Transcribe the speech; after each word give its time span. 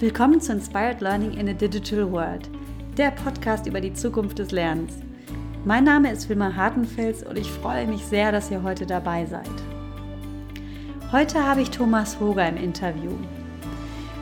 Willkommen 0.00 0.40
zu 0.40 0.52
Inspired 0.52 1.02
Learning 1.02 1.34
in 1.34 1.46
a 1.50 1.52
Digital 1.52 2.10
World, 2.10 2.48
der 2.96 3.10
Podcast 3.10 3.66
über 3.66 3.82
die 3.82 3.92
Zukunft 3.92 4.38
des 4.38 4.50
Lernens. 4.50 4.94
Mein 5.66 5.84
Name 5.84 6.10
ist 6.10 6.26
Wilma 6.30 6.56
Hartenfels 6.56 7.22
und 7.22 7.36
ich 7.36 7.50
freue 7.50 7.86
mich 7.86 8.06
sehr, 8.06 8.32
dass 8.32 8.50
ihr 8.50 8.62
heute 8.62 8.86
dabei 8.86 9.26
seid. 9.26 9.50
Heute 11.12 11.46
habe 11.46 11.60
ich 11.60 11.68
Thomas 11.68 12.18
Hoger 12.18 12.48
im 12.48 12.56
Interview. 12.56 13.10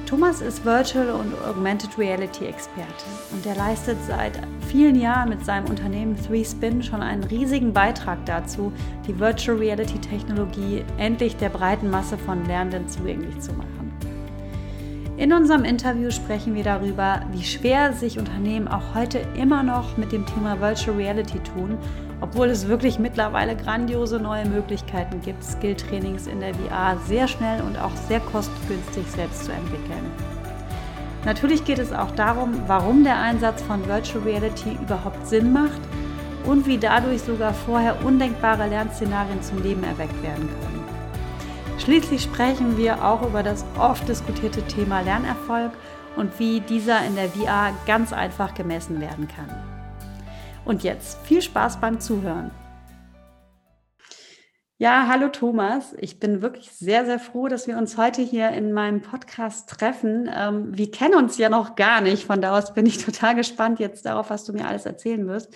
Thomas 0.04 0.40
ist 0.40 0.64
Virtual 0.64 1.10
und 1.10 1.32
Augmented 1.46 1.96
Reality 1.96 2.46
Experte 2.46 3.04
und 3.30 3.46
er 3.46 3.54
leistet 3.54 3.98
seit 4.04 4.32
vielen 4.66 5.00
Jahren 5.00 5.28
mit 5.28 5.44
seinem 5.44 5.66
Unternehmen 5.66 6.16
3Spin 6.16 6.82
schon 6.82 7.02
einen 7.02 7.22
riesigen 7.22 7.72
Beitrag 7.72 8.26
dazu, 8.26 8.72
die 9.06 9.16
Virtual 9.16 9.56
Reality 9.56 10.00
Technologie 10.00 10.82
endlich 10.96 11.36
der 11.36 11.50
breiten 11.50 11.88
Masse 11.88 12.18
von 12.18 12.44
Lernenden 12.46 12.88
zugänglich 12.88 13.38
zu 13.38 13.52
machen. 13.52 13.77
In 15.18 15.32
unserem 15.32 15.64
Interview 15.64 16.12
sprechen 16.12 16.54
wir 16.54 16.62
darüber, 16.62 17.22
wie 17.32 17.42
schwer 17.42 17.92
sich 17.92 18.20
Unternehmen 18.20 18.68
auch 18.68 18.94
heute 18.94 19.18
immer 19.34 19.64
noch 19.64 19.96
mit 19.96 20.12
dem 20.12 20.24
Thema 20.24 20.60
Virtual 20.60 20.96
Reality 20.96 21.40
tun, 21.40 21.76
obwohl 22.20 22.46
es 22.46 22.68
wirklich 22.68 23.00
mittlerweile 23.00 23.56
grandiose 23.56 24.20
neue 24.20 24.46
Möglichkeiten 24.46 25.20
gibt, 25.20 25.42
Skill-Trainings 25.42 26.28
in 26.28 26.38
der 26.38 26.54
VR 26.54 26.96
sehr 27.08 27.26
schnell 27.26 27.62
und 27.62 27.76
auch 27.78 27.90
sehr 28.06 28.20
kostengünstig 28.20 29.08
selbst 29.08 29.46
zu 29.46 29.50
entwickeln. 29.50 30.08
Natürlich 31.24 31.64
geht 31.64 31.80
es 31.80 31.92
auch 31.92 32.12
darum, 32.12 32.54
warum 32.68 33.02
der 33.02 33.18
Einsatz 33.18 33.60
von 33.62 33.88
Virtual 33.88 34.22
Reality 34.22 34.78
überhaupt 34.80 35.26
Sinn 35.26 35.52
macht 35.52 35.80
und 36.44 36.64
wie 36.68 36.78
dadurch 36.78 37.22
sogar 37.22 37.52
vorher 37.52 38.04
undenkbare 38.04 38.68
Lernszenarien 38.68 39.42
zum 39.42 39.64
Leben 39.64 39.82
erweckt 39.82 40.22
werden 40.22 40.48
können. 40.62 40.77
Schließlich 41.78 42.22
sprechen 42.22 42.76
wir 42.76 43.04
auch 43.04 43.26
über 43.26 43.42
das 43.42 43.64
oft 43.78 44.08
diskutierte 44.08 44.62
Thema 44.62 45.00
Lernerfolg 45.00 45.72
und 46.16 46.38
wie 46.38 46.60
dieser 46.60 47.06
in 47.06 47.14
der 47.14 47.28
VR 47.28 47.72
ganz 47.86 48.12
einfach 48.12 48.52
gemessen 48.54 49.00
werden 49.00 49.28
kann. 49.28 49.48
Und 50.64 50.82
jetzt 50.82 51.18
viel 51.22 51.40
Spaß 51.40 51.80
beim 51.80 52.00
Zuhören. 52.00 52.50
Ja, 54.76 55.06
hallo 55.08 55.28
Thomas. 55.28 55.94
Ich 55.98 56.20
bin 56.20 56.42
wirklich 56.42 56.70
sehr, 56.72 57.06
sehr 57.06 57.18
froh, 57.18 57.48
dass 57.48 57.66
wir 57.66 57.78
uns 57.78 57.96
heute 57.96 58.22
hier 58.22 58.50
in 58.50 58.72
meinem 58.72 59.00
Podcast 59.00 59.70
treffen. 59.70 60.28
Ähm, 60.32 60.76
wir 60.76 60.90
kennen 60.90 61.14
uns 61.14 61.38
ja 61.38 61.48
noch 61.48 61.74
gar 61.74 62.00
nicht. 62.00 62.26
Von 62.26 62.42
da 62.42 62.58
aus 62.58 62.74
bin 62.74 62.86
ich 62.86 62.98
total 63.04 63.34
gespannt 63.34 63.78
jetzt 63.78 64.04
darauf, 64.04 64.30
was 64.30 64.44
du 64.44 64.52
mir 64.52 64.66
alles 64.66 64.84
erzählen 64.84 65.26
wirst. 65.26 65.54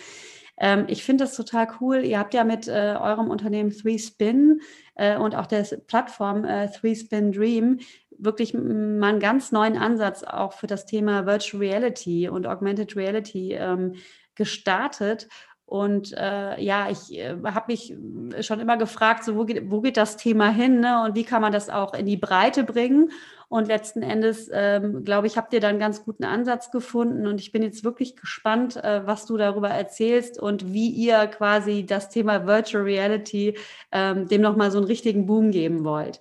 Ähm, 0.59 0.85
ich 0.89 1.05
finde 1.05 1.25
das 1.25 1.37
total 1.37 1.69
cool. 1.81 2.05
Ihr 2.05 2.19
habt 2.19 2.35
ja 2.35 2.45
mit 2.45 2.69
äh, 2.69 2.97
eurem 2.99 3.29
Unternehmen 3.29 3.71
3Spin 3.71 4.61
äh, 4.95 5.17
und 5.17 5.35
auch 5.35 5.47
der 5.47 5.63
Plattform 5.87 6.45
äh, 6.45 6.67
3Spin 6.67 7.33
Dream 7.33 7.81
wirklich 8.19 8.55
mal 8.55 9.09
einen 9.09 9.21
ganz 9.21 9.53
neuen 9.53 9.77
Ansatz 9.77 10.23
auch 10.23 10.53
für 10.53 10.67
das 10.67 10.87
Thema 10.87 11.27
Virtual 11.27 11.61
Reality 11.61 12.29
und 12.29 12.47
Augmented 12.47 12.95
Reality 12.97 13.55
ähm, 13.55 13.95
gestartet. 14.35 15.29
Und 15.65 16.13
äh, 16.13 16.63
ja, 16.63 16.91
ich 16.91 17.19
äh, 17.19 17.35
habe 17.45 17.73
mich 17.73 17.97
schon 18.41 18.61
immer 18.61 18.77
gefragt, 18.77 19.25
so 19.25 19.37
wo 19.37 19.45
geht, 19.45 19.71
wo 19.71 19.81
geht 19.81 19.97
das 19.97 20.17
Thema 20.17 20.51
hin 20.51 20.81
ne? 20.81 21.03
und 21.03 21.17
wie 21.17 21.25
kann 21.25 21.43
man 21.43 21.53
das 21.53 21.71
auch 21.71 21.95
in 21.95 22.07
die 22.07 22.19
Breite 22.19 22.63
bringen? 22.63 23.11
Und 23.53 23.69
letzten 23.69 24.01
Endes, 24.01 24.49
ähm, 24.51 25.05
glaube 25.05 25.27
ich, 25.27 25.37
habt 25.37 25.53
ihr 25.53 25.61
da 25.61 25.69
einen 25.69 25.79
ganz 25.79 26.07
guten 26.07 26.25
Ansatz 26.25 26.71
gefunden. 26.71 27.27
Und 27.27 27.39
ich 27.39 27.53
bin 27.53 27.63
jetzt 27.63 27.85
wirklich 27.85 28.17
gespannt, 28.17 28.77
äh, 28.83 29.07
was 29.07 29.27
du 29.27 29.37
darüber 29.37 29.69
erzählst 29.69 30.41
und 30.41 30.73
wie 30.73 30.89
ihr 30.89 31.27
quasi 31.27 31.85
das 31.85 32.09
Thema 32.09 32.47
Virtual 32.47 32.83
Reality 32.83 33.59
ähm, 33.93 34.27
dem 34.27 34.41
nochmal 34.41 34.71
so 34.71 34.79
einen 34.79 34.87
richtigen 34.87 35.27
Boom 35.27 35.51
geben 35.51 35.85
wollt. 35.85 36.19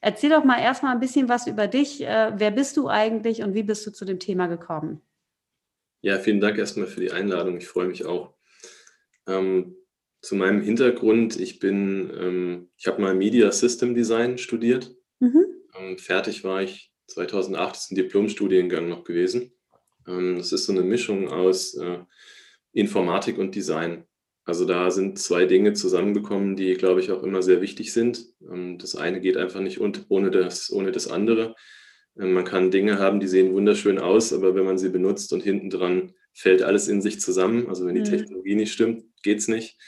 Erzähl 0.00 0.30
doch 0.30 0.42
mal 0.42 0.60
erstmal 0.60 0.92
ein 0.92 0.98
bisschen 0.98 1.28
was 1.28 1.46
über 1.46 1.68
dich. 1.68 2.02
Äh, 2.02 2.32
wer 2.34 2.50
bist 2.50 2.76
du 2.76 2.88
eigentlich 2.88 3.44
und 3.44 3.54
wie 3.54 3.62
bist 3.62 3.86
du 3.86 3.92
zu 3.92 4.04
dem 4.04 4.18
Thema 4.18 4.48
gekommen? 4.48 5.00
Ja, 6.00 6.18
vielen 6.18 6.40
Dank 6.40 6.58
erstmal 6.58 6.88
für 6.88 7.00
die 7.00 7.12
Einladung. 7.12 7.58
Ich 7.58 7.68
freue 7.68 7.86
mich 7.86 8.04
auch. 8.04 8.34
Ähm, 9.28 9.76
zu 10.20 10.34
meinem 10.34 10.62
Hintergrund, 10.62 11.38
ich 11.38 11.60
bin, 11.60 12.10
ähm, 12.18 12.70
ich 12.76 12.88
habe 12.88 13.00
mal 13.00 13.14
Media 13.14 13.52
System 13.52 13.94
Design 13.94 14.36
studiert. 14.36 14.92
Mhm. 15.20 15.61
Ähm, 15.78 15.98
fertig 15.98 16.44
war 16.44 16.62
ich 16.62 16.92
2008, 17.08 17.74
das 17.74 17.84
ist 17.84 17.92
ein 17.92 17.96
Diplomstudiengang 17.96 18.88
noch 18.88 19.04
gewesen. 19.04 19.52
Ähm, 20.06 20.36
das 20.36 20.52
ist 20.52 20.66
so 20.66 20.72
eine 20.72 20.82
Mischung 20.82 21.28
aus 21.28 21.74
äh, 21.74 21.98
Informatik 22.72 23.38
und 23.38 23.54
Design. 23.54 24.04
Also 24.44 24.64
da 24.64 24.90
sind 24.90 25.18
zwei 25.18 25.44
Dinge 25.44 25.72
zusammengekommen, 25.72 26.56
die, 26.56 26.74
glaube 26.74 27.00
ich, 27.00 27.12
auch 27.12 27.22
immer 27.22 27.42
sehr 27.42 27.60
wichtig 27.60 27.92
sind. 27.92 28.26
Ähm, 28.40 28.78
das 28.78 28.96
eine 28.96 29.20
geht 29.20 29.36
einfach 29.36 29.60
nicht 29.60 29.80
ohne 29.80 30.30
das, 30.30 30.72
ohne 30.72 30.92
das 30.92 31.08
andere. 31.08 31.54
Man 32.14 32.44
kann 32.44 32.70
Dinge 32.70 32.98
haben, 32.98 33.20
die 33.20 33.26
sehen 33.26 33.54
wunderschön 33.54 33.98
aus, 33.98 34.34
aber 34.34 34.54
wenn 34.54 34.66
man 34.66 34.76
sie 34.76 34.90
benutzt 34.90 35.32
und 35.32 35.42
hinten 35.42 35.70
dran 35.70 36.12
fällt 36.34 36.62
alles 36.62 36.86
in 36.86 37.00
sich 37.00 37.20
zusammen, 37.20 37.68
also 37.68 37.86
wenn 37.86 37.94
die 37.94 38.02
mhm. 38.02 38.16
Technologie 38.16 38.54
nicht 38.54 38.70
stimmt, 38.70 39.04
geht 39.22 39.38
es 39.38 39.48
nicht. 39.48 39.78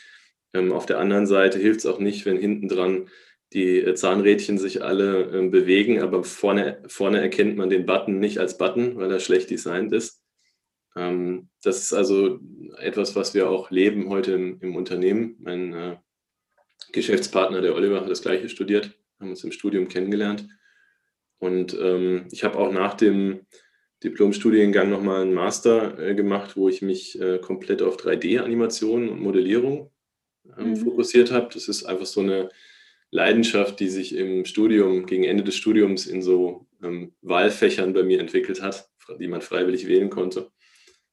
Auf 0.54 0.86
der 0.86 1.00
anderen 1.00 1.26
Seite 1.26 1.58
hilft 1.58 1.80
es 1.80 1.86
auch 1.86 1.98
nicht, 1.98 2.24
wenn 2.24 2.38
hinten 2.38 2.68
dran 2.68 3.10
die 3.54 3.80
äh, 3.80 3.94
Zahnrädchen 3.94 4.58
sich 4.58 4.82
alle 4.82 5.30
äh, 5.30 5.48
bewegen, 5.48 6.02
aber 6.02 6.24
vorne, 6.24 6.82
vorne 6.88 7.20
erkennt 7.20 7.56
man 7.56 7.70
den 7.70 7.86
Button 7.86 8.18
nicht 8.18 8.38
als 8.38 8.58
Button, 8.58 8.96
weil 8.96 9.10
er 9.10 9.20
schlecht 9.20 9.50
designt 9.50 9.92
ist. 9.92 10.20
Ähm, 10.96 11.48
das 11.62 11.78
ist 11.82 11.92
also 11.92 12.40
etwas, 12.78 13.14
was 13.16 13.32
wir 13.32 13.48
auch 13.48 13.70
leben 13.70 14.08
heute 14.08 14.32
im, 14.32 14.60
im 14.60 14.76
Unternehmen. 14.76 15.36
Mein 15.38 15.72
äh, 15.72 15.96
Geschäftspartner, 16.92 17.60
der 17.60 17.74
Oliver, 17.74 18.00
hat 18.00 18.10
das 18.10 18.22
gleiche 18.22 18.48
studiert, 18.48 18.90
haben 19.20 19.30
uns 19.30 19.44
im 19.44 19.52
Studium 19.52 19.88
kennengelernt. 19.88 20.48
Und 21.38 21.76
ähm, 21.80 22.26
ich 22.32 22.42
habe 22.42 22.58
auch 22.58 22.72
nach 22.72 22.94
dem 22.94 23.46
Diplomstudiengang 24.02 24.90
nochmal 24.90 25.22
einen 25.22 25.34
Master 25.34 25.98
äh, 25.98 26.14
gemacht, 26.14 26.56
wo 26.56 26.68
ich 26.68 26.82
mich 26.82 27.20
äh, 27.20 27.38
komplett 27.38 27.82
auf 27.82 27.96
3D-Animation 27.96 29.08
und 29.08 29.20
Modellierung 29.20 29.90
ähm, 30.58 30.70
mhm. 30.70 30.76
fokussiert 30.76 31.30
habe. 31.30 31.48
Das 31.52 31.68
ist 31.68 31.84
einfach 31.84 32.06
so 32.06 32.20
eine 32.20 32.50
Leidenschaft, 33.14 33.78
die 33.78 33.88
sich 33.88 34.16
im 34.16 34.44
Studium, 34.44 35.06
gegen 35.06 35.22
Ende 35.22 35.44
des 35.44 35.54
Studiums 35.54 36.06
in 36.06 36.20
so 36.20 36.66
ähm, 36.82 37.12
Wahlfächern 37.22 37.92
bei 37.92 38.02
mir 38.02 38.18
entwickelt 38.18 38.60
hat, 38.60 38.90
die 39.20 39.28
man 39.28 39.40
freiwillig 39.40 39.86
wählen 39.86 40.10
konnte. 40.10 40.50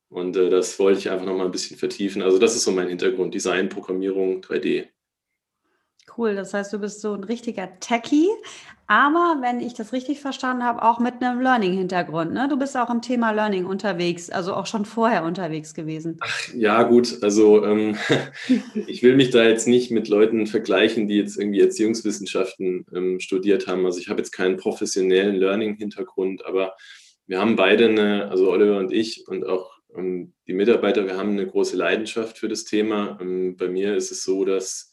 Und 0.09 0.35
äh, 0.35 0.49
das 0.49 0.79
wollte 0.79 0.97
ich 0.97 1.11
einfach 1.11 1.27
nochmal 1.27 1.45
ein 1.45 1.51
bisschen 1.51 1.77
vertiefen. 1.77 2.23
Also 2.23 2.39
das 2.39 2.55
ist 2.55 2.63
so 2.63 2.71
mein 2.71 2.87
Hintergrund, 2.87 3.35
Design, 3.35 3.69
Programmierung, 3.69 4.41
3D. 4.41 4.87
Cool, 6.17 6.35
das 6.35 6.53
heißt, 6.53 6.73
du 6.73 6.79
bist 6.79 7.01
so 7.01 7.13
ein 7.13 7.23
richtiger 7.23 7.79
Techie, 7.79 8.27
aber 8.87 9.37
wenn 9.41 9.61
ich 9.61 9.73
das 9.73 9.93
richtig 9.93 10.19
verstanden 10.19 10.63
habe, 10.63 10.83
auch 10.83 10.99
mit 10.99 11.21
einem 11.21 11.39
Learning-Hintergrund. 11.39 12.33
Ne? 12.33 12.47
Du 12.49 12.57
bist 12.57 12.75
auch 12.75 12.89
im 12.89 13.01
Thema 13.01 13.31
Learning 13.31 13.65
unterwegs, 13.65 14.29
also 14.29 14.53
auch 14.53 14.65
schon 14.65 14.83
vorher 14.83 15.23
unterwegs 15.23 15.73
gewesen. 15.73 16.17
Ach, 16.19 16.53
ja, 16.53 16.83
gut, 16.83 17.19
also 17.21 17.63
ähm, 17.63 17.95
ich 18.87 19.01
will 19.01 19.15
mich 19.15 19.29
da 19.29 19.43
jetzt 19.45 19.67
nicht 19.67 19.91
mit 19.91 20.09
Leuten 20.09 20.45
vergleichen, 20.45 21.07
die 21.07 21.15
jetzt 21.15 21.37
irgendwie 21.37 21.61
Erziehungswissenschaften 21.61 22.85
ähm, 22.93 23.19
studiert 23.21 23.67
haben. 23.67 23.85
Also 23.85 23.99
ich 23.99 24.09
habe 24.09 24.19
jetzt 24.19 24.31
keinen 24.31 24.57
professionellen 24.57 25.35
Learning-Hintergrund, 25.37 26.45
aber 26.45 26.75
wir 27.27 27.39
haben 27.39 27.55
beide 27.55 27.87
eine, 27.87 28.29
also 28.29 28.51
Oliver 28.51 28.77
und 28.77 28.91
ich 28.91 29.25
und 29.25 29.47
auch 29.47 29.71
ähm, 29.95 30.33
die 30.47 30.53
Mitarbeiter, 30.53 31.05
wir 31.05 31.15
haben 31.15 31.31
eine 31.31 31.47
große 31.47 31.77
Leidenschaft 31.77 32.37
für 32.37 32.49
das 32.49 32.65
Thema. 32.65 33.17
Ähm, 33.21 33.55
bei 33.55 33.69
mir 33.69 33.95
ist 33.95 34.11
es 34.11 34.23
so, 34.23 34.43
dass 34.43 34.90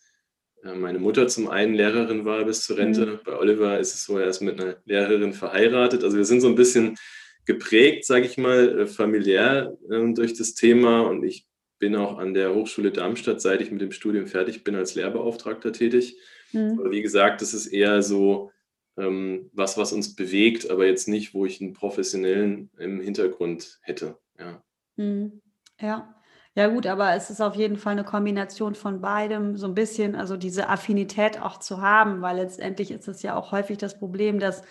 meine 0.63 0.99
Mutter 0.99 1.29
zum 1.29 1.49
einen 1.49 1.75
Lehrerin 1.75 2.25
war 2.25 2.45
bis 2.45 2.63
zur 2.63 2.79
Rente. 2.79 3.07
Mhm. 3.07 3.19
Bei 3.25 3.37
Oliver 3.37 3.79
ist 3.79 3.95
es 3.95 4.05
so, 4.05 4.19
er 4.19 4.29
ist 4.29 4.41
mit 4.41 4.61
einer 4.61 4.77
Lehrerin 4.85 5.33
verheiratet. 5.33 6.05
Also 6.05 6.17
wir 6.17 6.25
sind 6.25 6.41
so 6.41 6.49
ein 6.49 6.55
bisschen 6.55 6.97
geprägt, 7.45 8.05
sage 8.05 8.27
ich 8.27 8.37
mal, 8.39 8.81
äh, 8.81 8.87
familiär 8.87 9.77
äh, 9.91 10.13
durch 10.13 10.35
das 10.35 10.55
Thema. 10.55 11.03
Und 11.03 11.25
ich 11.25 11.47
bin 11.79 11.97
auch 11.97 12.19
an 12.19 12.35
der 12.35 12.55
Hochschule 12.55 12.91
Darmstadt, 12.91 13.41
seit 13.41 13.61
ich 13.61 13.71
mit 13.71 13.81
dem 13.81 13.93
Studium 13.93 14.27
fertig 14.27 14.65
bin, 14.65 14.75
als 14.75 14.95
Lehrbeauftragter 14.95 15.73
tätig. 15.73 16.19
Mhm. 16.53 16.79
Aber 16.81 16.91
wie 16.91 17.03
gesagt, 17.03 17.41
das 17.41 17.55
ist 17.55 17.69
eher 17.69 18.03
so 18.03 18.51
ähm, 18.97 19.51
was, 19.53 19.79
was 19.79 19.93
uns 19.93 20.17
bewegt, 20.17 20.71
aber 20.71 20.87
jetzt 20.87 21.09
nicht, 21.09 21.35
wo 21.35 21.47
ich 21.47 21.61
einen 21.61 21.73
professionellen 21.73 22.71
im 22.79 23.01
Hintergrund 23.01 23.79
hätte. 23.83 24.19
Ja. 24.39 24.63
Mhm. 24.97 25.41
Ja, 25.81 26.18
ja 26.59 26.67
gut, 26.67 26.89
aber 26.89 27.15
es 27.15 27.31
ist 27.31 27.41
auf 27.41 27.55
jeden 27.55 27.77
Fall 27.77 27.93
eine 27.93 28.03
Kombination 28.03 28.75
von 28.75 29.01
beidem, 29.01 29.57
so 29.57 29.69
ein 29.69 29.75
bisschen, 29.75 30.17
also 30.17 30.37
diese 30.37 30.69
Affinität 30.69 31.41
auch 31.41 31.61
zu 31.61 31.81
haben, 31.81 32.21
weil 32.21 32.39
letztendlich 32.39 32.91
ist 32.91 33.07
es 33.07 33.23
ja 33.23 33.37
auch 33.37 33.53
häufig 33.53 33.79
das 33.79 33.97
Problem, 33.97 34.41
dass 34.41 34.63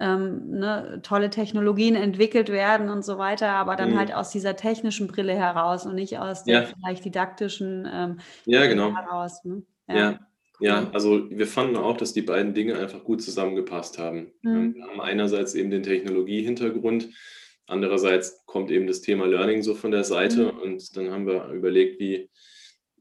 ähm, 0.00 0.48
ne, 0.48 1.00
tolle 1.02 1.28
Technologien 1.28 1.94
entwickelt 1.94 2.48
werden 2.48 2.88
und 2.88 3.04
so 3.04 3.18
weiter, 3.18 3.50
aber 3.50 3.76
dann 3.76 3.90
mhm. 3.90 3.98
halt 3.98 4.14
aus 4.14 4.30
dieser 4.30 4.56
technischen 4.56 5.08
Brille 5.08 5.34
heraus 5.34 5.84
und 5.84 5.94
nicht 5.94 6.18
aus 6.18 6.44
der 6.44 6.62
ja. 6.62 6.66
vielleicht 6.66 7.04
didaktischen 7.04 7.86
ähm, 7.92 8.18
ja, 8.46 8.64
genau. 8.64 8.96
heraus. 8.96 9.44
Ne? 9.44 9.62
Ja. 9.88 9.94
ja. 9.94 10.18
Ja, 10.58 10.88
also 10.94 11.28
wir 11.30 11.46
fanden 11.46 11.76
auch, 11.76 11.98
dass 11.98 12.14
die 12.14 12.22
beiden 12.22 12.54
Dinge 12.54 12.78
einfach 12.78 13.04
gut 13.04 13.20
zusammengepasst 13.20 13.98
haben. 13.98 14.32
Mhm. 14.40 14.74
Wir 14.74 14.86
haben 14.86 15.00
einerseits 15.02 15.54
eben 15.54 15.70
den 15.70 15.82
Technologiehintergrund, 15.82 17.10
Andererseits 17.66 18.44
kommt 18.46 18.70
eben 18.70 18.86
das 18.86 19.00
Thema 19.00 19.26
Learning 19.26 19.62
so 19.62 19.74
von 19.74 19.90
der 19.90 20.04
Seite 20.04 20.52
mhm. 20.52 20.58
und 20.60 20.96
dann 20.96 21.10
haben 21.10 21.26
wir 21.26 21.48
überlegt, 21.48 21.98
wie 21.98 22.30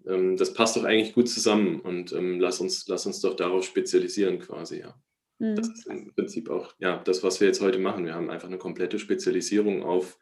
ähm, 0.07 0.37
das 0.37 0.53
passt 0.53 0.75
doch 0.75 0.83
eigentlich 0.83 1.13
gut 1.13 1.29
zusammen 1.29 1.79
und 1.79 2.11
ähm, 2.13 2.39
lass, 2.39 2.59
uns, 2.59 2.87
lass 2.87 3.05
uns 3.05 3.21
doch 3.21 3.35
darauf 3.35 3.65
spezialisieren 3.65 4.39
quasi, 4.39 4.79
ja. 4.79 4.95
Mhm. 5.39 5.55
Das 5.55 5.67
ist 5.69 5.87
im 5.87 6.13
Prinzip 6.13 6.49
auch 6.49 6.73
ja, 6.79 7.01
das, 7.03 7.23
was 7.23 7.39
wir 7.39 7.47
jetzt 7.47 7.61
heute 7.61 7.79
machen. 7.79 8.05
Wir 8.05 8.15
haben 8.15 8.29
einfach 8.29 8.47
eine 8.47 8.57
komplette 8.57 8.99
Spezialisierung 8.99 9.83
auf 9.83 10.17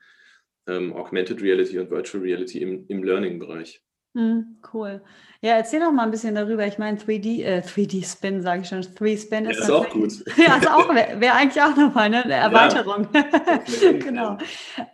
ähm, 0.68 0.94
Augmented 0.94 1.42
Reality 1.42 1.80
und 1.80 1.92
Virtual 1.92 2.24
Reality 2.24 2.60
im, 2.62 2.86
im 2.88 3.04
Learning-Bereich. 3.04 3.82
Mhm, 4.15 4.57
cool. 4.74 5.01
Ja, 5.42 5.56
erzähl 5.56 5.80
doch 5.80 5.92
mal 5.92 6.04
ein 6.04 6.12
bisschen 6.12 6.36
darüber. 6.36 6.65
Ich 6.68 6.77
meine, 6.77 6.98
3D, 6.98 7.44
äh, 7.44 7.62
3D-Spin, 7.62 8.42
sage 8.44 8.62
ich 8.62 8.69
schon. 8.69 8.81
3-Spin 8.81 9.45
ist, 9.45 9.57
ja, 9.57 9.63
ist 9.63 9.71
auch 9.71 9.89
gut. 9.89 10.13
ja, 10.38 10.56
ist 10.56 10.69
auch, 10.69 10.88
wäre 10.94 11.19
wär 11.19 11.36
eigentlich 11.36 11.62
auch 11.62 11.75
nochmal 11.75 12.10
ne? 12.10 12.24
eine 12.24 12.33
Erweiterung. 12.33 13.07
Ja. 13.81 13.92
genau. 13.92 14.38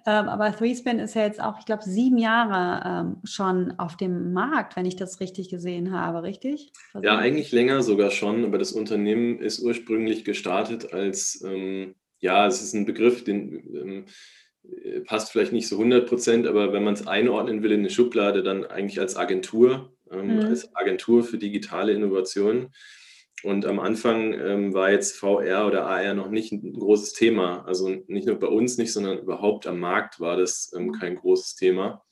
Ähm, 0.06 0.30
aber 0.30 0.48
3-Spin 0.48 1.00
ist 1.00 1.16
ja 1.16 1.24
jetzt 1.24 1.42
auch, 1.42 1.60
ich 1.60 1.66
glaube, 1.66 1.84
sieben 1.84 2.18
Jahre 2.18 3.08
ähm, 3.08 3.18
schon 3.26 3.74
auf 3.78 3.98
dem 3.98 4.34
Markt, 4.34 4.76
wenn 4.76 4.86
ich 4.86 4.96
das 4.96 5.20
richtig 5.20 5.50
gesehen 5.50 5.92
habe, 5.92 6.24
richtig? 6.24 6.72
Was 6.94 7.04
ja, 7.04 7.18
eigentlich 7.18 7.52
länger 7.52 7.84
sogar 7.84 8.10
schon, 8.10 8.46
aber 8.46 8.58
das 8.58 8.72
Unternehmen 8.72 9.40
ist 9.40 9.60
ursprünglich 9.60 10.24
gestartet 10.24 10.94
als, 10.94 11.44
ähm, 11.46 11.96
ja, 12.20 12.48
es 12.48 12.62
ist 12.62 12.74
ein 12.74 12.86
Begriff, 12.86 13.24
den 13.24 13.54
ähm, 13.76 14.06
äh, 14.06 14.12
passt 15.06 15.32
vielleicht 15.32 15.54
nicht 15.54 15.68
so 15.68 15.78
100 15.78 16.08
Prozent, 16.08 16.48
aber 16.48 16.74
wenn 16.74 16.84
man 16.84 16.94
es 16.94 17.08
einordnen 17.08 17.64
will 17.64 17.72
in 17.72 17.80
eine 17.80 17.90
Schublade, 17.90 18.44
dann 18.44 18.66
eigentlich 18.66 19.00
als 19.00 19.16
Agentur, 19.16 19.94
ähm, 20.12 20.36
mhm. 20.36 20.46
als 20.46 20.76
Agentur 20.76 21.24
für 21.24 21.38
digitale 21.38 21.94
Innovationen. 21.94 22.74
Und 23.44 23.66
am 23.66 23.80
Anfang 23.80 24.34
ähm, 24.34 24.74
war 24.74 24.92
jetzt 24.92 25.18
VR 25.18 25.66
oder 25.66 25.86
AR 25.86 26.14
noch 26.14 26.30
nicht 26.30 26.52
ein 26.52 26.74
großes 26.74 27.14
Thema. 27.14 27.64
Also 27.66 27.90
nicht 28.08 28.28
nur 28.28 28.38
bei 28.38 28.48
uns 28.48 28.78
nicht, 28.78 28.92
sondern 28.92 29.20
überhaupt 29.20 29.66
am 29.66 29.80
Markt 29.80 30.20
war 30.20 30.36
das 30.36 30.74
ähm, 30.76 30.92
kein 30.92 31.16
großes 31.16 31.56
Thema. 31.56 32.04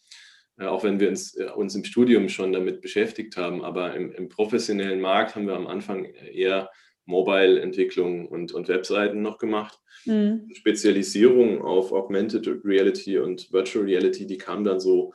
Äh, 0.58 0.66
auch 0.66 0.84
wenn 0.84 1.00
wir 1.00 1.10
uns, 1.10 1.36
äh, 1.36 1.50
uns 1.54 1.76
im 1.76 1.84
Studium 1.84 2.30
schon 2.30 2.54
damit 2.54 2.82
beschäftigt 2.82 3.36
haben. 3.36 3.64
Aber 3.64 3.94
im, 3.94 4.12
im 4.14 4.30
professionellen 4.30 5.02
Markt 5.02 5.36
haben 5.36 5.48
wir 5.48 5.56
am 5.56 5.68
Anfang 5.68 6.06
eher 6.06 6.70
Mobile-Entwicklung 7.08 8.28
und, 8.28 8.52
und 8.52 8.68
Webseiten 8.68 9.22
noch 9.22 9.40
gemacht. 9.40 9.80
Mhm. 10.06 10.50
Spezialisierung 10.54 11.62
auf 11.62 11.92
Augmented 11.92 12.48
Reality 12.64 13.18
und 13.18 13.52
Virtual 13.52 13.86
Reality, 13.86 14.28
die 14.28 14.38
kam 14.38 14.64
dann 14.64 14.80
so 14.80 15.14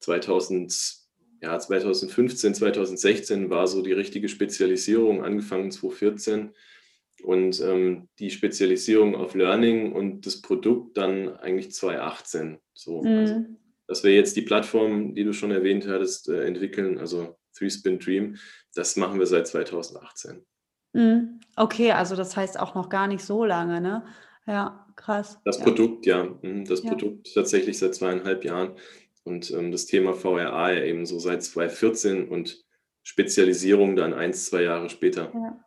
2000, 0.00 0.96
ja, 1.40 1.58
2015, 1.58 2.54
2016 2.54 3.48
war 3.48 3.66
so 3.66 3.80
die 3.82 3.92
richtige 3.92 4.28
Spezialisierung, 4.28 5.24
angefangen 5.24 5.70
2014 5.70 6.50
und 7.22 7.60
ähm, 7.60 8.08
die 8.18 8.30
Spezialisierung 8.30 9.14
auf 9.14 9.34
Learning 9.34 9.92
und 9.92 10.26
das 10.26 10.42
Produkt 10.42 10.96
dann 10.96 11.28
eigentlich 11.36 11.72
2018. 11.72 12.58
So, 12.74 13.02
mhm. 13.02 13.18
also, 13.18 13.44
dass 13.86 14.04
wir 14.04 14.14
jetzt 14.14 14.36
die 14.36 14.42
Plattform, 14.42 15.14
die 15.14 15.24
du 15.24 15.32
schon 15.32 15.50
erwähnt 15.50 15.86
hattest, 15.86 16.28
äh, 16.28 16.44
entwickeln, 16.44 16.98
also 16.98 17.36
Three 17.56 17.70
Spin 17.70 17.98
Dream, 17.98 18.36
das 18.74 18.96
machen 18.96 19.18
wir 19.18 19.26
seit 19.26 19.46
2018. 19.46 20.44
Mhm. 20.92 21.40
Okay, 21.56 21.92
also 21.92 22.16
das 22.16 22.36
heißt 22.36 22.58
auch 22.58 22.74
noch 22.74 22.88
gar 22.88 23.06
nicht 23.06 23.24
so 23.24 23.44
lange, 23.44 23.80
ne? 23.80 24.04
Ja, 24.46 24.86
krass. 24.96 25.38
Das 25.44 25.58
Ja. 25.58 25.64
Produkt, 25.64 26.06
ja. 26.06 26.24
Mhm, 26.42 26.64
das 26.64 26.82
Ja. 26.82 26.90
Produkt 26.90 27.32
tatsächlich 27.34 27.78
seit 27.78 27.94
zweieinhalb 27.94 28.44
Jahren 28.44 28.72
und 29.24 29.50
ähm, 29.50 29.70
das 29.72 29.86
Thema 29.86 30.14
VRA 30.14 30.72
ja 30.72 30.84
eben 30.84 31.06
so 31.06 31.18
seit 31.18 31.42
2014 31.42 32.28
und 32.28 32.64
Spezialisierung 33.02 33.96
dann 33.96 34.12
eins, 34.12 34.46
zwei 34.46 34.62
Jahre 34.62 34.88
später. 34.90 35.30
Ja. 35.34 35.64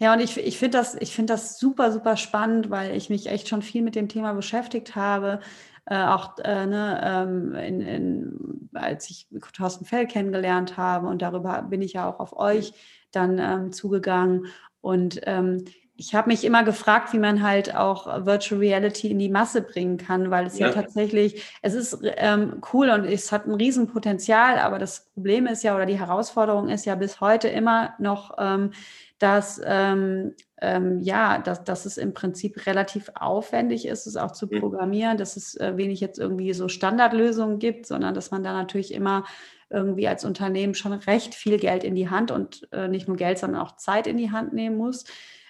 Ja, 0.00 0.12
und 0.14 0.20
ich, 0.20 0.36
ich 0.38 0.58
finde 0.58 0.78
das, 0.78 0.96
ich 0.96 1.14
find 1.14 1.30
das 1.30 1.58
super, 1.58 1.92
super 1.92 2.16
spannend, 2.16 2.70
weil 2.70 2.96
ich 2.96 3.10
mich 3.10 3.28
echt 3.28 3.48
schon 3.48 3.62
viel 3.62 3.82
mit 3.82 3.94
dem 3.94 4.08
Thema 4.08 4.32
beschäftigt 4.32 4.96
habe. 4.96 5.38
Äh, 5.84 6.02
auch 6.04 6.36
äh, 6.38 6.66
ne, 6.66 7.00
ähm, 7.04 7.54
in, 7.54 7.80
in, 7.80 8.70
als 8.72 9.08
ich 9.10 9.28
Thorsten 9.52 9.84
Fell 9.84 10.06
kennengelernt 10.06 10.76
habe 10.76 11.06
und 11.08 11.22
darüber 11.22 11.62
bin 11.62 11.82
ich 11.82 11.92
ja 11.94 12.08
auch 12.08 12.20
auf 12.20 12.36
euch 12.36 12.72
dann 13.12 13.38
ähm, 13.38 13.72
zugegangen. 13.72 14.46
Und 14.80 15.20
ähm, 15.24 15.64
ich 15.96 16.14
habe 16.14 16.30
mich 16.30 16.44
immer 16.44 16.64
gefragt, 16.64 17.12
wie 17.12 17.18
man 17.18 17.42
halt 17.42 17.76
auch 17.76 18.26
Virtual 18.26 18.58
Reality 18.58 19.10
in 19.10 19.18
die 19.18 19.28
Masse 19.28 19.62
bringen 19.62 19.98
kann, 19.98 20.30
weil 20.30 20.46
es 20.46 20.58
ja, 20.58 20.68
ja 20.68 20.72
tatsächlich, 20.72 21.44
es 21.62 21.74
ist 21.74 21.98
ähm, 22.16 22.60
cool 22.72 22.90
und 22.90 23.04
es 23.04 23.30
hat 23.30 23.46
ein 23.46 23.54
Riesenpotenzial, 23.54 24.58
aber 24.58 24.78
das 24.78 25.10
Problem 25.14 25.46
ist 25.46 25.62
ja 25.62 25.76
oder 25.76 25.86
die 25.86 25.98
Herausforderung 25.98 26.68
ist 26.68 26.86
ja 26.86 26.94
bis 26.94 27.20
heute 27.20 27.48
immer 27.48 27.94
noch, 27.98 28.34
ähm, 28.38 28.72
dass 29.18 29.60
ähm, 29.64 30.34
ähm, 30.60 31.00
ja, 31.00 31.38
dass, 31.38 31.64
dass 31.64 31.86
es 31.86 31.98
im 31.98 32.14
Prinzip 32.14 32.66
relativ 32.66 33.10
aufwendig 33.14 33.86
ist, 33.86 34.06
es 34.06 34.16
auch 34.16 34.30
zu 34.30 34.46
mhm. 34.46 34.60
programmieren, 34.60 35.18
dass 35.18 35.36
es 35.36 35.56
äh, 35.56 35.76
wenig 35.76 36.00
jetzt 36.00 36.18
irgendwie 36.18 36.52
so 36.52 36.68
Standardlösungen 36.68 37.58
gibt, 37.58 37.86
sondern 37.86 38.14
dass 38.14 38.30
man 38.30 38.42
da 38.42 38.52
natürlich 38.52 38.94
immer 38.94 39.24
irgendwie 39.72 40.08
als 40.08 40.24
Unternehmen 40.24 40.74
schon 40.74 40.92
recht 40.92 41.34
viel 41.34 41.58
Geld 41.58 41.84
in 41.84 41.94
die 41.94 42.10
Hand 42.10 42.30
und 42.30 42.68
äh, 42.72 42.88
nicht 42.88 43.08
nur 43.08 43.16
Geld, 43.16 43.38
sondern 43.38 43.62
auch 43.62 43.76
Zeit 43.76 44.06
in 44.06 44.16
die 44.16 44.30
Hand 44.30 44.52
nehmen 44.52 44.76
muss. 44.76 45.04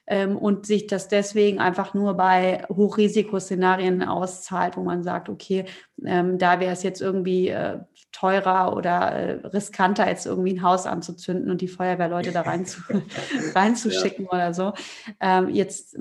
Ähm, 0.06 0.36
und 0.36 0.66
sich 0.66 0.88
das 0.88 1.06
deswegen 1.06 1.60
einfach 1.60 1.94
nur 1.94 2.14
bei 2.14 2.64
Hochrisikoszenarien 2.69 4.02
auszahlt, 4.02 4.76
wo 4.76 4.82
man 4.82 5.04
sagt, 5.04 5.28
okay, 5.28 5.64
ähm, 6.04 6.38
da 6.38 6.58
wäre 6.58 6.72
es 6.72 6.82
jetzt 6.82 7.00
irgendwie 7.00 7.48
äh, 7.48 7.78
teurer 8.10 8.76
oder 8.76 9.12
äh, 9.12 9.46
riskanter, 9.46 10.08
jetzt 10.08 10.26
irgendwie 10.26 10.54
ein 10.54 10.62
Haus 10.62 10.87
anzuzünden 10.87 11.50
und 11.50 11.60
die 11.60 11.69
Feuerwehrleute 11.69 12.32
da 12.32 12.43
rein 12.43 12.66
zu, 12.66 12.81
reinzuschicken 13.54 14.26
ja. 14.26 14.31
oder 14.31 14.54
so. 14.54 14.72
Ähm, 15.20 15.49
jetzt 15.49 15.96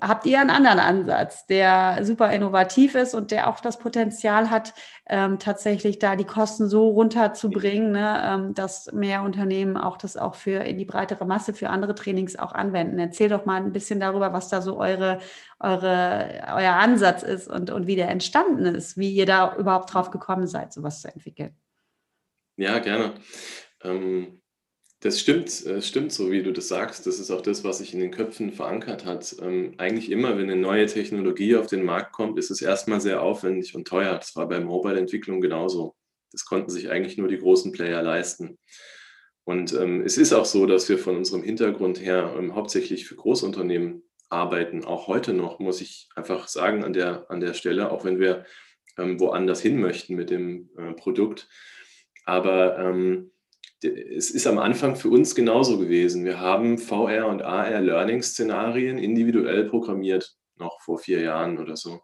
habt 0.00 0.26
ihr 0.26 0.40
einen 0.40 0.50
anderen 0.50 0.78
Ansatz, 0.78 1.46
der 1.46 2.00
super 2.02 2.32
innovativ 2.32 2.94
ist 2.94 3.14
und 3.14 3.30
der 3.30 3.48
auch 3.48 3.60
das 3.60 3.78
Potenzial 3.78 4.50
hat, 4.50 4.74
ähm, 5.08 5.40
tatsächlich 5.40 5.98
da 5.98 6.14
die 6.14 6.24
Kosten 6.24 6.68
so 6.68 6.88
runterzubringen, 6.88 7.90
ne, 7.90 8.22
ähm, 8.24 8.54
dass 8.54 8.92
mehr 8.92 9.22
Unternehmen 9.22 9.76
auch 9.76 9.96
das 9.96 10.16
auch 10.16 10.36
für 10.36 10.62
in 10.62 10.78
die 10.78 10.84
breitere 10.84 11.24
Masse 11.24 11.52
für 11.52 11.68
andere 11.68 11.96
Trainings 11.96 12.38
auch 12.38 12.52
anwenden. 12.52 12.98
Erzähl 12.98 13.28
doch 13.28 13.44
mal 13.44 13.56
ein 13.56 13.72
bisschen 13.72 13.98
darüber, 13.98 14.32
was 14.32 14.48
da 14.48 14.62
so 14.62 14.78
eure, 14.78 15.18
eure, 15.58 16.42
euer 16.54 16.74
Ansatz 16.74 17.24
ist 17.24 17.48
und, 17.48 17.70
und 17.70 17.88
wie 17.88 17.96
der 17.96 18.08
entstanden 18.08 18.66
ist, 18.66 18.96
wie 18.96 19.10
ihr 19.10 19.26
da 19.26 19.56
überhaupt 19.56 19.92
drauf 19.92 20.12
gekommen 20.12 20.46
seid, 20.46 20.72
sowas 20.72 21.00
zu 21.00 21.08
entwickeln. 21.08 21.29
Ja, 22.56 22.78
gerne. 22.78 23.14
Ähm, 23.82 24.40
das 25.00 25.18
stimmt, 25.18 25.48
es 25.48 25.64
äh, 25.64 25.80
stimmt 25.80 26.12
so, 26.12 26.30
wie 26.30 26.42
du 26.42 26.52
das 26.52 26.68
sagst. 26.68 27.06
Das 27.06 27.18
ist 27.18 27.30
auch 27.30 27.40
das, 27.40 27.64
was 27.64 27.78
sich 27.78 27.94
in 27.94 28.00
den 28.00 28.10
Köpfen 28.10 28.52
verankert 28.52 29.06
hat. 29.06 29.34
Ähm, 29.40 29.74
eigentlich 29.78 30.10
immer, 30.10 30.36
wenn 30.36 30.50
eine 30.50 30.60
neue 30.60 30.86
Technologie 30.86 31.56
auf 31.56 31.68
den 31.68 31.84
Markt 31.84 32.12
kommt, 32.12 32.38
ist 32.38 32.50
es 32.50 32.60
erstmal 32.60 33.00
sehr 33.00 33.22
aufwendig 33.22 33.74
und 33.74 33.88
teuer. 33.88 34.14
Das 34.16 34.36
war 34.36 34.46
bei 34.46 34.60
Mobile-Entwicklung 34.60 35.40
genauso. 35.40 35.96
Das 36.32 36.44
konnten 36.44 36.70
sich 36.70 36.90
eigentlich 36.90 37.16
nur 37.16 37.28
die 37.28 37.38
großen 37.38 37.72
Player 37.72 38.02
leisten. 38.02 38.58
Und 39.44 39.72
ähm, 39.72 40.02
es 40.02 40.18
ist 40.18 40.34
auch 40.34 40.44
so, 40.44 40.66
dass 40.66 40.88
wir 40.90 40.98
von 40.98 41.16
unserem 41.16 41.42
Hintergrund 41.42 42.00
her 42.00 42.34
ähm, 42.38 42.54
hauptsächlich 42.54 43.06
für 43.06 43.16
Großunternehmen 43.16 44.02
arbeiten, 44.28 44.84
auch 44.84 45.06
heute 45.06 45.32
noch, 45.32 45.58
muss 45.58 45.80
ich 45.80 46.08
einfach 46.14 46.46
sagen, 46.46 46.84
an 46.84 46.92
der, 46.92 47.28
an 47.30 47.40
der 47.40 47.54
Stelle, 47.54 47.90
auch 47.90 48.04
wenn 48.04 48.20
wir 48.20 48.44
woanders 49.20 49.60
hin 49.60 49.80
möchten 49.80 50.14
mit 50.14 50.30
dem 50.30 50.70
äh, 50.76 50.92
Produkt. 50.92 51.48
Aber 52.24 52.78
ähm, 52.78 53.32
es 53.82 54.30
ist 54.30 54.46
am 54.46 54.58
Anfang 54.58 54.96
für 54.96 55.08
uns 55.08 55.34
genauso 55.34 55.78
gewesen. 55.78 56.24
Wir 56.24 56.40
haben 56.40 56.78
VR 56.78 57.26
und 57.28 57.42
AR 57.42 57.80
Learning-Szenarien 57.80 58.98
individuell 58.98 59.64
programmiert, 59.64 60.36
noch 60.56 60.80
vor 60.82 60.98
vier 60.98 61.20
Jahren 61.22 61.58
oder 61.58 61.76
so. 61.76 62.00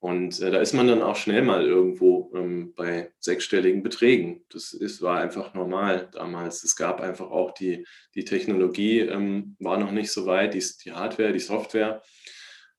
Und 0.00 0.40
äh, 0.40 0.50
da 0.50 0.60
ist 0.60 0.72
man 0.72 0.88
dann 0.88 1.02
auch 1.02 1.16
schnell 1.16 1.42
mal 1.42 1.64
irgendwo 1.64 2.32
ähm, 2.34 2.72
bei 2.74 3.12
sechsstelligen 3.18 3.82
Beträgen. 3.82 4.46
Das 4.48 4.72
ist, 4.72 5.02
war 5.02 5.20
einfach 5.20 5.52
normal 5.52 6.08
damals. 6.12 6.64
Es 6.64 6.74
gab 6.74 7.02
einfach 7.02 7.30
auch 7.30 7.52
die, 7.52 7.86
die 8.14 8.24
Technologie, 8.24 9.00
ähm, 9.00 9.56
war 9.58 9.78
noch 9.78 9.92
nicht 9.92 10.10
so 10.10 10.24
weit, 10.24 10.54
die, 10.54 10.64
die 10.84 10.92
Hardware, 10.92 11.32
die 11.32 11.38
Software. 11.38 12.02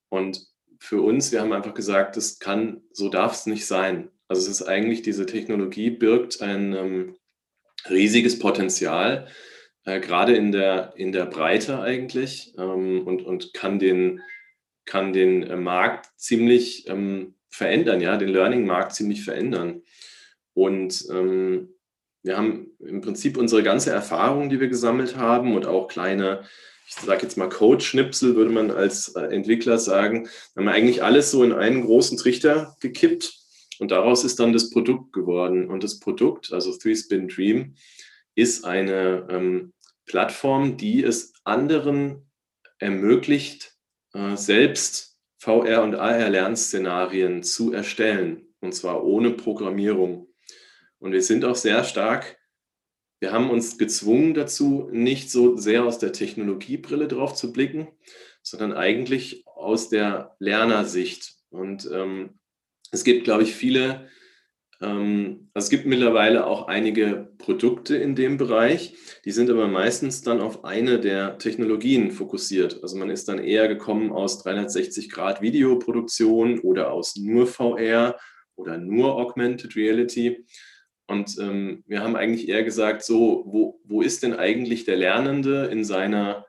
Und 0.10 0.51
für 0.82 1.02
uns, 1.02 1.32
wir 1.32 1.42
haben 1.42 1.54
einfach 1.54 1.76
gesagt, 1.76 2.18
das 2.18 2.40
kann, 2.40 2.82
so 2.92 3.08
darf 3.08 3.34
es 3.34 3.46
nicht 3.46 3.68
sein. 3.68 4.10
Also 4.28 4.42
es 4.42 4.48
ist 4.48 4.68
eigentlich, 4.68 5.04
diese 5.04 5.28
Technologie 5.28 5.92
birgt 5.92 6.42
ein, 6.42 6.74
ähm, 6.74 7.16
riesiges 7.88 8.40
Potenzial, 8.40 9.28
äh, 9.86 10.00
gerade 10.00 10.36
in 10.36 10.52
der, 10.52 10.94
in 10.96 11.12
der 11.12 11.28
Breite 11.28 11.82
eigentlich 11.82 12.56
ähm, 12.58 13.06
und, 13.06 13.24
und 13.24 13.54
kann 13.54 13.78
den, 13.78 14.22
kann 14.86 15.14
den 15.14 15.44
äh, 15.44 15.56
Markt 15.56 16.10
ziemlich 16.18 16.88
ähm, 16.90 17.36
verändern, 17.50 18.02
ja, 18.02 18.18
den 18.18 18.30
Learning-Markt 18.30 18.96
ziemlich 18.96 19.24
verändern. 19.24 19.84
Und 20.54 21.06
ähm, 21.12 21.76
wir 22.24 22.38
haben 22.38 22.72
im 22.80 23.02
Prinzip 23.02 23.38
unsere 23.38 23.62
ganze 23.62 23.92
Erfahrung, 23.92 24.50
die 24.50 24.60
wir 24.60 24.68
gesammelt 24.68 25.16
haben 25.16 25.56
und 25.56 25.68
auch 25.68 25.88
kleine, 25.88 26.44
ich 26.98 27.06
sage 27.06 27.24
jetzt 27.24 27.38
mal 27.38 27.48
Code-Schnipsel, 27.50 28.36
würde 28.36 28.52
man 28.52 28.70
als 28.70 29.16
äh, 29.16 29.22
Entwickler 29.22 29.80
sagen, 29.80 30.28
haben 30.56 30.66
wir 30.66 30.74
eigentlich 30.74 31.04
alles 31.04 31.32
so 31.32 31.44
in 31.44 31.54
einen 31.54 31.86
großen 31.86 32.18
Trichter 32.18 32.76
gekippt 32.82 33.42
und 33.80 33.90
daraus 33.90 34.24
ist 34.24 34.40
dann 34.40 34.54
das 34.54 34.70
Produkt 34.70 35.12
geworden. 35.14 35.70
Und 35.70 35.84
das 35.84 36.00
Produkt, 36.00 36.54
also 36.54 36.72
Three 36.78 36.96
Spin 36.96 37.28
Dream, 37.28 37.76
ist 38.36 38.66
eine 38.66 39.28
ähm, 39.30 39.74
Plattform, 40.06 40.78
die 40.78 41.04
es 41.04 41.34
anderen 41.44 42.30
ermöglicht, 42.78 43.74
äh, 44.14 44.36
selbst 44.36 45.18
VR- 45.40 45.82
und 45.82 45.96
AR-Lernszenarien 45.96 47.42
zu 47.42 47.74
erstellen. 47.74 48.54
Und 48.60 48.76
zwar 48.76 49.04
ohne 49.04 49.32
Programmierung. 49.32 50.28
Und 51.00 51.14
wir 51.14 51.24
sind 51.24 51.46
auch 51.46 51.56
sehr 51.56 51.84
stark 51.84 52.38
wir 53.22 53.32
haben 53.32 53.52
uns 53.52 53.78
gezwungen 53.78 54.34
dazu, 54.34 54.90
nicht 54.92 55.30
so 55.30 55.56
sehr 55.56 55.86
aus 55.86 56.00
der 56.00 56.12
Technologiebrille 56.12 57.08
drauf 57.08 57.36
zu 57.36 57.54
blicken, 57.54 57.88
sondern 58.42 58.74
eigentlich 58.74 59.46
aus 59.46 59.90
der 59.90 60.36
Lernersicht. 60.40 61.36
Und 61.52 61.88
ähm, 61.94 62.40
es 62.92 63.04
gibt, 63.04 63.24
glaube 63.24 63.44
ich, 63.44 63.54
viele, 63.54 64.08
ähm, 64.82 65.52
also 65.54 65.66
es 65.66 65.70
gibt 65.70 65.86
mittlerweile 65.86 66.48
auch 66.48 66.68
einige 66.68 67.32
Produkte 67.38 67.96
in 67.96 68.16
dem 68.16 68.38
Bereich, 68.38 68.96
die 69.24 69.32
sind 69.32 69.52
aber 69.52 69.68
meistens 69.68 70.24
dann 70.24 70.42
auf 70.42 70.66
eine 70.66 71.00
der 71.00 71.38
Technologien 71.38 72.10
fokussiert. 72.10 72.82
Also 72.82 72.98
man 72.98 73.12
ist 73.12 73.28
dann 73.28 73.38
eher 73.38 73.68
gekommen 73.68 74.12
aus 74.12 74.42
360 74.42 75.12
Grad 75.12 75.44
Videoproduktion 75.44 76.60
oder 76.62 76.92
aus 76.92 77.16
nur 77.18 77.46
VR 77.46 78.18
oder 78.56 78.80
nur 78.80 79.16
Augmented 79.16 79.76
Reality. 79.76 80.44
Und 81.12 81.38
ähm, 81.40 81.84
wir 81.88 82.02
haben 82.02 82.16
eigentlich 82.16 82.48
eher 82.48 82.64
gesagt, 82.64 83.04
so, 83.04 83.44
wo, 83.46 83.82
wo 83.84 84.02
ist 84.02 84.24
denn 84.24 84.34
eigentlich 84.34 84.86
der 84.86 84.96
Lernende 84.96 85.66
in 85.66 85.84
seiner 85.84 86.46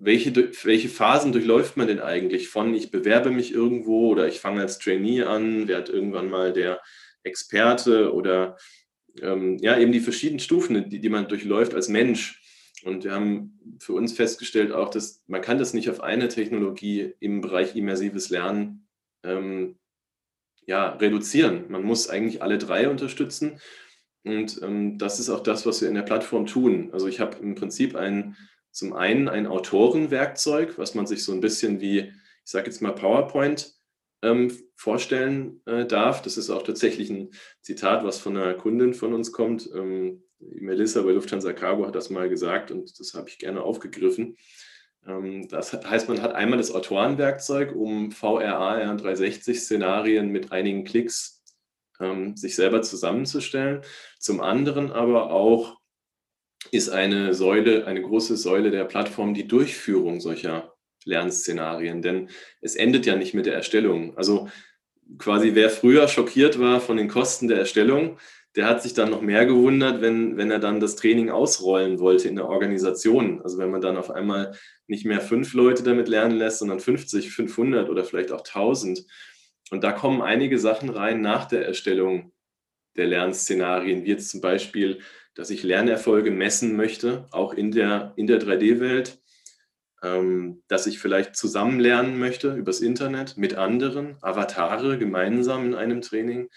welche, 0.00 0.34
welche 0.64 0.88
Phasen 0.88 1.30
durchläuft 1.32 1.76
man 1.76 1.86
denn 1.86 2.00
eigentlich 2.00 2.48
von, 2.48 2.74
ich 2.74 2.90
bewerbe 2.90 3.30
mich 3.30 3.52
irgendwo 3.52 4.08
oder 4.08 4.26
ich 4.26 4.40
fange 4.40 4.60
als 4.60 4.78
Trainee 4.78 5.22
an, 5.22 5.68
werde 5.68 5.92
irgendwann 5.92 6.28
mal 6.28 6.52
der 6.52 6.80
Experte 7.22 8.12
oder 8.12 8.56
ähm, 9.22 9.58
ja, 9.58 9.78
eben 9.78 9.92
die 9.92 10.00
verschiedenen 10.00 10.40
Stufen, 10.40 10.88
die, 10.90 11.00
die 11.00 11.08
man 11.08 11.28
durchläuft 11.28 11.74
als 11.74 11.88
Mensch. 11.88 12.42
Und 12.84 13.04
wir 13.04 13.12
haben 13.12 13.78
für 13.78 13.92
uns 13.92 14.12
festgestellt 14.12 14.72
auch, 14.72 14.90
dass 14.90 15.22
man 15.26 15.40
kann 15.40 15.58
das 15.58 15.72
nicht 15.72 15.88
auf 15.88 16.00
eine 16.02 16.28
Technologie 16.28 17.14
im 17.20 17.40
Bereich 17.40 17.76
immersives 17.76 18.28
Lernen 18.28 18.88
ähm, 19.22 19.78
ja, 20.66 20.90
reduzieren. 20.90 21.64
Man 21.68 21.82
muss 21.82 22.08
eigentlich 22.08 22.42
alle 22.42 22.58
drei 22.58 22.88
unterstützen. 22.88 23.60
Und 24.24 24.60
ähm, 24.62 24.98
das 24.98 25.20
ist 25.20 25.28
auch 25.28 25.40
das, 25.40 25.66
was 25.66 25.80
wir 25.80 25.88
in 25.88 25.94
der 25.94 26.02
Plattform 26.02 26.46
tun. 26.46 26.90
Also 26.92 27.06
ich 27.08 27.20
habe 27.20 27.36
im 27.38 27.54
Prinzip 27.54 27.94
ein 27.94 28.36
zum 28.70 28.92
einen 28.92 29.28
ein 29.28 29.46
Autorenwerkzeug, 29.46 30.78
was 30.78 30.94
man 30.94 31.06
sich 31.06 31.22
so 31.22 31.32
ein 31.32 31.40
bisschen 31.40 31.80
wie, 31.80 31.98
ich 32.00 32.50
sage 32.50 32.66
jetzt 32.66 32.82
mal 32.82 32.92
PowerPoint 32.92 33.72
ähm, 34.22 34.50
vorstellen 34.74 35.60
äh, 35.66 35.86
darf. 35.86 36.22
Das 36.22 36.36
ist 36.36 36.50
auch 36.50 36.62
tatsächlich 36.62 37.08
ein 37.10 37.30
Zitat, 37.60 38.04
was 38.04 38.18
von 38.18 38.36
einer 38.36 38.54
Kundin 38.54 38.94
von 38.94 39.14
uns 39.14 39.30
kommt. 39.30 39.70
Ähm, 39.72 40.24
Melissa 40.40 41.02
bei 41.02 41.12
Lufthansa 41.12 41.52
Cargo 41.52 41.86
hat 41.86 41.94
das 41.94 42.10
mal 42.10 42.28
gesagt 42.28 42.70
und 42.70 42.98
das 42.98 43.14
habe 43.14 43.28
ich 43.28 43.38
gerne 43.38 43.62
aufgegriffen. 43.62 44.36
Ähm, 45.06 45.46
das 45.48 45.72
heißt, 45.72 46.08
man 46.08 46.22
hat 46.22 46.34
einmal 46.34 46.58
das 46.58 46.72
Autorenwerkzeug, 46.72 47.74
um 47.76 48.10
VRA 48.10 48.78
R360-Szenarien 48.78 50.28
mit 50.28 50.50
einigen 50.50 50.84
Klicks 50.84 51.43
ähm, 52.00 52.36
sich 52.36 52.54
selber 52.54 52.82
zusammenzustellen. 52.82 53.82
Zum 54.18 54.40
anderen 54.40 54.90
aber 54.92 55.30
auch 55.30 55.78
ist 56.70 56.88
eine 56.88 57.34
Säule, 57.34 57.86
eine 57.86 58.02
große 58.02 58.36
Säule 58.36 58.70
der 58.70 58.84
Plattform 58.84 59.34
die 59.34 59.46
Durchführung 59.46 60.20
solcher 60.20 60.74
Lernszenarien, 61.04 62.02
denn 62.02 62.30
es 62.60 62.76
endet 62.76 63.06
ja 63.06 63.16
nicht 63.16 63.34
mit 63.34 63.46
der 63.46 63.54
Erstellung. 63.54 64.16
Also 64.16 64.48
quasi 65.18 65.54
wer 65.54 65.70
früher 65.70 66.08
schockiert 66.08 66.58
war 66.58 66.80
von 66.80 66.96
den 66.96 67.08
Kosten 67.08 67.48
der 67.48 67.58
Erstellung, 67.58 68.18
der 68.56 68.66
hat 68.66 68.82
sich 68.82 68.94
dann 68.94 69.10
noch 69.10 69.20
mehr 69.20 69.46
gewundert, 69.46 70.00
wenn, 70.00 70.36
wenn 70.36 70.50
er 70.50 70.60
dann 70.60 70.78
das 70.78 70.94
Training 70.96 71.28
ausrollen 71.28 71.98
wollte 71.98 72.28
in 72.28 72.36
der 72.36 72.48
Organisation. 72.48 73.42
Also 73.42 73.58
wenn 73.58 73.70
man 73.70 73.80
dann 73.80 73.96
auf 73.96 74.10
einmal 74.10 74.52
nicht 74.86 75.04
mehr 75.04 75.20
fünf 75.20 75.54
Leute 75.54 75.82
damit 75.82 76.08
lernen 76.08 76.38
lässt, 76.38 76.60
sondern 76.60 76.78
50, 76.78 77.32
500 77.32 77.90
oder 77.90 78.04
vielleicht 78.04 78.30
auch 78.30 78.42
1000. 78.42 79.04
Und 79.74 79.82
da 79.82 79.92
kommen 79.92 80.22
einige 80.22 80.58
Sachen 80.58 80.88
rein 80.88 81.20
nach 81.20 81.46
der 81.46 81.66
Erstellung 81.66 82.32
der 82.96 83.06
Lernszenarien, 83.06 84.04
wie 84.04 84.10
jetzt 84.10 84.30
zum 84.30 84.40
Beispiel 84.40 85.00
dass 85.34 85.50
ich 85.50 85.64
Lernerfolge 85.64 86.30
messen 86.30 86.76
möchte, 86.76 87.26
auch 87.32 87.54
in 87.54 87.72
der, 87.72 88.12
in 88.16 88.26
der 88.26 88.40
3D-Welt, 88.40 89.20
ähm, 90.02 90.62
dass 90.68 90.86
ich 90.86 91.00
vielleicht 91.00 91.34
zusammen 91.34 91.80
lernen 91.80 92.18
möchte 92.18 92.54
übers 92.54 92.80
Internet 92.80 93.36
mit 93.36 93.54
anderen, 93.54 94.16
Avatare 94.22 94.96
gemeinsam 94.96 95.66
in 95.66 95.74
einem 95.74 96.02
Training. 96.02 96.48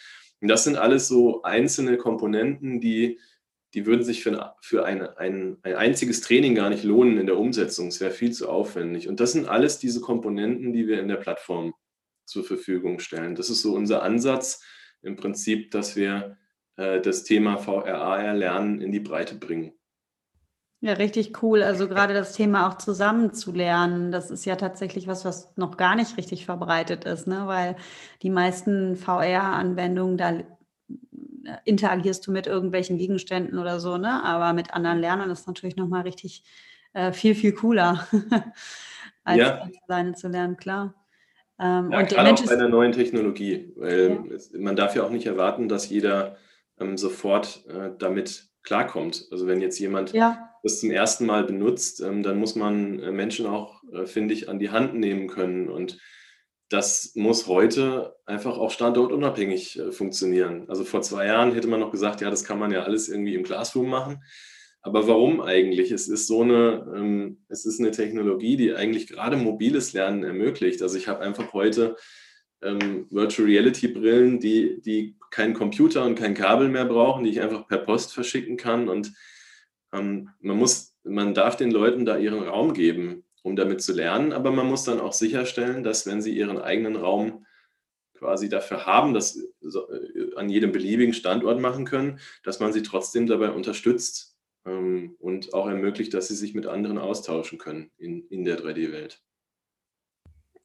Und 0.42 0.48
das 0.48 0.64
sind 0.64 0.78
alles 0.78 1.08
so 1.08 1.42
einzelne 1.42 1.98
Komponenten, 1.98 2.80
die, 2.80 3.20
die 3.74 3.88
würden 3.88 4.04
sich 4.04 4.22
für, 4.22 4.54
für 4.62 4.86
ein, 4.86 5.02
ein, 5.02 5.58
ein 5.64 5.76
einziges 5.76 6.22
Training 6.22 6.54
gar 6.54 6.70
nicht 6.70 6.84
lohnen 6.84 7.18
in 7.18 7.26
der 7.26 7.40
Umsetzung. 7.40 7.88
Es 7.88 8.00
wäre 8.00 8.12
viel 8.12 8.32
zu 8.32 8.48
aufwendig. 8.48 9.08
Und 9.08 9.20
das 9.20 9.32
sind 9.32 9.48
alles 9.48 9.80
diese 9.80 10.02
Komponenten, 10.02 10.72
die 10.72 10.88
wir 10.88 11.00
in 11.00 11.08
der 11.08 11.16
Plattform 11.16 11.74
zur 12.28 12.44
Verfügung 12.44 13.00
stellen. 13.00 13.36
Das 13.36 13.50
ist 13.50 13.62
so 13.62 13.74
unser 13.74 14.04
Ansatz 14.04 14.64
im 15.02 15.16
Prinzip, 15.16 15.72
dass 15.72 15.96
wir 15.96 16.38
äh, 16.76 17.02
das 17.02 17.24
Thema 17.24 17.58
VRAR-Lernen 17.58 18.82
in 18.82 18.92
die 18.92 19.00
Breite 19.00 19.36
bringen. 19.36 19.74
Ja, 20.80 20.94
richtig 20.94 21.42
cool. 21.42 21.64
Also 21.64 21.88
gerade 21.88 22.14
das 22.14 22.34
Thema 22.34 22.70
auch 22.70 22.78
zusammen 22.78 23.34
zu 23.34 23.52
lernen, 23.52 24.12
das 24.12 24.30
ist 24.30 24.46
ja 24.46 24.56
tatsächlich 24.56 25.08
was, 25.08 25.26
was 25.26 25.58
noch 25.58 25.76
gar 25.76 25.96
nicht 25.96 26.18
richtig 26.18 26.46
verbreitet 26.46 27.04
ist, 27.04 27.26
ne? 27.26 27.48
weil 27.48 27.76
die 28.22 28.30
meisten 28.30 28.96
VR-Anwendungen, 28.96 30.18
da 30.18 30.34
äh, 30.34 30.46
interagierst 31.66 32.28
du 32.28 32.32
mit 32.32 32.46
irgendwelchen 32.46 33.00
Gegenständen 33.00 33.58
oder 33.58 33.80
so, 33.80 33.98
ne? 33.98 34.24
aber 34.24 34.54
mit 34.54 34.72
anderen 34.76 35.00
Lernern 35.00 35.32
ist 35.32 35.48
natürlich 35.48 35.78
nochmal 35.78 36.04
richtig 36.04 36.44
äh, 36.94 37.12
viel, 37.12 37.34
viel 37.34 37.54
cooler, 37.54 38.08
als 39.24 39.38
ja. 39.40 39.68
alleine 39.88 40.14
zu 40.14 40.28
lernen, 40.28 40.58
klar. 40.58 40.94
Ähm, 41.60 41.92
ja, 41.92 42.00
und 42.00 42.10
gerade 42.10 42.34
auch 42.34 42.46
bei 42.46 42.54
einer 42.54 42.70
neuen 42.70 42.92
Technologie, 42.92 43.74
weil 43.76 44.10
ja. 44.30 44.36
es, 44.36 44.52
man 44.54 44.76
darf 44.76 44.96
ja 44.96 45.04
auch 45.04 45.10
nicht 45.10 45.26
erwarten, 45.26 45.68
dass 45.68 45.90
jeder 45.90 46.38
ähm, 46.80 46.98
sofort 46.98 47.66
äh, 47.68 47.92
damit 47.98 48.50
klarkommt. 48.64 49.28
Also 49.32 49.48
wenn 49.48 49.62
jetzt 49.62 49.80
jemand 49.80 50.14
ja. 50.14 50.50
das 50.62 50.80
zum 50.80 50.92
ersten 50.92 51.26
Mal 51.26 51.46
benutzt, 51.46 52.02
ähm, 52.02 52.22
dann 52.22 52.38
muss 52.38 52.56
man 52.56 53.00
äh, 53.00 53.12
Menschen 53.12 53.48
auch, 53.48 53.82
äh, 53.92 54.06
finde 54.06 54.34
ich, 54.34 54.50
an 54.50 54.60
die 54.60 54.70
Hand 54.70 54.94
nehmen 54.94 55.28
können. 55.28 55.70
Und 55.70 56.00
das 56.70 57.14
muss 57.16 57.48
heute 57.48 58.16
einfach 58.26 58.58
auch 58.58 58.72
standortunabhängig 58.72 59.80
äh, 59.80 59.92
funktionieren. 59.92 60.66
Also 60.68 60.84
vor 60.84 61.02
zwei 61.02 61.26
Jahren 61.26 61.54
hätte 61.54 61.68
man 61.68 61.80
noch 61.80 61.92
gesagt, 61.92 62.22
ja, 62.22 62.30
das 62.30 62.44
kann 62.44 62.60
man 62.60 62.72
ja 62.72 62.84
alles 62.84 63.10
irgendwie 63.10 63.36
im 63.36 63.44
Classroom 63.44 63.90
machen. 63.90 64.22
Aber 64.82 65.08
warum 65.08 65.42
eigentlich? 65.42 65.92
Es 65.92 66.08
ist 66.08 66.28
so 66.28 66.44
eine, 66.44 66.92
ähm, 66.96 67.40
es 67.50 67.66
ist 67.66 67.80
eine 67.80 67.92
Technologie, 67.92 68.58
die 68.58 68.74
eigentlich 68.74 69.08
gerade 69.08 69.36
mobiles 69.36 69.94
Lernen 69.94 70.24
ermöglicht. 70.24 70.82
Also 70.82 70.98
ich 70.98 71.08
habe 71.08 71.20
einfach 71.22 71.54
heute 71.54 71.98
ähm, 72.62 73.06
Virtual 73.10 73.48
Reality 73.48 73.88
Brillen, 73.90 74.40
die, 74.40 74.82
die 74.82 75.18
keinen 75.30 75.54
Computer 75.54 76.06
und 76.06 76.16
kein 76.16 76.34
Kabel 76.34 76.70
mehr 76.70 76.86
brauchen, 76.86 77.24
die 77.24 77.32
ich 77.32 77.42
einfach 77.42 77.68
per 77.68 77.80
Post 77.80 78.14
verschicken 78.14 78.58
kann. 78.58 78.88
Und 78.88 79.14
ähm, 79.94 80.30
man 80.40 80.58
muss, 80.58 80.96
man 81.04 81.34
darf 81.34 81.58
den 81.58 81.72
Leuten 81.72 82.06
da 82.06 82.18
ihren 82.18 82.44
Raum 82.44 82.74
geben, 82.74 83.24
um 83.44 83.56
damit 83.56 83.82
zu 83.82 83.94
lernen, 83.94 84.34
aber 84.34 84.52
man 84.52 84.68
muss 84.68 84.84
dann 84.84 85.00
auch 85.00 85.14
sicherstellen, 85.14 85.84
dass 85.84 86.06
wenn 86.06 86.22
sie 86.22 86.36
ihren 86.36 86.58
eigenen 86.58 86.96
Raum 86.96 87.46
quasi 88.18 88.50
dafür 88.50 88.86
haben, 88.86 89.14
das 89.14 89.38
äh, 89.38 90.36
an 90.36 90.50
jedem 90.50 90.72
beliebigen 90.72 91.14
Standort 91.14 91.62
machen 91.62 91.86
können, 91.86 92.20
dass 92.44 92.60
man 92.60 92.74
sie 92.74 92.82
trotzdem 92.82 93.28
dabei 93.28 93.52
unterstützt 93.52 94.27
und 94.68 95.54
auch 95.54 95.68
ermöglicht, 95.68 96.14
dass 96.14 96.28
sie 96.28 96.36
sich 96.36 96.54
mit 96.54 96.66
anderen 96.66 96.98
austauschen 96.98 97.58
können 97.58 97.92
in, 97.98 98.28
in 98.30 98.46
der 98.46 98.60
3D-Welt. 98.60 99.22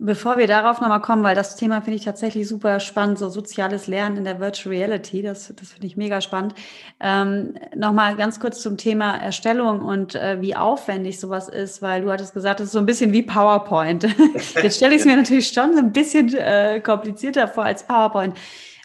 Bevor 0.05 0.37
wir 0.37 0.49
darauf 0.49 0.81
nochmal 0.81 1.01
kommen, 1.01 1.23
weil 1.23 1.37
das 1.37 1.55
Thema 1.55 1.81
finde 1.81 1.97
ich 1.97 2.05
tatsächlich 2.05 2.49
super 2.49 2.81
spannend, 2.81 3.21
so 3.21 3.29
soziales 3.29 3.87
Lernen 3.87 4.17
in 4.17 4.25
der 4.25 4.41
Virtual 4.41 4.75
Reality, 4.75 5.23
das, 5.23 5.55
das 5.55 5.71
finde 5.71 5.87
ich 5.87 5.97
mega 5.97 6.21
spannend. 6.21 6.57
Ähm, 6.99 7.55
nochmal 7.77 8.17
ganz 8.17 8.41
kurz 8.41 8.61
zum 8.61 8.77
Thema 8.77 9.17
Erstellung 9.17 9.81
und 9.81 10.17
äh, 10.17 10.41
wie 10.41 10.57
aufwendig 10.57 11.21
sowas 11.21 11.49
ist, 11.49 11.83
weil 11.83 12.03
du 12.03 12.11
hattest 12.11 12.35
gesagt, 12.35 12.59
das 12.59 12.67
ist 12.67 12.73
so 12.73 12.81
ein 12.81 12.87
bisschen 12.87 13.13
wie 13.13 13.23
PowerPoint. 13.23 14.03
Jetzt 14.61 14.79
stelle 14.79 14.97
ich 14.97 15.03
es 15.03 15.05
mir 15.07 15.17
natürlich 15.17 15.47
schon 15.47 15.79
ein 15.79 15.93
bisschen 15.93 16.35
äh, 16.35 16.81
komplizierter 16.81 17.47
vor 17.47 17.65
als 17.65 17.87
PowerPoint 17.87 18.37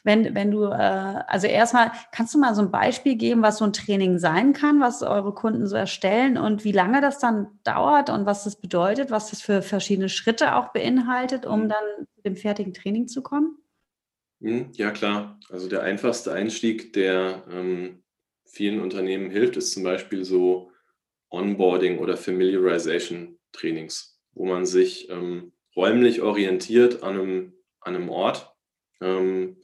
wenn, 0.08 0.34
wenn 0.34 0.52
du, 0.52 0.64
äh, 0.64 1.22
also 1.28 1.48
erstmal, 1.48 1.92
kannst 2.14 2.34
du 2.34 2.40
mal 2.40 2.56
so 2.56 2.62
ein 2.62 2.72
Beispiel 2.72 3.16
geben, 3.16 3.42
was 3.44 3.58
so 3.58 3.66
ein 3.66 3.74
Training 3.74 4.20
sein 4.20 4.54
kann, 4.54 4.80
was 4.80 5.04
eure 5.04 5.34
Kunden 5.34 5.68
so 5.68 5.76
erstellen 5.76 6.38
und 6.38 6.64
wie 6.64 6.72
lange 6.72 7.02
das 7.02 7.20
dann 7.20 7.48
dauert 7.66 8.10
und 8.10 8.26
was 8.26 8.46
das 8.46 8.56
bedeutet, 8.56 9.12
was 9.12 9.30
das 9.30 9.42
für 9.42 9.62
verschiedene 9.62 10.08
Schritte 10.08 10.56
auch 10.56 10.70
beinhaltet, 10.72 11.46
um 11.46 11.66
mhm. 11.66 11.70
dann 11.70 12.08
zu 12.16 12.22
dem 12.24 12.38
fertigen 12.38 12.74
Training 12.74 13.10
zu 13.10 13.22
kommen? 13.22 13.58
Mhm, 14.40 14.70
ja, 14.74 14.92
klar. 14.92 15.40
Also 15.50 15.68
der 15.68 15.84
einfachste 15.84 16.32
Einstieg, 16.32 16.94
der 16.94 17.44
ähm, 17.52 18.02
vielen 18.46 18.80
Unternehmen 18.80 19.30
hilft, 19.30 19.58
ist 19.58 19.74
zum 19.74 19.84
Beispiel 19.84 20.24
so 20.24 20.72
Onboarding 21.30 22.00
oder 22.00 22.16
Familiarization 22.16 23.38
Trainings, 23.52 24.22
wo 24.32 24.46
man 24.46 24.66
sich 24.66 25.10
ähm, 25.10 25.52
räumlich 25.76 26.22
orientiert 26.22 27.04
an 27.04 27.20
einem, 27.20 27.54
an 27.82 27.96
einem 27.96 28.10
Ort. 28.10 28.54
Ähm, 29.02 29.58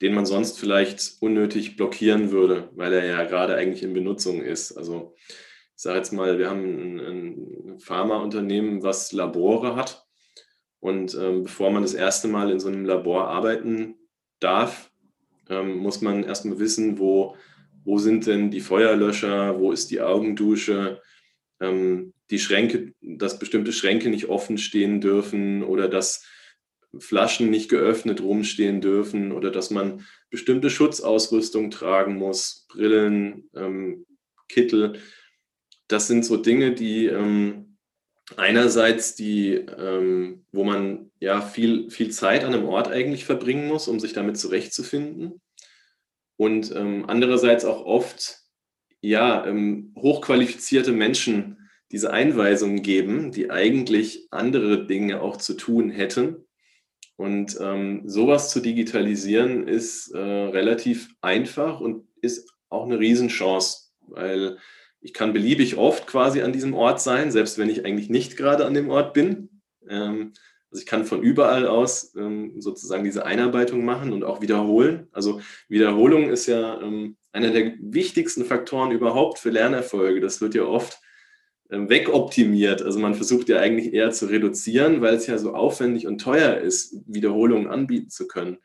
den 0.00 0.14
man 0.14 0.26
sonst 0.26 0.58
vielleicht 0.58 1.16
unnötig 1.20 1.76
blockieren 1.76 2.30
würde, 2.30 2.70
weil 2.74 2.92
er 2.92 3.04
ja 3.04 3.24
gerade 3.24 3.54
eigentlich 3.54 3.82
in 3.82 3.92
Benutzung 3.92 4.42
ist. 4.42 4.72
Also 4.72 5.14
ich 5.18 5.82
sage 5.82 5.98
jetzt 5.98 6.12
mal, 6.12 6.38
wir 6.38 6.48
haben 6.50 6.64
ein, 6.64 7.00
ein 7.00 7.80
Pharmaunternehmen, 7.80 8.82
was 8.82 9.12
Labore 9.12 9.76
hat. 9.76 10.06
Und 10.78 11.14
ähm, 11.14 11.44
bevor 11.44 11.70
man 11.70 11.82
das 11.82 11.94
erste 11.94 12.28
Mal 12.28 12.50
in 12.50 12.60
so 12.60 12.68
einem 12.68 12.84
Labor 12.84 13.28
arbeiten 13.28 13.96
darf, 14.40 14.90
ähm, 15.48 15.76
muss 15.76 16.00
man 16.00 16.24
erstmal 16.24 16.58
wissen, 16.58 16.98
wo 16.98 17.36
wo 17.84 17.98
sind 17.98 18.26
denn 18.26 18.50
die 18.50 18.60
Feuerlöscher, 18.60 19.58
wo 19.58 19.72
ist 19.72 19.90
die 19.90 20.00
Augendusche, 20.00 21.00
ähm, 21.60 22.12
die 22.30 22.38
Schränke, 22.38 22.92
dass 23.00 23.38
bestimmte 23.38 23.72
Schränke 23.72 24.10
nicht 24.10 24.28
offen 24.28 24.58
stehen 24.58 25.00
dürfen 25.00 25.62
oder 25.62 25.88
dass 25.88 26.24
Flaschen 26.98 27.50
nicht 27.50 27.68
geöffnet 27.68 28.20
rumstehen 28.20 28.80
dürfen 28.80 29.32
oder 29.32 29.50
dass 29.50 29.70
man 29.70 30.06
bestimmte 30.30 30.70
Schutzausrüstung 30.70 31.70
tragen 31.70 32.16
muss, 32.16 32.66
Brillen, 32.68 33.48
ähm, 33.54 34.06
Kittel. 34.48 35.00
Das 35.88 36.06
sind 36.06 36.24
so 36.24 36.36
Dinge, 36.36 36.72
die 36.72 37.06
ähm, 37.06 37.76
einerseits 38.36 39.14
die, 39.14 39.54
ähm, 39.54 40.44
wo 40.52 40.64
man 40.64 41.10
ja 41.20 41.40
viel, 41.40 41.90
viel 41.90 42.10
Zeit 42.10 42.44
an 42.44 42.54
einem 42.54 42.66
Ort 42.66 42.88
eigentlich 42.88 43.24
verbringen 43.24 43.68
muss, 43.68 43.88
um 43.88 44.00
sich 44.00 44.12
damit 44.12 44.38
zurechtzufinden. 44.38 45.40
Und 46.36 46.74
ähm, 46.74 47.04
andererseits 47.06 47.64
auch 47.64 47.84
oft 47.84 48.40
ja, 49.00 49.46
ähm, 49.46 49.94
hochqualifizierte 49.96 50.92
Menschen 50.92 51.68
diese 51.90 52.12
Einweisungen 52.12 52.82
geben, 52.82 53.32
die 53.32 53.50
eigentlich 53.50 54.28
andere 54.30 54.86
Dinge 54.86 55.20
auch 55.20 55.36
zu 55.36 55.54
tun 55.54 55.90
hätten. 55.90 56.46
Und 57.20 57.58
ähm, 57.60 58.04
sowas 58.06 58.48
zu 58.48 58.60
digitalisieren 58.60 59.68
ist 59.68 60.10
äh, 60.10 60.18
relativ 60.18 61.10
einfach 61.20 61.78
und 61.78 62.08
ist 62.22 62.50
auch 62.70 62.86
eine 62.86 62.98
Riesenchance, 62.98 63.90
weil 64.06 64.56
ich 65.02 65.12
kann 65.12 65.34
beliebig 65.34 65.76
oft 65.76 66.06
quasi 66.06 66.40
an 66.40 66.54
diesem 66.54 66.72
Ort 66.72 66.98
sein, 67.02 67.30
selbst 67.30 67.58
wenn 67.58 67.68
ich 67.68 67.84
eigentlich 67.84 68.08
nicht 68.08 68.38
gerade 68.38 68.64
an 68.64 68.72
dem 68.72 68.88
Ort 68.88 69.12
bin. 69.12 69.60
Ähm, 69.86 70.32
also 70.70 70.80
ich 70.80 70.86
kann 70.86 71.04
von 71.04 71.22
überall 71.22 71.66
aus 71.66 72.14
ähm, 72.16 72.58
sozusagen 72.58 73.04
diese 73.04 73.26
Einarbeitung 73.26 73.84
machen 73.84 74.14
und 74.14 74.24
auch 74.24 74.40
wiederholen. 74.40 75.08
Also 75.12 75.42
Wiederholung 75.68 76.30
ist 76.30 76.46
ja 76.46 76.80
ähm, 76.80 77.18
einer 77.32 77.50
der 77.50 77.74
wichtigsten 77.82 78.46
Faktoren 78.46 78.92
überhaupt 78.92 79.38
für 79.38 79.50
Lernerfolge. 79.50 80.22
Das 80.22 80.40
wird 80.40 80.54
ja 80.54 80.62
oft 80.62 80.98
wegoptimiert. 81.70 82.82
Also 82.82 82.98
man 82.98 83.14
versucht 83.14 83.48
ja 83.48 83.58
eigentlich 83.58 83.92
eher 83.92 84.10
zu 84.10 84.26
reduzieren, 84.26 85.00
weil 85.00 85.14
es 85.14 85.26
ja 85.26 85.38
so 85.38 85.54
aufwendig 85.54 86.06
und 86.06 86.20
teuer 86.20 86.58
ist, 86.58 86.96
Wiederholungen 87.06 87.68
anbieten 87.68 88.10
zu 88.10 88.26
können. 88.26 88.58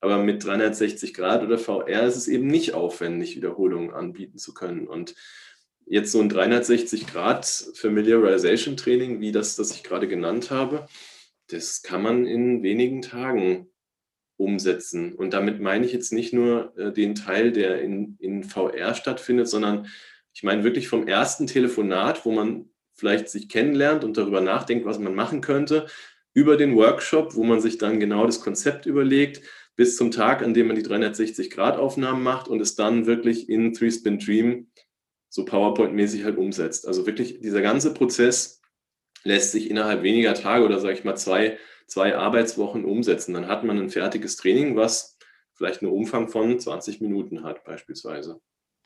Aber 0.00 0.18
mit 0.18 0.44
360 0.44 1.14
Grad 1.14 1.44
oder 1.44 1.58
VR 1.58 2.02
ist 2.02 2.16
es 2.16 2.26
eben 2.26 2.48
nicht 2.48 2.74
aufwendig, 2.74 3.36
Wiederholungen 3.36 3.92
anbieten 3.92 4.38
zu 4.38 4.52
können. 4.52 4.88
Und 4.88 5.14
jetzt 5.86 6.10
so 6.10 6.20
ein 6.20 6.28
360 6.28 7.06
Grad 7.06 7.46
Familiarization 7.74 8.76
Training, 8.76 9.20
wie 9.20 9.30
das, 9.30 9.54
das 9.54 9.70
ich 9.70 9.84
gerade 9.84 10.08
genannt 10.08 10.50
habe, 10.50 10.86
das 11.48 11.82
kann 11.82 12.02
man 12.02 12.26
in 12.26 12.62
wenigen 12.64 13.02
Tagen 13.02 13.68
umsetzen. 14.36 15.14
Und 15.14 15.34
damit 15.34 15.60
meine 15.60 15.86
ich 15.86 15.92
jetzt 15.92 16.12
nicht 16.12 16.32
nur 16.32 16.76
äh, 16.76 16.92
den 16.92 17.14
Teil, 17.14 17.52
der 17.52 17.80
in, 17.80 18.16
in 18.18 18.42
VR 18.42 18.94
stattfindet, 18.94 19.48
sondern 19.48 19.86
ich 20.32 20.42
meine 20.42 20.64
wirklich 20.64 20.88
vom 20.88 21.06
ersten 21.06 21.46
Telefonat, 21.46 22.24
wo 22.24 22.32
man 22.32 22.70
vielleicht 22.94 23.28
sich 23.28 23.48
kennenlernt 23.48 24.04
und 24.04 24.16
darüber 24.16 24.40
nachdenkt, 24.40 24.86
was 24.86 24.98
man 24.98 25.14
machen 25.14 25.40
könnte, 25.40 25.86
über 26.34 26.56
den 26.56 26.76
Workshop, 26.76 27.34
wo 27.34 27.44
man 27.44 27.60
sich 27.60 27.78
dann 27.78 28.00
genau 28.00 28.26
das 28.26 28.40
Konzept 28.40 28.86
überlegt, 28.86 29.42
bis 29.76 29.96
zum 29.96 30.10
Tag, 30.10 30.42
an 30.42 30.54
dem 30.54 30.66
man 30.66 30.76
die 30.76 30.84
360-Grad-Aufnahmen 30.84 32.22
macht 32.22 32.48
und 32.48 32.60
es 32.60 32.74
dann 32.74 33.06
wirklich 33.06 33.48
in 33.48 33.72
Three 33.72 33.90
Spin 33.90 34.18
Dream 34.18 34.70
so 35.28 35.44
PowerPoint-mäßig 35.44 36.24
halt 36.24 36.36
umsetzt. 36.36 36.86
Also 36.86 37.06
wirklich 37.06 37.40
dieser 37.40 37.62
ganze 37.62 37.94
Prozess 37.94 38.60
lässt 39.24 39.52
sich 39.52 39.70
innerhalb 39.70 40.02
weniger 40.02 40.34
Tage 40.34 40.64
oder 40.64 40.78
sage 40.78 40.94
ich 40.94 41.04
mal 41.04 41.16
zwei, 41.16 41.58
zwei 41.86 42.16
Arbeitswochen 42.16 42.84
umsetzen. 42.84 43.34
Dann 43.34 43.48
hat 43.48 43.64
man 43.64 43.78
ein 43.78 43.90
fertiges 43.90 44.36
Training, 44.36 44.76
was 44.76 45.18
vielleicht 45.54 45.82
einen 45.82 45.92
Umfang 45.92 46.28
von 46.28 46.58
20 46.58 47.00
Minuten 47.00 47.44
hat 47.44 47.64
beispielsweise. 47.64 48.40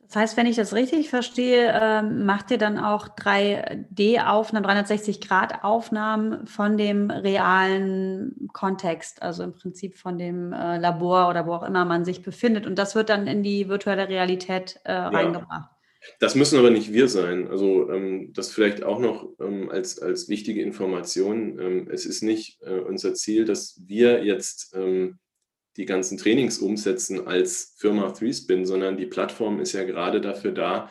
Das 0.07 0.17
heißt, 0.17 0.37
wenn 0.37 0.47
ich 0.47 0.57
das 0.57 0.73
richtig 0.73 1.11
verstehe, 1.11 1.73
ähm, 1.75 2.25
macht 2.27 2.51
ihr 2.53 2.59
dann 2.59 2.79
auch 2.79 3.09
3D-Aufnahmen, 3.09 4.65
360-Grad-Aufnahmen 4.65 6.47
von 6.47 6.77
dem 6.77 7.11
realen 7.11 8.49
Kontext, 8.53 9.23
also 9.23 9.42
im 9.42 9.53
Prinzip 9.53 9.97
von 9.97 10.16
dem 10.16 10.53
äh, 10.53 10.79
Labor 10.79 11.29
oder 11.29 11.47
wo 11.47 11.55
auch 11.55 11.64
immer 11.64 11.85
man 11.85 12.05
sich 12.05 12.23
befindet. 12.23 12.66
Und 12.66 12.79
das 12.79 12.95
wird 12.95 13.09
dann 13.09 13.27
in 13.27 13.42
die 13.42 13.69
virtuelle 13.69 14.09
Realität 14.09 14.79
äh, 14.85 14.92
ja. 14.92 15.09
reingebracht. 15.09 15.71
Das 16.21 16.37
müssen 16.37 16.59
aber 16.59 16.71
nicht 16.71 16.92
wir 16.92 17.09
sein. 17.09 17.49
Also 17.49 17.90
ähm, 17.90 18.33
das 18.33 18.53
vielleicht 18.53 18.85
auch 18.85 19.01
noch 19.01 19.29
ähm, 19.40 19.71
als, 19.71 19.99
als 19.99 20.29
wichtige 20.29 20.62
Information. 20.62 21.59
Ähm, 21.59 21.88
es 21.90 22.07
ist 22.07 22.23
nicht 22.23 22.62
äh, 22.62 22.79
unser 22.79 23.14
Ziel, 23.14 23.45
dass 23.45 23.81
wir 23.87 24.25
jetzt 24.25 24.75
ähm, 24.77 25.19
die 25.77 25.87
ganzen 25.87 26.19
Trainings 26.19 26.59
umsetzen 26.59 27.27
als 27.27 27.75
Firma 27.77 28.09
3Spin, 28.09 28.65
sondern 28.65 28.97
die 28.97 29.07
Plattform 29.07 29.61
ist 29.61 29.73
ja 29.73 29.85
gerade 29.85 30.21
dafür 30.21 30.53
da, 30.53 30.91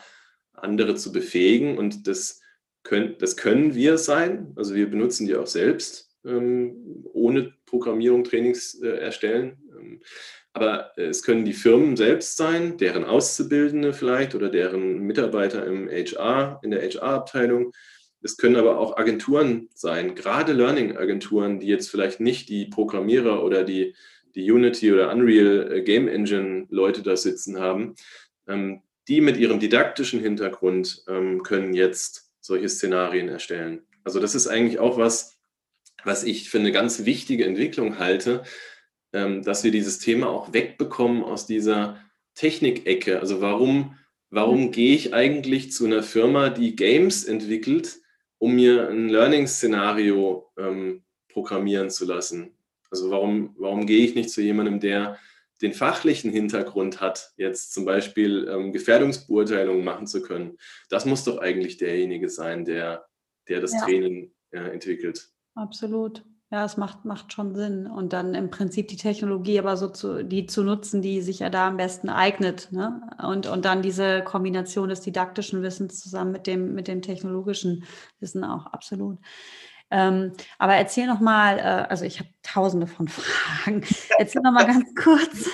andere 0.52 0.94
zu 0.94 1.12
befähigen 1.12 1.76
und 1.76 2.06
das 2.06 2.40
können, 2.82 3.16
das 3.18 3.36
können 3.36 3.74
wir 3.74 3.98
sein. 3.98 4.52
Also 4.56 4.74
wir 4.74 4.88
benutzen 4.88 5.26
die 5.26 5.36
auch 5.36 5.46
selbst, 5.46 6.16
ähm, 6.24 7.04
ohne 7.12 7.52
Programmierung 7.66 8.24
Trainings 8.24 8.80
äh, 8.80 8.88
erstellen. 8.88 9.58
Ähm, 9.78 10.00
aber 10.52 10.92
es 10.96 11.22
können 11.22 11.44
die 11.44 11.52
Firmen 11.52 11.96
selbst 11.96 12.38
sein, 12.38 12.78
deren 12.78 13.04
Auszubildende 13.04 13.92
vielleicht 13.92 14.34
oder 14.34 14.48
deren 14.48 15.00
Mitarbeiter 15.00 15.66
im 15.66 15.90
HR, 15.90 16.60
in 16.62 16.70
der 16.70 16.80
HR-Abteilung. 16.80 17.72
Es 18.22 18.38
können 18.38 18.56
aber 18.56 18.78
auch 18.78 18.96
Agenturen 18.96 19.68
sein, 19.74 20.14
gerade 20.14 20.54
Learning-Agenturen, 20.54 21.60
die 21.60 21.66
jetzt 21.66 21.90
vielleicht 21.90 22.20
nicht 22.20 22.48
die 22.48 22.64
Programmierer 22.66 23.44
oder 23.44 23.64
die 23.64 23.94
die 24.36 24.50
Unity 24.50 24.92
oder 24.92 25.10
Unreal 25.12 25.72
äh, 25.72 25.82
Game 25.82 26.08
Engine 26.08 26.66
Leute 26.70 27.02
da 27.02 27.16
sitzen 27.16 27.58
haben, 27.58 27.96
ähm, 28.46 28.82
die 29.08 29.20
mit 29.20 29.36
ihrem 29.36 29.58
didaktischen 29.58 30.20
Hintergrund 30.20 31.04
ähm, 31.08 31.42
können 31.42 31.74
jetzt 31.74 32.30
solche 32.40 32.68
Szenarien 32.68 33.28
erstellen. 33.28 33.82
Also 34.04 34.20
das 34.20 34.34
ist 34.34 34.46
eigentlich 34.46 34.78
auch 34.78 34.98
was, 34.98 35.38
was 36.04 36.22
ich 36.22 36.50
für 36.50 36.58
eine 36.58 36.72
ganz 36.72 37.04
wichtige 37.04 37.44
Entwicklung 37.44 37.98
halte, 37.98 38.44
ähm, 39.12 39.42
dass 39.42 39.64
wir 39.64 39.70
dieses 39.70 39.98
Thema 39.98 40.28
auch 40.28 40.52
wegbekommen 40.52 41.24
aus 41.24 41.46
dieser 41.46 42.00
Technikecke. 42.34 43.20
Also 43.20 43.40
warum, 43.40 43.98
warum 44.30 44.70
gehe 44.70 44.94
ich 44.94 45.14
eigentlich 45.14 45.72
zu 45.72 45.86
einer 45.86 46.02
Firma, 46.02 46.50
die 46.50 46.76
Games 46.76 47.24
entwickelt, 47.24 47.98
um 48.38 48.54
mir 48.54 48.88
ein 48.88 49.08
Learning-Szenario 49.08 50.52
ähm, 50.58 51.04
programmieren 51.28 51.90
zu 51.90 52.04
lassen? 52.04 52.55
Also 52.90 53.10
warum, 53.10 53.54
warum 53.58 53.86
gehe 53.86 54.04
ich 54.04 54.14
nicht 54.14 54.30
zu 54.30 54.42
jemandem, 54.42 54.80
der 54.80 55.18
den 55.62 55.72
fachlichen 55.72 56.30
Hintergrund 56.30 57.00
hat, 57.00 57.32
jetzt 57.36 57.72
zum 57.72 57.84
Beispiel 57.84 58.46
ähm, 58.50 58.72
Gefährdungsbeurteilungen 58.72 59.84
machen 59.84 60.06
zu 60.06 60.22
können? 60.22 60.58
Das 60.90 61.06
muss 61.06 61.24
doch 61.24 61.38
eigentlich 61.38 61.78
derjenige 61.78 62.28
sein, 62.28 62.64
der, 62.64 63.06
der 63.48 63.60
das 63.60 63.72
ja. 63.72 63.80
Training 63.80 64.32
äh, 64.50 64.58
entwickelt. 64.58 65.28
Absolut. 65.54 66.24
Ja, 66.52 66.64
es 66.64 66.76
macht, 66.76 67.04
macht 67.04 67.32
schon 67.32 67.56
Sinn. 67.56 67.88
Und 67.88 68.12
dann 68.12 68.34
im 68.34 68.50
Prinzip 68.50 68.86
die 68.86 68.96
Technologie 68.96 69.58
aber 69.58 69.76
so 69.76 69.88
zu, 69.88 70.24
die 70.24 70.46
zu 70.46 70.62
nutzen, 70.62 71.02
die 71.02 71.20
sich 71.20 71.40
ja 71.40 71.50
da 71.50 71.66
am 71.66 71.76
besten 71.76 72.08
eignet. 72.08 72.70
Ne? 72.70 73.00
Und, 73.20 73.48
und 73.48 73.64
dann 73.64 73.82
diese 73.82 74.22
Kombination 74.22 74.88
des 74.88 75.00
didaktischen 75.00 75.62
Wissens 75.62 75.98
zusammen 76.00 76.30
mit 76.30 76.46
dem, 76.46 76.74
mit 76.74 76.86
dem 76.86 77.02
technologischen 77.02 77.84
Wissen 78.20 78.44
auch 78.44 78.66
absolut. 78.66 79.18
Ähm, 79.90 80.32
aber 80.58 80.74
erzähl 80.74 81.06
noch 81.06 81.20
mal, 81.20 81.58
äh, 81.58 81.86
also 81.88 82.04
ich 82.04 82.18
habe 82.18 82.28
tausende 82.42 82.86
von 82.86 83.08
Fragen. 83.08 83.84
Erzähl 84.18 84.42
noch 84.42 84.52
mal 84.52 84.66
ganz 84.66 84.92
kurz, 84.94 85.48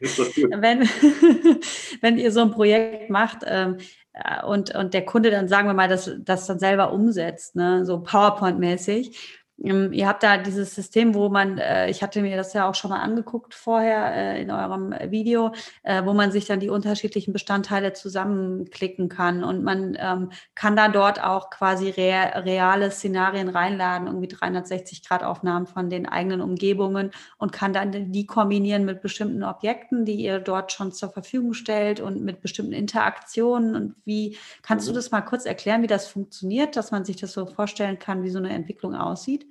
wenn, 0.58 0.82
wenn 2.00 2.18
ihr 2.18 2.32
so 2.32 2.40
ein 2.40 2.50
Projekt 2.50 3.10
macht 3.10 3.38
ähm, 3.46 3.78
äh, 4.12 4.44
und, 4.44 4.74
und 4.74 4.92
der 4.92 5.04
Kunde 5.04 5.30
dann, 5.30 5.48
sagen 5.48 5.68
wir 5.68 5.74
mal, 5.74 5.88
das, 5.88 6.10
das 6.20 6.46
dann 6.46 6.58
selber 6.58 6.92
umsetzt, 6.92 7.56
ne, 7.56 7.86
so 7.86 8.02
PowerPoint-mäßig, 8.02 9.39
ihr 9.62 10.08
habt 10.08 10.22
da 10.22 10.38
dieses 10.38 10.74
System, 10.74 11.14
wo 11.14 11.28
man, 11.28 11.58
äh, 11.58 11.90
ich 11.90 12.02
hatte 12.02 12.22
mir 12.22 12.36
das 12.36 12.54
ja 12.54 12.68
auch 12.68 12.74
schon 12.74 12.90
mal 12.90 13.00
angeguckt 13.00 13.54
vorher 13.54 14.14
äh, 14.14 14.42
in 14.42 14.50
eurem 14.50 14.94
Video, 15.10 15.52
äh, 15.82 16.02
wo 16.04 16.14
man 16.14 16.32
sich 16.32 16.46
dann 16.46 16.60
die 16.60 16.70
unterschiedlichen 16.70 17.34
Bestandteile 17.34 17.92
zusammenklicken 17.92 19.10
kann 19.10 19.44
und 19.44 19.62
man 19.62 19.98
ähm, 20.00 20.30
kann 20.54 20.76
da 20.76 20.88
dort 20.88 21.22
auch 21.22 21.50
quasi 21.50 21.90
reale 21.90 22.90
Szenarien 22.90 23.50
reinladen, 23.50 24.06
irgendwie 24.06 24.28
360 24.28 25.06
Grad 25.06 25.22
Aufnahmen 25.22 25.66
von 25.66 25.90
den 25.90 26.08
eigenen 26.08 26.40
Umgebungen 26.40 27.10
und 27.36 27.52
kann 27.52 27.74
dann 27.74 28.12
die 28.12 28.26
kombinieren 28.26 28.86
mit 28.86 29.02
bestimmten 29.02 29.44
Objekten, 29.44 30.06
die 30.06 30.14
ihr 30.14 30.38
dort 30.38 30.72
schon 30.72 30.92
zur 30.92 31.10
Verfügung 31.10 31.52
stellt 31.52 32.00
und 32.00 32.22
mit 32.22 32.40
bestimmten 32.40 32.72
Interaktionen 32.72 33.76
und 33.76 33.94
wie, 34.06 34.38
kannst 34.62 34.88
du 34.88 34.92
mhm. 34.92 34.96
das 34.96 35.10
mal 35.10 35.20
kurz 35.20 35.44
erklären, 35.44 35.82
wie 35.82 35.86
das 35.86 36.08
funktioniert, 36.08 36.76
dass 36.76 36.92
man 36.92 37.04
sich 37.04 37.16
das 37.16 37.32
so 37.32 37.44
vorstellen 37.44 37.98
kann, 37.98 38.22
wie 38.22 38.30
so 38.30 38.38
eine 38.38 38.50
Entwicklung 38.50 38.94
aussieht? 38.94 39.49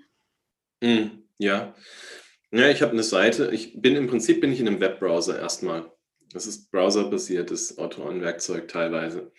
Mhm, 0.81 1.23
ja. 1.37 1.73
Ja, 2.51 2.69
ich 2.69 2.81
habe 2.81 2.93
eine 2.93 3.03
Seite. 3.03 3.51
Ich 3.53 3.79
bin 3.81 3.95
im 3.95 4.07
Prinzip 4.07 4.41
bin 4.41 4.51
ich 4.51 4.59
in 4.59 4.67
einem 4.67 4.81
Webbrowser 4.81 5.39
erstmal. 5.39 5.91
Das 6.33 6.47
ist 6.47 6.71
browserbasiertes 6.71 7.77
Autorenwerkzeug 7.77 8.67
teilweise. 8.67 9.31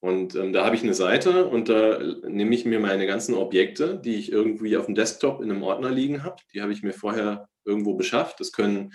Und 0.00 0.34
ähm, 0.34 0.52
da 0.52 0.64
habe 0.64 0.76
ich 0.76 0.82
eine 0.82 0.94
Seite 0.94 1.46
und 1.46 1.68
da 1.68 1.98
nehme 2.26 2.54
ich 2.54 2.64
mir 2.64 2.80
meine 2.80 3.06
ganzen 3.06 3.34
Objekte, 3.34 4.00
die 4.02 4.16
ich 4.16 4.32
irgendwie 4.32 4.76
auf 4.76 4.86
dem 4.86 4.94
Desktop 4.94 5.42
in 5.42 5.50
einem 5.50 5.62
Ordner 5.62 5.90
liegen 5.90 6.24
habe. 6.24 6.36
Die 6.54 6.62
habe 6.62 6.72
ich 6.72 6.82
mir 6.82 6.94
vorher 6.94 7.48
irgendwo 7.64 7.94
beschafft. 7.94 8.40
Das 8.40 8.52
können 8.52 8.94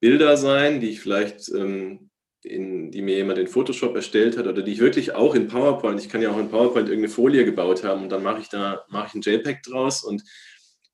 Bilder 0.00 0.36
sein, 0.36 0.80
die 0.80 0.90
ich 0.90 1.00
vielleicht 1.00 1.48
ähm, 1.48 2.10
in, 2.44 2.90
die 2.92 3.02
mir 3.02 3.16
jemand 3.16 3.38
in 3.38 3.48
Photoshop 3.48 3.96
erstellt 3.96 4.38
hat 4.38 4.46
oder 4.46 4.62
die 4.62 4.72
ich 4.72 4.78
wirklich 4.78 5.14
auch 5.14 5.34
in 5.34 5.48
PowerPoint, 5.48 6.00
ich 6.00 6.08
kann 6.08 6.22
ja 6.22 6.30
auch 6.30 6.38
in 6.38 6.48
PowerPoint 6.48 6.88
irgendeine 6.88 7.12
Folie 7.12 7.44
gebaut 7.44 7.82
haben 7.82 8.04
und 8.04 8.10
dann 8.10 8.22
mache 8.22 8.40
ich 8.40 8.48
da 8.48 8.84
mache 8.88 9.08
ich 9.08 9.14
ein 9.14 9.22
JPEG 9.22 9.62
draus 9.64 10.04
und 10.04 10.22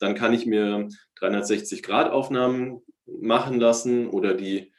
dann 0.03 0.15
kann 0.15 0.35
ich 0.35 0.47
mir 0.47 0.89
360 1.17 1.83
Grad 1.83 2.11
Aufnahmen 2.11 2.83
machen 3.07 3.61
lassen 3.61 4.09
oder 4.09 4.35
die 4.35 4.73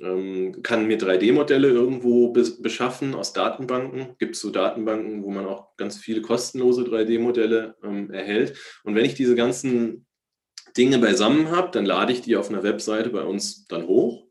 ähm, 0.00 0.62
kann 0.62 0.86
mir 0.86 0.98
3D-Modelle 0.98 1.68
irgendwo 1.68 2.32
be 2.32 2.44
beschaffen 2.60 3.14
aus 3.14 3.32
Datenbanken. 3.32 4.16
Gibt 4.18 4.34
es 4.34 4.40
so 4.40 4.50
Datenbanken, 4.50 5.22
wo 5.22 5.30
man 5.30 5.46
auch 5.46 5.76
ganz 5.76 5.96
viele 5.98 6.22
kostenlose 6.22 6.82
3D-Modelle 6.82 7.76
ähm, 7.82 8.10
erhält. 8.10 8.58
Und 8.84 8.94
wenn 8.94 9.04
ich 9.04 9.14
diese 9.14 9.36
ganzen 9.36 10.06
Dinge 10.76 10.98
beisammen 10.98 11.50
habe, 11.50 11.70
dann 11.70 11.86
lade 11.86 12.12
ich 12.12 12.22
die 12.22 12.36
auf 12.36 12.48
einer 12.48 12.62
Webseite 12.62 13.10
bei 13.10 13.22
uns 13.22 13.66
dann 13.66 13.86
hoch. 13.86 14.26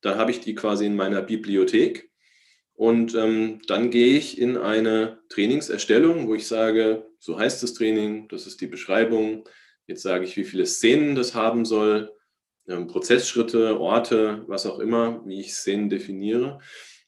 Dann 0.00 0.16
habe 0.16 0.30
ich 0.30 0.40
die 0.40 0.54
quasi 0.54 0.86
in 0.86 0.96
meiner 0.96 1.22
Bibliothek. 1.22 2.10
Und 2.74 3.14
ähm, 3.14 3.60
dann 3.66 3.90
gehe 3.90 4.16
ich 4.16 4.38
in 4.38 4.56
eine 4.56 5.18
Trainingserstellung, 5.28 6.26
wo 6.26 6.34
ich 6.34 6.46
sage, 6.46 7.06
so 7.18 7.38
heißt 7.38 7.62
das 7.62 7.74
Training, 7.74 8.28
das 8.28 8.46
ist 8.46 8.60
die 8.60 8.66
Beschreibung. 8.66 9.44
Jetzt 9.86 10.02
sage 10.02 10.24
ich, 10.24 10.36
wie 10.36 10.44
viele 10.44 10.66
Szenen 10.66 11.14
das 11.14 11.34
haben 11.34 11.64
soll, 11.64 12.12
ähm, 12.68 12.86
Prozessschritte, 12.86 13.80
Orte, 13.80 14.44
was 14.46 14.66
auch 14.66 14.78
immer, 14.78 15.22
wie 15.26 15.40
ich 15.40 15.54
Szenen 15.54 15.88
definiere. 15.90 16.60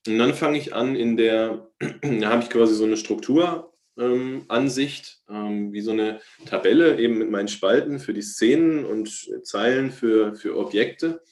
Und 0.06 0.18
dann 0.18 0.34
fange 0.34 0.58
ich 0.58 0.74
an 0.74 0.96
in 0.96 1.16
der, 1.16 1.70
da 2.02 2.30
habe 2.30 2.42
ich 2.42 2.50
quasi 2.50 2.74
so 2.74 2.84
eine 2.84 2.98
Strukturansicht, 2.98 5.22
ähm, 5.28 5.36
ähm, 5.36 5.72
wie 5.72 5.80
so 5.80 5.92
eine 5.92 6.20
Tabelle 6.46 6.98
eben 6.98 7.16
mit 7.18 7.30
meinen 7.30 7.48
Spalten 7.48 7.98
für 7.98 8.12
die 8.12 8.20
Szenen 8.22 8.84
und 8.84 9.08
Zeilen 9.44 9.90
für, 9.90 10.34
für 10.34 10.58
Objekte. 10.58 11.22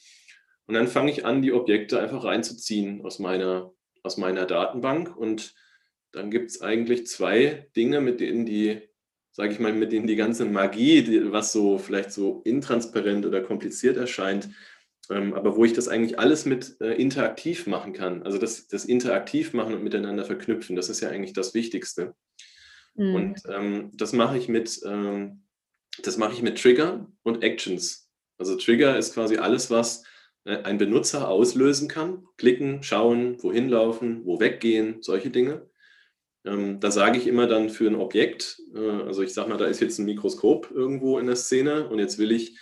Und 0.65 0.75
dann 0.75 0.87
fange 0.87 1.11
ich 1.11 1.25
an, 1.25 1.41
die 1.41 1.51
Objekte 1.53 1.99
einfach 1.99 2.23
reinzuziehen 2.23 3.03
aus 3.05 3.19
meiner, 3.19 3.73
aus 4.03 4.17
meiner 4.17 4.45
Datenbank. 4.45 5.15
Und 5.15 5.55
dann 6.11 6.29
gibt 6.29 6.51
es 6.51 6.61
eigentlich 6.61 7.07
zwei 7.07 7.67
Dinge, 7.75 8.01
mit 8.01 8.19
denen 8.19 8.45
die 8.45 8.81
sage 9.33 9.51
ich 9.51 9.59
mal, 9.59 9.73
mit 9.73 9.91
denen 9.91 10.07
die 10.07 10.15
ganze 10.15 10.45
Magie, 10.45 11.03
die, 11.03 11.31
was 11.31 11.51
so 11.51 11.79
vielleicht 11.79 12.11
so 12.11 12.41
intransparent 12.45 13.25
oder 13.25 13.41
kompliziert 13.41 13.97
erscheint, 13.97 14.49
ähm, 15.09 15.33
aber 15.33 15.57
wo 15.57 15.65
ich 15.65 15.73
das 15.73 15.87
eigentlich 15.87 16.19
alles 16.19 16.45
mit 16.45 16.79
äh, 16.79 16.93
interaktiv 16.93 17.65
machen 17.65 17.93
kann. 17.93 18.23
Also 18.23 18.37
das, 18.37 18.67
das 18.67 18.85
interaktiv 18.85 19.53
machen 19.53 19.73
und 19.73 19.83
miteinander 19.83 20.23
verknüpfen, 20.23 20.75
das 20.75 20.87
ist 20.87 21.01
ja 21.01 21.09
eigentlich 21.09 21.33
das 21.33 21.55
Wichtigste. 21.55 22.15
Mhm. 22.93 23.15
Und 23.15 23.41
ähm, 23.49 23.91
das 23.95 24.13
mache 24.13 24.37
ich 24.37 24.47
mit, 24.47 24.79
ähm, 24.85 25.43
das 26.03 26.17
mache 26.17 26.33
ich 26.33 26.43
mit 26.43 26.61
Trigger 26.61 27.11
und 27.23 27.43
Actions. 27.43 28.07
Also 28.37 28.55
Trigger 28.55 28.97
ist 28.97 29.15
quasi 29.15 29.37
alles, 29.37 29.71
was 29.71 30.03
ein 30.45 30.77
Benutzer 30.77 31.29
auslösen 31.29 31.87
kann. 31.87 32.27
Klicken, 32.37 32.83
schauen, 32.83 33.41
wohin 33.41 33.69
laufen, 33.69 34.25
wo 34.25 34.39
weggehen, 34.39 35.01
solche 35.01 35.29
Dinge. 35.29 35.69
Ähm, 36.45 36.79
da 36.79 36.91
sage 36.91 37.17
ich 37.17 37.27
immer 37.27 37.47
dann 37.47 37.69
für 37.69 37.87
ein 37.87 37.95
Objekt, 37.95 38.61
äh, 38.75 38.79
also 38.79 39.21
ich 39.21 39.33
sage 39.33 39.49
mal, 39.49 39.57
da 39.57 39.65
ist 39.65 39.79
jetzt 39.79 39.99
ein 39.99 40.05
Mikroskop 40.05 40.71
irgendwo 40.71 41.17
in 41.19 41.27
der 41.27 41.37
Szene 41.37 41.87
und 41.87 41.99
jetzt 41.99 42.19
will 42.19 42.31
ich, 42.31 42.57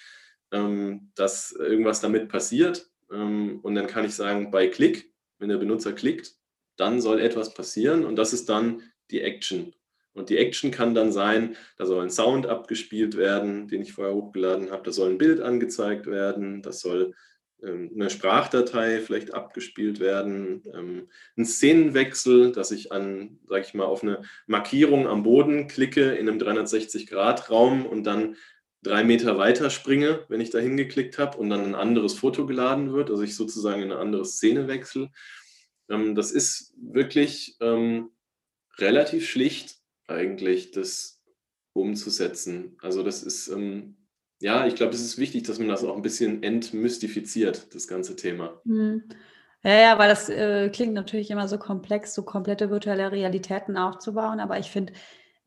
ähm, 0.52 1.12
dass 1.16 1.52
irgendwas 1.52 2.02
damit 2.02 2.30
passiert. 2.30 2.88
Ähm, 3.12 3.60
und 3.64 3.76
dann 3.76 3.88
kann 3.88 4.06
ich 4.06 4.14
sagen, 4.14 4.52
bei 4.52 4.68
Klick, 4.68 5.12
wenn 5.40 5.50
der 5.50 5.58
Benutzer 5.58 5.94
klickt, 5.94 6.36
dann 6.78 7.02
soll 7.02 7.20
etwas 7.20 7.54
passieren 7.54 8.06
und 8.06 8.16
das 8.16 8.34
ist 8.34 8.50
dann 8.50 8.84
die 9.10 9.22
Action. 9.22 9.74
Und 10.14 10.30
die 10.30 10.38
Action 10.38 10.72
kann 10.72 10.94
dann 10.94 11.12
sein, 11.12 11.56
da 11.78 11.86
soll 11.86 12.04
ein 12.04 12.10
Sound 12.10 12.46
abgespielt 12.46 13.16
werden, 13.18 13.68
den 13.68 13.82
ich 13.82 13.94
vorher 13.94 14.14
hochgeladen 14.14 14.70
habe, 14.70 14.84
da 14.84 14.92
soll 14.92 15.10
ein 15.10 15.18
Bild 15.18 15.40
angezeigt 15.40 16.06
werden, 16.06 16.62
das 16.62 16.82
soll 16.82 17.16
eine 17.64 18.10
Sprachdatei 18.10 19.02
vielleicht 19.02 19.34
abgespielt 19.34 20.00
werden, 20.00 20.64
ähm, 20.74 21.10
ein 21.38 21.46
Szenenwechsel, 21.46 22.52
dass 22.52 22.72
ich 22.72 22.92
an, 22.92 23.40
sage 23.48 23.66
ich 23.68 23.74
mal, 23.74 23.86
auf 23.86 24.04
eine 24.04 24.24
Markierung 24.48 25.08
am 25.08 25.24
Boden 25.24 25.68
klicke 25.68 26.14
in 26.14 26.28
einem 26.28 26.40
360-Grad-Raum 26.40 27.86
und 27.86 28.04
dann 28.04 28.36
drei 28.84 29.04
Meter 29.04 29.38
weiter 29.38 29.70
springe, 29.70 30.26
wenn 30.28 30.42
ich 30.42 30.50
da 30.50 30.58
hingeklickt 30.58 31.20
habe 31.20 31.38
und 31.38 31.50
dann 31.50 31.64
ein 31.64 31.76
anderes 31.76 32.16
Foto 32.16 32.48
geladen 32.48 32.94
wird, 32.94 33.12
also 33.12 33.22
ich 33.22 33.36
sozusagen 33.36 33.84
in 33.84 33.92
eine 33.92 34.02
andere 34.02 34.26
Szene 34.26 34.68
wechsle. 34.68 35.12
Ähm, 35.90 36.16
das 36.16 36.32
ist 36.32 36.74
wirklich 36.82 37.58
relativ 38.78 39.30
schlicht 39.30 39.78
eigentlich, 40.08 40.72
das 40.72 41.22
umzusetzen. 41.74 42.78
Also 42.82 43.04
das 43.04 43.24
ist 43.24 43.48
ja, 44.42 44.68
ich 44.68 44.76
glaube, 44.76 44.94
es 44.94 45.02
ist 45.02 45.18
wichtig, 45.18 45.44
dass 45.44 45.60
man 45.60 45.68
das 45.68 45.84
auch 45.84 45.96
ein 45.96 46.02
bisschen 46.02 46.44
entmystifiziert, 46.44 47.74
das 47.74 47.88
ganze 47.88 48.16
Thema. 48.16 48.60
Mhm. 48.64 49.04
Ja, 49.64 49.80
ja, 49.80 50.00
weil 50.00 50.10
das 50.10 50.28
äh, 50.28 50.70
klingt 50.70 50.94
natürlich 50.94 51.30
immer 51.30 51.48
so 51.48 51.60
komplex, 51.60 52.16
so 52.16 52.24
komplette 52.24 52.72
virtuelle 52.72 53.12
Realitäten 53.12 53.78
aufzubauen, 53.78 54.40
aber 54.40 54.58
ich 54.58 54.72
finde 54.72 54.94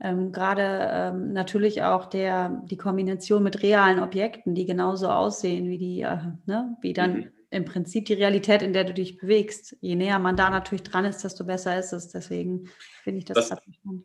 ähm, 0.00 0.30
gerade 0.30 0.88
ähm, 0.90 1.32
natürlich 1.32 1.82
auch 1.82 2.06
der, 2.06 2.62
die 2.64 2.76
Kombination 2.76 3.42
mit 3.42 3.62
realen 3.62 4.00
Objekten, 4.00 4.54
die 4.54 4.66
genauso 4.66 5.08
aussehen 5.08 5.68
wie 5.68 5.78
die, 5.78 6.02
äh, 6.02 6.18
ne, 6.46 6.76
wie 6.80 6.92
dann 6.92 7.12
mhm 7.12 7.30
im 7.54 7.64
Prinzip 7.64 8.06
die 8.06 8.14
Realität, 8.14 8.62
in 8.62 8.72
der 8.72 8.84
du 8.84 8.92
dich 8.92 9.16
bewegst. 9.16 9.76
Je 9.80 9.94
näher 9.94 10.18
man 10.18 10.36
da 10.36 10.50
natürlich 10.50 10.82
dran 10.82 11.04
ist, 11.04 11.22
desto 11.22 11.44
besser 11.44 11.78
ist 11.78 11.92
es. 11.92 12.08
Deswegen 12.08 12.68
finde 13.02 13.18
ich 13.18 13.24
das 13.24 13.50
was, 13.50 13.58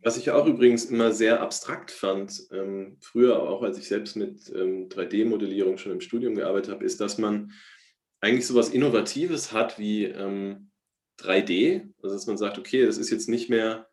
was 0.04 0.18
ich 0.18 0.32
auch 0.32 0.46
übrigens 0.46 0.86
immer 0.86 1.12
sehr 1.12 1.42
abstrakt 1.42 1.92
fand, 1.92 2.48
ähm, 2.52 2.98
früher 3.02 3.42
auch 3.42 3.64
als 3.64 3.78
ich 3.78 3.88
selbst 3.88 4.16
mit 4.16 4.50
ähm, 4.56 4.88
3D-Modellierung 4.90 5.78
schon 5.78 5.94
im 5.94 6.02
Studium 6.02 6.36
gearbeitet 6.36 6.72
habe, 6.72 6.86
ist, 6.86 7.02
dass 7.02 7.18
man 7.18 7.52
eigentlich 8.22 8.46
so 8.46 8.56
was 8.56 8.70
Innovatives 8.70 9.52
hat 9.52 9.80
wie 9.80 10.06
ähm, 10.06 10.70
3D. 11.20 11.90
Also 12.02 12.16
dass 12.16 12.28
man 12.28 12.38
sagt, 12.38 12.60
okay, 12.60 12.86
das 12.86 12.98
ist 12.98 13.10
jetzt 13.10 13.30
nicht 13.30 13.50
mehr 13.50 13.89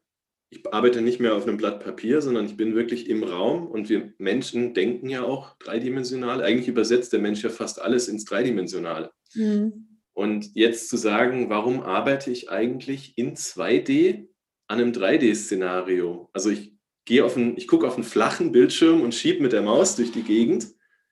ich 0.51 0.73
arbeite 0.73 1.01
nicht 1.01 1.21
mehr 1.21 1.35
auf 1.35 1.47
einem 1.47 1.57
Blatt 1.57 1.83
Papier, 1.83 2.23
sondern 2.23 2.47
ich 2.47 2.57
bin 2.57 2.75
wirklich 2.75 3.09
im 3.09 3.25
Raum 3.25 3.67
und 3.67 3.89
wir 3.89 4.13
Menschen 4.19 4.75
denken 4.75 5.09
ja 5.09 5.25
auch 5.25 5.59
dreidimensional. 5.59 6.43
Eigentlich 6.43 6.69
übersetzt 6.69 7.13
der 7.13 7.21
Mensch 7.21 7.43
ja 7.43 7.51
fast 7.51 7.81
alles 7.81 8.09
ins 8.09 8.25
Dreidimensionale. 8.25 9.11
Mhm. 9.35 9.99
Und 10.13 10.55
jetzt 10.55 10.89
zu 10.89 10.97
sagen, 10.97 11.51
warum 11.51 11.83
arbeite 11.83 12.31
ich 12.31 12.49
eigentlich 12.49 13.19
in 13.19 13.35
2D 13.35 14.29
an 14.69 14.81
einem 14.81 14.93
3D-Szenario? 14.93 16.31
Also 16.33 16.51
ich 16.51 16.73
gehe 17.05 17.25
auf 17.25 17.37
einen, 17.37 17.57
ich 17.57 17.67
gucke 17.67 17.87
auf 17.87 17.97
einen 17.97 18.05
flachen 18.05 18.53
Bildschirm 18.53 19.03
und 19.03 19.15
schiebe 19.15 19.43
mit 19.43 19.53
der 19.53 19.63
Maus 19.63 19.97
durch 19.97 20.13
die 20.13 20.23
Gegend, 20.23 20.69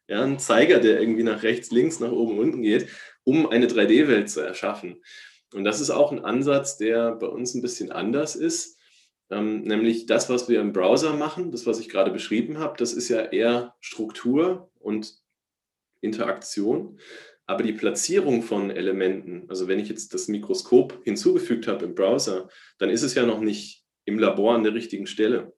ja, 0.08 0.22
einen 0.22 0.38
Zeiger, 0.38 0.80
der 0.80 1.00
irgendwie 1.00 1.22
nach 1.22 1.42
rechts, 1.42 1.70
links, 1.70 1.98
nach 1.98 2.12
oben, 2.12 2.38
unten 2.38 2.62
geht, 2.62 2.88
um 3.24 3.48
eine 3.48 3.66
3D-Welt 3.66 4.30
zu 4.30 4.40
erschaffen. 4.40 5.02
Und 5.52 5.64
das 5.64 5.80
ist 5.80 5.90
auch 5.90 6.12
ein 6.12 6.24
Ansatz, 6.24 6.76
der 6.76 7.12
bei 7.12 7.26
uns 7.26 7.54
ein 7.54 7.62
bisschen 7.62 7.90
anders 7.90 8.36
ist 8.36 8.73
ähm, 9.30 9.62
nämlich 9.62 10.06
das, 10.06 10.28
was 10.28 10.48
wir 10.48 10.60
im 10.60 10.72
Browser 10.72 11.14
machen, 11.14 11.50
das, 11.50 11.66
was 11.66 11.80
ich 11.80 11.88
gerade 11.88 12.10
beschrieben 12.10 12.58
habe, 12.58 12.76
das 12.78 12.92
ist 12.92 13.08
ja 13.08 13.20
eher 13.20 13.74
Struktur 13.80 14.70
und 14.78 15.14
Interaktion. 16.00 16.98
Aber 17.46 17.62
die 17.62 17.72
Platzierung 17.72 18.42
von 18.42 18.70
Elementen, 18.70 19.44
also 19.48 19.68
wenn 19.68 19.78
ich 19.78 19.88
jetzt 19.88 20.14
das 20.14 20.28
Mikroskop 20.28 21.02
hinzugefügt 21.04 21.66
habe 21.66 21.84
im 21.84 21.94
Browser, 21.94 22.48
dann 22.78 22.88
ist 22.90 23.02
es 23.02 23.14
ja 23.14 23.26
noch 23.26 23.40
nicht 23.40 23.84
im 24.06 24.18
Labor 24.18 24.54
an 24.54 24.62
der 24.62 24.74
richtigen 24.74 25.06
Stelle. 25.06 25.52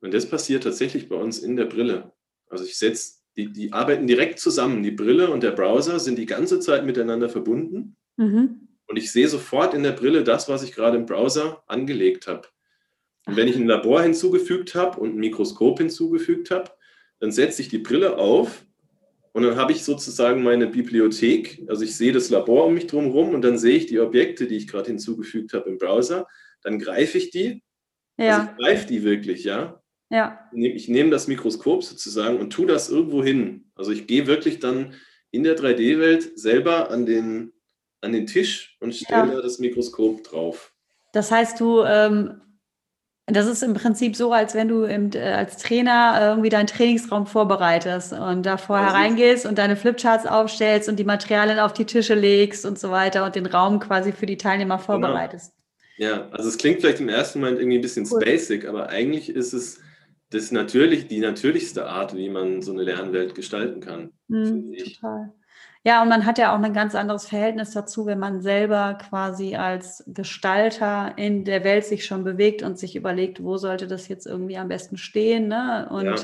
Und 0.00 0.14
das 0.14 0.28
passiert 0.28 0.64
tatsächlich 0.64 1.08
bei 1.08 1.16
uns 1.16 1.38
in 1.38 1.56
der 1.56 1.66
Brille. 1.66 2.12
Also 2.48 2.64
ich 2.64 2.78
setze, 2.78 3.20
die, 3.36 3.52
die 3.52 3.72
arbeiten 3.72 4.06
direkt 4.06 4.40
zusammen. 4.40 4.82
Die 4.82 4.90
Brille 4.90 5.30
und 5.30 5.42
der 5.42 5.52
Browser 5.52 6.00
sind 6.00 6.18
die 6.18 6.26
ganze 6.26 6.58
Zeit 6.58 6.84
miteinander 6.84 7.28
verbunden. 7.28 7.96
Mhm. 8.16 8.68
Und 8.86 8.96
ich 8.96 9.12
sehe 9.12 9.28
sofort 9.28 9.72
in 9.72 9.84
der 9.84 9.92
Brille 9.92 10.24
das, 10.24 10.48
was 10.48 10.64
ich 10.64 10.72
gerade 10.72 10.96
im 10.96 11.06
Browser 11.06 11.62
angelegt 11.68 12.26
habe. 12.26 12.48
Und 13.30 13.36
wenn 13.36 13.46
ich 13.46 13.56
ein 13.56 13.66
Labor 13.66 14.02
hinzugefügt 14.02 14.74
habe 14.74 14.98
und 14.98 15.14
ein 15.14 15.20
Mikroskop 15.20 15.78
hinzugefügt 15.78 16.50
habe, 16.50 16.70
dann 17.20 17.30
setze 17.30 17.62
ich 17.62 17.68
die 17.68 17.78
Brille 17.78 18.18
auf 18.18 18.64
und 19.32 19.44
dann 19.44 19.54
habe 19.54 19.70
ich 19.70 19.84
sozusagen 19.84 20.42
meine 20.42 20.66
Bibliothek. 20.66 21.64
Also 21.68 21.84
ich 21.84 21.96
sehe 21.96 22.12
das 22.12 22.30
Labor 22.30 22.66
um 22.66 22.74
mich 22.74 22.88
drumherum 22.88 23.34
und 23.34 23.42
dann 23.42 23.56
sehe 23.56 23.76
ich 23.76 23.86
die 23.86 24.00
Objekte, 24.00 24.48
die 24.48 24.56
ich 24.56 24.66
gerade 24.66 24.88
hinzugefügt 24.88 25.52
habe 25.52 25.70
im 25.70 25.78
Browser. 25.78 26.26
Dann 26.62 26.80
greife 26.80 27.18
ich 27.18 27.30
die. 27.30 27.62
Ja. 28.16 28.38
Also 28.38 28.50
ich 28.50 28.64
greife 28.64 28.86
die 28.88 29.04
wirklich, 29.04 29.44
ja. 29.44 29.80
Ja. 30.10 30.50
Ich 30.52 30.88
nehme 30.88 31.10
das 31.10 31.28
Mikroskop 31.28 31.84
sozusagen 31.84 32.40
und 32.40 32.52
tue 32.52 32.66
das 32.66 32.90
irgendwo 32.90 33.22
hin. 33.22 33.70
Also 33.76 33.92
ich 33.92 34.08
gehe 34.08 34.26
wirklich 34.26 34.58
dann 34.58 34.94
in 35.30 35.44
der 35.44 35.56
3D-Welt 35.56 36.36
selber 36.36 36.90
an 36.90 37.06
den, 37.06 37.52
an 38.00 38.12
den 38.12 38.26
Tisch 38.26 38.76
und 38.80 38.92
stelle 38.92 39.34
ja. 39.34 39.40
das 39.40 39.60
Mikroskop 39.60 40.24
drauf. 40.24 40.74
Das 41.12 41.30
heißt, 41.30 41.60
du 41.60 41.84
ähm, 41.84 42.40
das 43.36 43.46
ist 43.46 43.62
im 43.62 43.74
Prinzip 43.74 44.16
so, 44.16 44.32
als 44.32 44.54
wenn 44.54 44.68
du 44.68 44.84
im, 44.84 45.10
äh, 45.12 45.20
als 45.20 45.56
Trainer 45.58 46.18
irgendwie 46.20 46.48
deinen 46.48 46.66
Trainingsraum 46.66 47.26
vorbereitest 47.26 48.12
und 48.12 48.44
da 48.44 48.56
vorher 48.56 48.88
reingehst 48.88 49.46
und 49.46 49.58
deine 49.58 49.76
Flipcharts 49.76 50.26
aufstellst 50.26 50.88
und 50.88 50.98
die 50.98 51.04
Materialien 51.04 51.58
auf 51.58 51.72
die 51.72 51.84
Tische 51.84 52.14
legst 52.14 52.64
und 52.64 52.78
so 52.78 52.90
weiter 52.90 53.24
und 53.24 53.34
den 53.36 53.46
Raum 53.46 53.78
quasi 53.78 54.12
für 54.12 54.26
die 54.26 54.36
Teilnehmer 54.36 54.76
genau. 54.76 54.86
vorbereitest. 54.86 55.52
Genau. 55.98 56.10
Ja, 56.12 56.28
also 56.30 56.48
es 56.48 56.56
klingt 56.56 56.80
vielleicht 56.80 57.00
im 57.00 57.10
ersten 57.10 57.40
Moment 57.40 57.58
irgendwie 57.58 57.78
ein 57.78 57.82
bisschen 57.82 58.08
cool. 58.10 58.20
basic, 58.20 58.66
aber 58.66 58.88
eigentlich 58.88 59.28
ist 59.28 59.52
es 59.52 59.80
das 60.30 60.50
natürlich, 60.50 61.08
die 61.08 61.18
natürlichste 61.18 61.86
Art, 61.86 62.16
wie 62.16 62.30
man 62.30 62.62
so 62.62 62.72
eine 62.72 62.82
Lernwelt 62.82 63.34
gestalten 63.34 63.80
kann. 63.80 64.12
Mhm, 64.28 64.74
total. 64.76 65.32
Ja, 65.82 66.02
und 66.02 66.10
man 66.10 66.26
hat 66.26 66.36
ja 66.36 66.54
auch 66.54 66.62
ein 66.62 66.74
ganz 66.74 66.94
anderes 66.94 67.26
Verhältnis 67.26 67.70
dazu, 67.70 68.04
wenn 68.04 68.18
man 68.18 68.42
selber 68.42 68.98
quasi 69.08 69.56
als 69.56 70.04
Gestalter 70.06 71.14
in 71.16 71.44
der 71.46 71.64
Welt 71.64 71.86
sich 71.86 72.04
schon 72.04 72.22
bewegt 72.22 72.62
und 72.62 72.78
sich 72.78 72.96
überlegt, 72.96 73.42
wo 73.42 73.56
sollte 73.56 73.86
das 73.86 74.06
jetzt 74.08 74.26
irgendwie 74.26 74.58
am 74.58 74.68
besten 74.68 74.98
stehen, 74.98 75.48
ne? 75.48 75.88
Und 75.90 76.04
ja. 76.04 76.16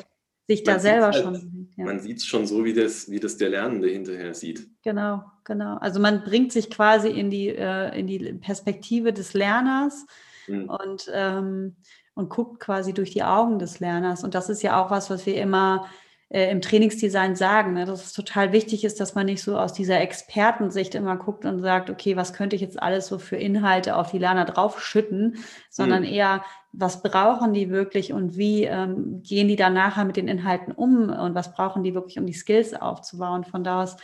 sich 0.47 0.62
da 0.62 0.79
selber 0.79 1.07
halt, 1.07 1.16
schon. 1.16 1.73
Ja. 1.77 1.87
Man 1.87 2.01
sieht 2.01 2.19
es 2.19 2.27
schon 2.27 2.47
so, 2.47 2.66
wie 2.66 2.75
das, 2.75 3.11
wie 3.11 3.19
das 3.19 3.38
der 3.38 3.49
Lernende 3.49 3.88
hinterher 3.88 4.35
sieht. 4.35 4.69
Genau, 4.83 5.25
genau. 5.45 5.79
Also 5.79 6.01
man 6.01 6.23
bringt 6.23 6.53
sich 6.53 6.69
quasi 6.69 7.09
in 7.09 7.31
die, 7.31 7.49
äh, 7.49 7.99
in 7.99 8.07
die 8.07 8.19
Perspektive 8.35 9.14
des 9.14 9.33
Lerners 9.33 10.05
mhm. 10.49 10.69
und, 10.69 11.11
ähm, 11.14 11.77
und 12.14 12.29
guckt 12.29 12.61
quasi 12.61 12.92
durch 12.92 13.11
die 13.11 13.23
Augen 13.23 13.59
des 13.59 13.81
Lerners. 13.81 14.23
Und 14.23 14.35
das 14.35 14.51
ist 14.51 14.62
ja 14.62 14.85
auch 14.85 14.90
was, 14.90 15.09
was 15.09 15.25
wir 15.25 15.37
immer 15.37 15.87
äh, 16.29 16.51
im 16.51 16.61
Trainingsdesign 16.61 17.37
sagen, 17.37 17.75
ne, 17.75 17.85
dass 17.85 18.05
es 18.05 18.12
total 18.12 18.53
wichtig 18.53 18.85
ist, 18.85 18.99
dass 18.99 19.15
man 19.15 19.27
nicht 19.27 19.43
so 19.43 19.57
aus 19.57 19.73
dieser 19.73 20.01
Expertensicht 20.01 20.95
immer 20.97 21.17
guckt 21.17 21.45
und 21.45 21.61
sagt, 21.61 21.89
okay, 21.89 22.17
was 22.17 22.33
könnte 22.33 22.57
ich 22.57 22.62
jetzt 22.62 22.83
alles 22.83 23.07
so 23.07 23.19
für 23.19 23.37
Inhalte 23.37 23.97
auf 23.97 24.11
die 24.11 24.19
Lerner 24.19 24.45
draufschütten, 24.45 25.39
sondern 25.71 26.03
mhm. 26.03 26.09
eher, 26.09 26.45
was 26.73 27.03
brauchen 27.03 27.53
die 27.53 27.71
wirklich 27.71 28.12
und 28.12 28.37
wie 28.37 28.65
ähm, 28.65 29.23
gehen 29.23 29.47
die 29.47 29.57
dann 29.57 29.75
nachher 29.75 30.05
mit 30.05 30.17
den 30.17 30.29
Inhalten 30.29 30.73
um 30.73 31.11
und 31.11 31.35
was 31.35 31.53
brauchen 31.53 31.85
die 31.85 31.95
wirklich, 31.95 32.19
um 32.19 32.27
die 32.27 32.33
Skills 32.33 32.75
aufzubauen. 32.75 33.45
Von 33.45 33.62
da 33.62 33.83
aus 33.83 33.97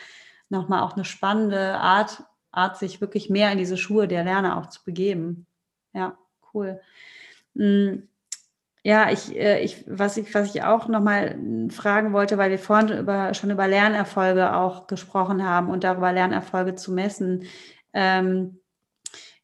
nochmal 0.49 0.83
auch 0.83 0.95
eine 0.95 1.05
spannende 1.05 1.75
Art, 1.75 2.23
Art, 2.53 2.79
sich 2.79 3.01
wirklich 3.01 3.31
mehr 3.31 3.51
in 3.51 3.59
diese 3.59 3.77
Schuhe 3.77 4.07
der 4.07 4.23
Lerner 4.23 4.59
auch 4.59 4.69
zu 4.69 4.85
begeben. 4.85 5.47
Ja, 5.93 6.17
cool. 6.55 6.81
Mhm. 7.55 8.09
Ja, 8.85 9.13
ich, 9.13 9.37
äh, 9.37 9.63
ich, 9.63 9.85
was 9.87 10.17
ich, 10.17 10.35
was 10.35 10.55
ich 10.55 10.65
auch 10.65 10.89
nochmal 10.89 11.39
fragen 11.71 12.13
wollte, 12.13 12.37
weil 12.37 12.51
wir 12.51 12.59
vorhin 12.59 12.99
über, 12.99 13.33
schon 13.35 13.51
über 13.51 13.69
Lernerfolge 13.69 14.57
auch 14.57 14.89
gesprochen 14.89 15.45
haben 15.45 15.69
und 15.71 15.85
darüber 15.85 16.13
Lernerfolge 16.13 16.75
zu 16.75 16.93
messen. 16.93 17.45
Ähm, 17.93 18.59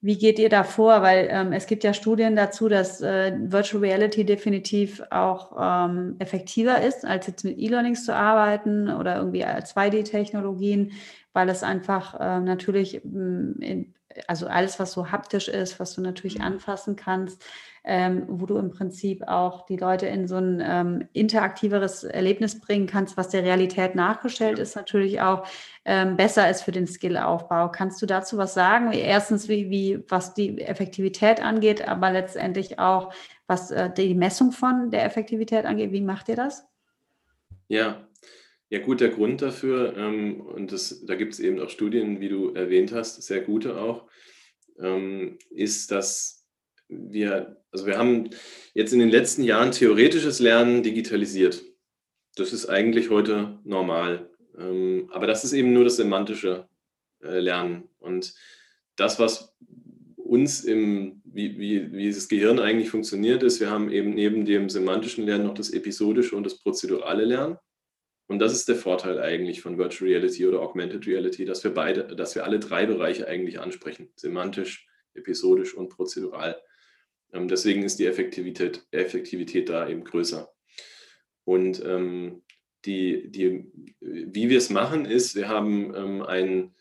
wie 0.00 0.16
geht 0.16 0.38
ihr 0.38 0.48
da 0.48 0.62
vor? 0.64 1.02
Weil 1.02 1.28
ähm, 1.30 1.52
es 1.52 1.66
gibt 1.66 1.82
ja 1.84 1.92
Studien 1.92 2.36
dazu, 2.36 2.68
dass 2.68 3.00
äh, 3.00 3.32
Virtual 3.38 3.82
Reality 3.82 4.24
definitiv 4.24 5.02
auch 5.10 5.56
ähm, 5.58 6.16
effektiver 6.18 6.82
ist, 6.82 7.04
als 7.04 7.26
jetzt 7.26 7.44
mit 7.44 7.58
E-Learnings 7.58 8.04
zu 8.04 8.14
arbeiten 8.14 8.90
oder 8.90 9.16
irgendwie 9.16 9.44
2D-Technologien, 9.44 10.92
weil 11.32 11.48
es 11.48 11.62
einfach 11.62 12.14
äh, 12.18 12.40
natürlich, 12.40 13.04
in, 13.04 13.94
also 14.26 14.46
alles, 14.46 14.78
was 14.78 14.92
so 14.92 15.10
haptisch 15.10 15.48
ist, 15.48 15.80
was 15.80 15.94
du 15.94 16.00
natürlich 16.00 16.38
mhm. 16.38 16.44
anfassen 16.44 16.96
kannst, 16.96 17.44
ähm, 17.90 18.26
wo 18.28 18.44
du 18.44 18.58
im 18.58 18.70
Prinzip 18.70 19.26
auch 19.26 19.64
die 19.64 19.78
Leute 19.78 20.06
in 20.06 20.28
so 20.28 20.36
ein 20.36 20.62
ähm, 20.62 21.08
interaktiveres 21.14 22.04
Erlebnis 22.04 22.60
bringen 22.60 22.86
kannst, 22.86 23.16
was 23.16 23.30
der 23.30 23.44
Realität 23.44 23.94
nachgestellt 23.94 24.58
ist, 24.58 24.76
natürlich 24.76 25.22
auch 25.22 25.48
ähm, 25.86 26.16
besser 26.16 26.50
ist 26.50 26.62
für 26.62 26.70
den 26.70 26.86
Skillaufbau. 26.86 27.70
Kannst 27.70 28.02
du 28.02 28.06
dazu 28.06 28.36
was 28.36 28.52
sagen? 28.52 28.92
Erstens, 28.92 29.48
wie, 29.48 29.70
wie 29.70 30.04
was 30.08 30.34
die 30.34 30.60
Effektivität 30.60 31.42
angeht, 31.42 31.88
aber 31.88 32.12
letztendlich 32.12 32.78
auch, 32.78 33.10
was 33.46 33.70
äh, 33.70 33.90
die 33.90 34.14
Messung 34.14 34.52
von 34.52 34.90
der 34.90 35.06
Effektivität 35.06 35.64
angeht. 35.64 35.90
Wie 35.90 36.02
macht 36.02 36.28
ihr 36.28 36.36
das? 36.36 36.68
Ja, 37.68 38.06
ja, 38.68 38.80
gut, 38.80 39.00
der 39.00 39.08
Grund 39.08 39.40
dafür, 39.40 39.96
ähm, 39.96 40.42
und 40.42 40.72
das, 40.72 41.06
da 41.06 41.14
gibt 41.14 41.32
es 41.32 41.40
eben 41.40 41.58
auch 41.58 41.70
Studien, 41.70 42.20
wie 42.20 42.28
du 42.28 42.52
erwähnt 42.52 42.92
hast, 42.92 43.22
sehr 43.22 43.40
gute 43.40 43.80
auch, 43.80 44.04
ähm, 44.78 45.38
ist, 45.48 45.90
dass 45.90 46.37
wir, 46.88 47.62
also 47.70 47.86
wir 47.86 47.98
haben 47.98 48.30
jetzt 48.74 48.92
in 48.92 48.98
den 48.98 49.10
letzten 49.10 49.42
Jahren 49.42 49.72
theoretisches 49.72 50.40
Lernen 50.40 50.82
digitalisiert. 50.82 51.62
Das 52.36 52.52
ist 52.52 52.66
eigentlich 52.66 53.10
heute 53.10 53.58
normal. 53.64 54.30
Ähm, 54.56 55.08
aber 55.12 55.26
das 55.26 55.44
ist 55.44 55.52
eben 55.52 55.72
nur 55.72 55.84
das 55.84 55.96
semantische 55.96 56.68
äh, 57.22 57.38
Lernen. 57.38 57.88
Und 57.98 58.34
das, 58.96 59.18
was 59.18 59.54
uns 60.16 60.64
im, 60.64 61.22
wie, 61.24 61.58
wie, 61.58 61.92
wie 61.92 62.12
das 62.12 62.28
Gehirn 62.28 62.58
eigentlich 62.58 62.90
funktioniert, 62.90 63.42
ist, 63.42 63.60
wir 63.60 63.70
haben 63.70 63.90
eben 63.90 64.10
neben 64.10 64.44
dem 64.44 64.68
semantischen 64.68 65.24
Lernen 65.24 65.46
noch 65.46 65.54
das 65.54 65.70
episodische 65.70 66.36
und 66.36 66.44
das 66.44 66.58
prozedurale 66.58 67.24
Lernen. 67.24 67.56
Und 68.26 68.40
das 68.40 68.52
ist 68.52 68.68
der 68.68 68.76
Vorteil 68.76 69.18
eigentlich 69.20 69.62
von 69.62 69.78
Virtual 69.78 70.10
Reality 70.10 70.46
oder 70.46 70.60
Augmented 70.60 71.06
Reality, 71.06 71.46
dass 71.46 71.64
wir 71.64 71.72
beide, 71.72 72.04
dass 72.14 72.34
wir 72.34 72.44
alle 72.44 72.58
drei 72.58 72.84
Bereiche 72.84 73.26
eigentlich 73.26 73.58
ansprechen. 73.58 74.10
Semantisch, 74.16 74.86
episodisch 75.14 75.72
und 75.72 75.88
prozedural. 75.88 76.60
Ähm, 77.32 77.48
deswegen 77.48 77.82
ist 77.82 77.98
die 77.98 78.06
Effektivität, 78.06 78.86
Effektivität 78.90 79.68
da 79.68 79.88
eben 79.88 80.04
größer. 80.04 80.52
Und 81.44 81.82
ähm, 81.84 82.42
die, 82.84 83.30
die, 83.30 83.70
wie 84.00 84.48
wir 84.48 84.58
es 84.58 84.70
machen, 84.70 85.04
ist, 85.04 85.34
wir 85.34 85.48
haben 85.48 85.94
ähm, 85.94 86.22
ein, 86.22 86.74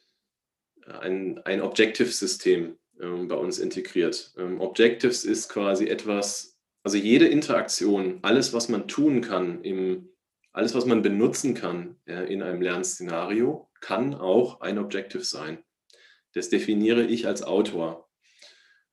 ein, 0.85 1.39
ein 1.39 1.61
Objective-System 1.61 2.77
ähm, 3.01 3.27
bei 3.27 3.35
uns 3.35 3.59
integriert. 3.59 4.33
Ähm, 4.37 4.59
Objectives 4.61 5.23
ist 5.23 5.49
quasi 5.49 5.87
etwas, 5.87 6.57
also 6.83 6.97
jede 6.97 7.27
Interaktion, 7.27 8.19
alles, 8.21 8.53
was 8.53 8.69
man 8.69 8.87
tun 8.87 9.21
kann, 9.21 9.63
im, 9.63 10.09
alles, 10.53 10.73
was 10.75 10.85
man 10.85 11.01
benutzen 11.01 11.53
kann 11.53 11.97
ja, 12.05 12.21
in 12.21 12.41
einem 12.41 12.61
Lernszenario, 12.61 13.69
kann 13.81 14.15
auch 14.15 14.61
ein 14.61 14.79
Objective 14.79 15.23
sein. 15.23 15.63
Das 16.33 16.49
definiere 16.49 17.03
ich 17.03 17.27
als 17.27 17.43
Autor. 17.43 18.09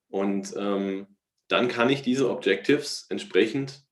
Und 0.09 0.55
ähm, 0.57 1.14
dann 1.49 1.69
kann 1.69 1.91
ich 1.91 2.03
diese 2.03 2.31
Objectives 2.31 3.07
entsprechend 3.11 3.85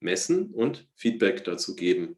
messen 0.00 0.52
und 0.52 0.88
Feedback 0.94 1.44
dazu 1.44 1.76
geben. 1.76 2.16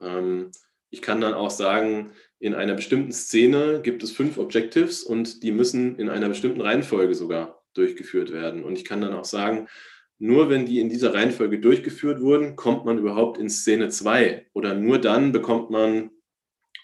Ähm, 0.00 0.50
ich 0.90 1.02
kann 1.02 1.20
dann 1.20 1.34
auch 1.34 1.50
sagen, 1.50 2.12
in 2.38 2.54
einer 2.54 2.74
bestimmten 2.74 3.12
Szene 3.12 3.80
gibt 3.82 4.02
es 4.02 4.12
fünf 4.12 4.38
Objectives 4.38 5.02
und 5.02 5.42
die 5.42 5.50
müssen 5.50 5.98
in 5.98 6.08
einer 6.08 6.28
bestimmten 6.28 6.60
Reihenfolge 6.60 7.14
sogar 7.14 7.64
durchgeführt 7.74 8.32
werden. 8.32 8.62
Und 8.62 8.78
ich 8.78 8.84
kann 8.84 9.00
dann 9.00 9.14
auch 9.14 9.24
sagen, 9.24 9.68
nur 10.18 10.48
wenn 10.48 10.66
die 10.66 10.78
in 10.78 10.88
dieser 10.88 11.12
Reihenfolge 11.12 11.58
durchgeführt 11.58 12.20
wurden, 12.20 12.54
kommt 12.54 12.84
man 12.84 12.98
überhaupt 12.98 13.38
in 13.38 13.50
Szene 13.50 13.88
2 13.88 14.46
oder 14.52 14.74
nur 14.74 15.00
dann 15.00 15.32
bekommt 15.32 15.70
man 15.70 16.10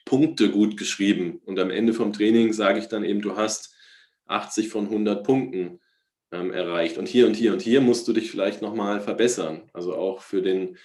Punkte 0.04 0.50
gut 0.50 0.76
geschrieben. 0.76 1.40
Und 1.44 1.60
am 1.60 1.70
Ende 1.70 1.92
vom 1.92 2.12
Training 2.12 2.52
sage 2.52 2.80
ich 2.80 2.88
dann 2.88 3.04
eben, 3.04 3.22
du 3.22 3.36
hast 3.36 3.72
80 4.26 4.68
von 4.68 4.86
100 4.86 5.24
Punkten 5.24 5.80
ähm, 6.32 6.52
erreicht. 6.52 6.98
Und 6.98 7.08
hier 7.08 7.26
und 7.26 7.34
hier 7.34 7.52
und 7.52 7.62
hier 7.62 7.80
musst 7.80 8.06
du 8.08 8.12
dich 8.12 8.30
vielleicht 8.30 8.62
nochmal 8.62 9.00
verbessern. 9.00 9.62
Also 9.72 9.94
auch 9.94 10.22
für 10.22 10.42
den, 10.42 10.76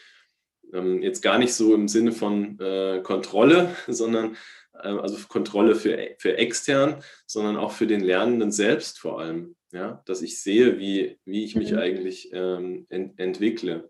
ähm, 0.74 1.02
jetzt 1.02 1.22
gar 1.22 1.38
nicht 1.38 1.54
so 1.54 1.74
im 1.74 1.88
Sinne 1.88 2.12
von 2.12 2.60
äh, 2.60 3.02
Kontrolle, 3.04 3.76
sondern 3.88 4.36
äh, 4.74 4.88
also 4.88 5.18
Kontrolle 5.28 5.76
für, 5.76 6.16
für 6.18 6.38
extern, 6.38 7.04
sondern 7.26 7.58
auch 7.58 7.72
für 7.72 7.88
den 7.88 8.02
Lernenden 8.02 8.52
selbst 8.52 9.00
vor 9.00 9.20
allem. 9.20 9.56
Ja? 9.72 10.04
Dass 10.06 10.22
ich 10.22 10.42
sehe, 10.42 10.80
wie, 10.80 11.20
wie 11.26 11.44
ich 11.44 11.56
mich 11.56 11.72
mhm. 11.72 11.80
eigentlich 11.80 12.30
ähm, 12.34 12.86
ent 12.90 13.20
entwickle 13.20 13.90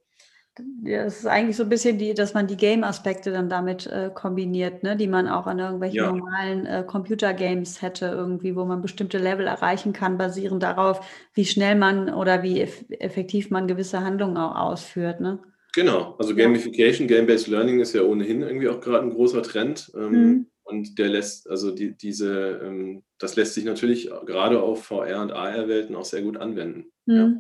ja, 0.83 1.03
es 1.03 1.19
ist 1.19 1.25
eigentlich 1.25 1.57
so 1.57 1.63
ein 1.63 1.69
bisschen 1.69 1.97
die, 1.97 2.13
dass 2.13 2.33
man 2.33 2.47
die 2.47 2.55
Game-Aspekte 2.57 3.31
dann 3.31 3.49
damit 3.49 3.87
äh, 3.87 4.09
kombiniert, 4.13 4.83
ne, 4.83 4.95
die 4.95 5.07
man 5.07 5.27
auch 5.27 5.47
an 5.47 5.59
irgendwelchen 5.59 5.97
ja. 5.97 6.11
normalen 6.11 6.65
äh, 6.65 6.83
Computer-Games 6.85 7.81
hätte, 7.81 8.05
irgendwie, 8.07 8.55
wo 8.55 8.63
man 8.65 8.81
bestimmte 8.81 9.17
Level 9.17 9.47
erreichen 9.47 9.91
kann, 9.91 10.17
basierend 10.17 10.63
darauf, 10.63 11.05
wie 11.33 11.45
schnell 11.45 11.75
man 11.75 12.13
oder 12.13 12.43
wie 12.43 12.61
eff 12.61 12.85
effektiv 12.89 13.49
man 13.51 13.67
gewisse 13.67 14.01
Handlungen 14.01 14.37
auch 14.37 14.55
ausführt. 14.55 15.19
Ne? 15.19 15.39
Genau, 15.73 16.15
also 16.17 16.33
Gamification. 16.35 17.07
Game-Based 17.07 17.47
Learning 17.47 17.81
ist 17.81 17.93
ja 17.93 18.03
ohnehin 18.03 18.41
irgendwie 18.41 18.69
auch 18.69 18.79
gerade 18.79 19.03
ein 19.03 19.13
großer 19.13 19.43
Trend. 19.43 19.91
Ähm, 19.95 20.11
mhm. 20.11 20.47
Und 20.63 20.97
der 20.97 21.09
lässt, 21.09 21.49
also 21.49 21.71
die, 21.71 21.95
diese, 21.95 22.61
ähm, 22.63 23.03
das 23.19 23.35
lässt 23.35 23.53
sich 23.53 23.65
natürlich 23.65 24.09
gerade 24.25 24.61
auf 24.61 24.89
VR- 24.89 25.21
und 25.21 25.31
AR-Welten 25.31 25.95
auch 25.95 26.05
sehr 26.05 26.21
gut 26.21 26.37
anwenden. 26.37 26.85
Mhm. 27.05 27.15
Ja. 27.15 27.33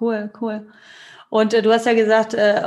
Cool, 0.00 0.30
cool. 0.40 0.66
Und 1.36 1.52
äh, 1.52 1.60
du 1.60 1.70
hast 1.70 1.84
ja 1.84 1.92
gesagt, 1.92 2.32
äh, 2.32 2.62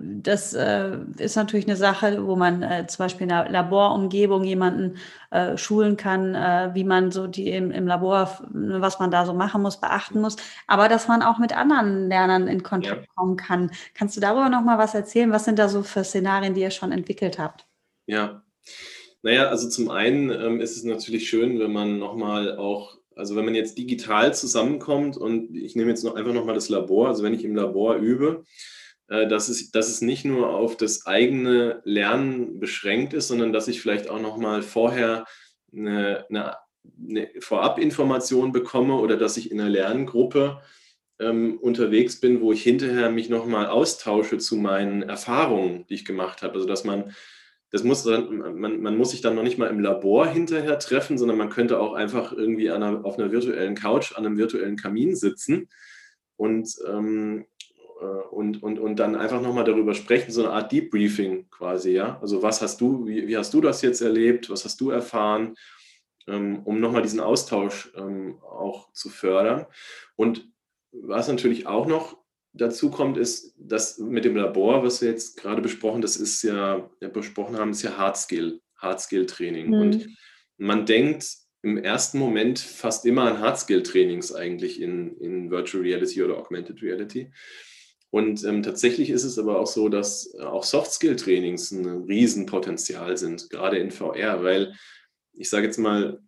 das 0.00 0.54
äh, 0.54 0.96
ist 1.18 1.36
natürlich 1.36 1.66
eine 1.66 1.76
Sache, 1.76 2.26
wo 2.26 2.36
man 2.36 2.62
äh, 2.62 2.86
zum 2.86 3.04
Beispiel 3.04 3.24
in 3.24 3.28
der 3.28 3.50
Laborumgebung 3.50 4.44
jemanden 4.44 4.96
äh, 5.30 5.58
schulen 5.58 5.98
kann, 5.98 6.34
äh, 6.34 6.70
wie 6.72 6.84
man 6.84 7.12
so 7.12 7.26
die 7.26 7.50
im, 7.50 7.70
im, 7.70 7.86
Labor, 7.86 8.40
was 8.50 8.98
man 8.98 9.10
da 9.10 9.26
so 9.26 9.34
machen 9.34 9.60
muss, 9.60 9.78
beachten 9.78 10.22
muss. 10.22 10.36
Aber 10.66 10.88
dass 10.88 11.06
man 11.06 11.20
auch 11.20 11.36
mit 11.36 11.54
anderen 11.54 12.08
Lernern 12.08 12.48
in 12.48 12.62
Kontakt 12.62 13.02
ja. 13.02 13.12
kommen 13.14 13.36
kann. 13.36 13.70
Kannst 13.92 14.16
du 14.16 14.22
darüber 14.22 14.48
noch 14.48 14.62
mal 14.62 14.78
was 14.78 14.94
erzählen? 14.94 15.30
Was 15.30 15.44
sind 15.44 15.58
da 15.58 15.68
so 15.68 15.82
für 15.82 16.02
Szenarien, 16.02 16.54
die 16.54 16.62
ihr 16.62 16.70
schon 16.70 16.92
entwickelt 16.92 17.38
habt? 17.38 17.66
Ja. 18.06 18.42
Naja, 19.20 19.48
also 19.48 19.68
zum 19.68 19.90
einen 19.90 20.30
ähm, 20.30 20.62
ist 20.62 20.78
es 20.78 20.84
natürlich 20.84 21.28
schön, 21.28 21.60
wenn 21.60 21.74
man 21.74 21.98
nochmal 21.98 22.56
auch 22.56 22.96
also 23.16 23.36
wenn 23.36 23.44
man 23.44 23.54
jetzt 23.54 23.78
digital 23.78 24.34
zusammenkommt 24.34 25.16
und 25.16 25.54
ich 25.56 25.76
nehme 25.76 25.90
jetzt 25.90 26.04
noch 26.04 26.14
einfach 26.14 26.32
nochmal 26.32 26.54
das 26.54 26.68
Labor, 26.68 27.08
also 27.08 27.22
wenn 27.22 27.34
ich 27.34 27.44
im 27.44 27.54
Labor 27.54 27.96
übe, 27.96 28.44
äh, 29.08 29.26
dass, 29.28 29.48
es, 29.48 29.70
dass 29.70 29.88
es 29.88 30.00
nicht 30.00 30.24
nur 30.24 30.50
auf 30.50 30.76
das 30.76 31.06
eigene 31.06 31.82
Lernen 31.84 32.60
beschränkt 32.60 33.12
ist, 33.12 33.28
sondern 33.28 33.52
dass 33.52 33.68
ich 33.68 33.80
vielleicht 33.80 34.08
auch 34.08 34.20
nochmal 34.20 34.62
vorher 34.62 35.26
eine, 35.72 36.24
eine, 36.28 36.56
eine 37.08 37.28
Vorabinformation 37.40 38.52
bekomme 38.52 38.94
oder 38.94 39.16
dass 39.16 39.36
ich 39.36 39.50
in 39.50 39.60
einer 39.60 39.70
Lerngruppe 39.70 40.60
ähm, 41.18 41.58
unterwegs 41.60 42.20
bin, 42.20 42.40
wo 42.40 42.52
ich 42.52 42.62
hinterher 42.62 43.10
mich 43.10 43.28
nochmal 43.28 43.66
austausche 43.66 44.38
zu 44.38 44.56
meinen 44.56 45.02
Erfahrungen, 45.02 45.86
die 45.88 45.94
ich 45.94 46.04
gemacht 46.04 46.42
habe. 46.42 46.54
Also 46.54 46.66
dass 46.66 46.84
man 46.84 47.14
das 47.74 47.82
muss 47.82 48.04
dann, 48.04 48.56
man, 48.56 48.82
man 48.82 48.96
muss 48.96 49.10
sich 49.10 49.20
dann 49.20 49.34
noch 49.34 49.42
nicht 49.42 49.58
mal 49.58 49.66
im 49.66 49.80
Labor 49.80 50.28
hinterher 50.28 50.78
treffen, 50.78 51.18
sondern 51.18 51.36
man 51.36 51.48
könnte 51.50 51.80
auch 51.80 51.94
einfach 51.94 52.32
irgendwie 52.32 52.70
einer, 52.70 53.04
auf 53.04 53.18
einer 53.18 53.32
virtuellen 53.32 53.74
Couch 53.74 54.14
an 54.14 54.24
einem 54.24 54.38
virtuellen 54.38 54.76
Kamin 54.76 55.16
sitzen 55.16 55.68
und, 56.36 56.68
ähm, 56.86 57.46
äh, 58.00 58.04
und, 58.30 58.62
und, 58.62 58.78
und 58.78 59.00
dann 59.00 59.16
einfach 59.16 59.42
nochmal 59.42 59.64
darüber 59.64 59.92
sprechen, 59.94 60.30
so 60.30 60.44
eine 60.44 60.52
Art 60.52 60.70
Debriefing 60.70 61.50
quasi, 61.50 61.90
ja. 61.90 62.20
Also 62.20 62.44
was 62.44 62.62
hast 62.62 62.80
du, 62.80 63.08
wie, 63.08 63.26
wie 63.26 63.36
hast 63.36 63.52
du 63.52 63.60
das 63.60 63.82
jetzt 63.82 64.02
erlebt, 64.02 64.50
was 64.50 64.64
hast 64.64 64.80
du 64.80 64.90
erfahren, 64.90 65.56
ähm, 66.28 66.60
um 66.62 66.78
nochmal 66.78 67.02
diesen 67.02 67.18
Austausch 67.18 67.92
ähm, 67.96 68.38
auch 68.40 68.92
zu 68.92 69.08
fördern. 69.08 69.66
Und 70.14 70.48
was 70.92 71.26
natürlich 71.26 71.66
auch 71.66 71.86
noch 71.86 72.23
dazu 72.54 72.90
kommt, 72.90 73.18
ist, 73.18 73.54
dass 73.58 73.98
mit 73.98 74.24
dem 74.24 74.36
Labor, 74.36 74.82
was 74.82 75.02
wir 75.02 75.10
jetzt 75.10 75.36
gerade 75.36 75.60
besprochen, 75.60 76.00
das 76.00 76.16
ist 76.16 76.42
ja, 76.42 76.88
ja 77.00 77.08
besprochen 77.08 77.56
haben, 77.56 77.72
ist 77.72 77.82
ja 77.82 77.96
Hardskill, 77.98 78.60
Hardskill-Training. 78.78 79.66
Mhm. 79.68 79.74
Und 79.74 80.08
man 80.56 80.86
denkt 80.86 81.26
im 81.62 81.76
ersten 81.78 82.18
Moment 82.18 82.58
fast 82.58 83.04
immer 83.06 83.22
an 83.22 83.40
Hardskill-Trainings 83.40 84.34
eigentlich 84.34 84.80
in, 84.80 85.16
in 85.18 85.50
Virtual 85.50 85.82
Reality 85.82 86.22
oder 86.22 86.38
Augmented 86.38 86.80
Reality. 86.82 87.32
Und 88.10 88.44
ähm, 88.44 88.62
tatsächlich 88.62 89.10
ist 89.10 89.24
es 89.24 89.38
aber 89.38 89.58
auch 89.58 89.66
so, 89.66 89.88
dass 89.88 90.34
auch 90.36 90.62
Soft-Skill-Trainings 90.62 91.72
ein 91.72 92.04
Riesenpotenzial 92.04 93.16
sind, 93.16 93.50
gerade 93.50 93.78
in 93.78 93.90
VR, 93.90 94.44
weil 94.44 94.74
ich 95.32 95.50
sage 95.50 95.66
jetzt 95.66 95.78
mal, 95.78 96.20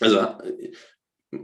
also 0.00 0.26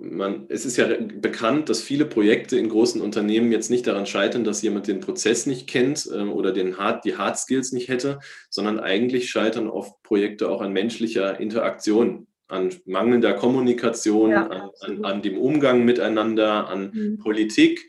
man, 0.00 0.46
es 0.48 0.64
ist 0.64 0.76
ja 0.76 0.86
bekannt, 0.98 1.68
dass 1.68 1.82
viele 1.82 2.04
Projekte 2.04 2.58
in 2.58 2.68
großen 2.68 3.00
Unternehmen 3.00 3.52
jetzt 3.52 3.70
nicht 3.70 3.86
daran 3.86 4.06
scheitern, 4.06 4.44
dass 4.44 4.62
jemand 4.62 4.86
den 4.86 5.00
Prozess 5.00 5.46
nicht 5.46 5.66
kennt 5.66 6.08
äh, 6.12 6.22
oder 6.22 6.52
den 6.52 6.78
Hard, 6.78 7.04
die 7.04 7.16
Hard 7.16 7.38
Skills 7.38 7.72
nicht 7.72 7.88
hätte, 7.88 8.20
sondern 8.48 8.80
eigentlich 8.80 9.30
scheitern 9.30 9.68
oft 9.68 10.02
Projekte 10.02 10.48
auch 10.50 10.60
an 10.60 10.72
menschlicher 10.72 11.38
Interaktion, 11.40 12.26
an 12.48 12.74
mangelnder 12.84 13.34
Kommunikation, 13.34 14.30
ja, 14.30 14.46
an, 14.46 14.70
an, 14.80 15.04
an, 15.04 15.22
dem 15.22 15.38
Umgang 15.38 15.84
miteinander, 15.84 16.68
an 16.68 16.90
mhm. 16.92 17.18
Politik. 17.18 17.88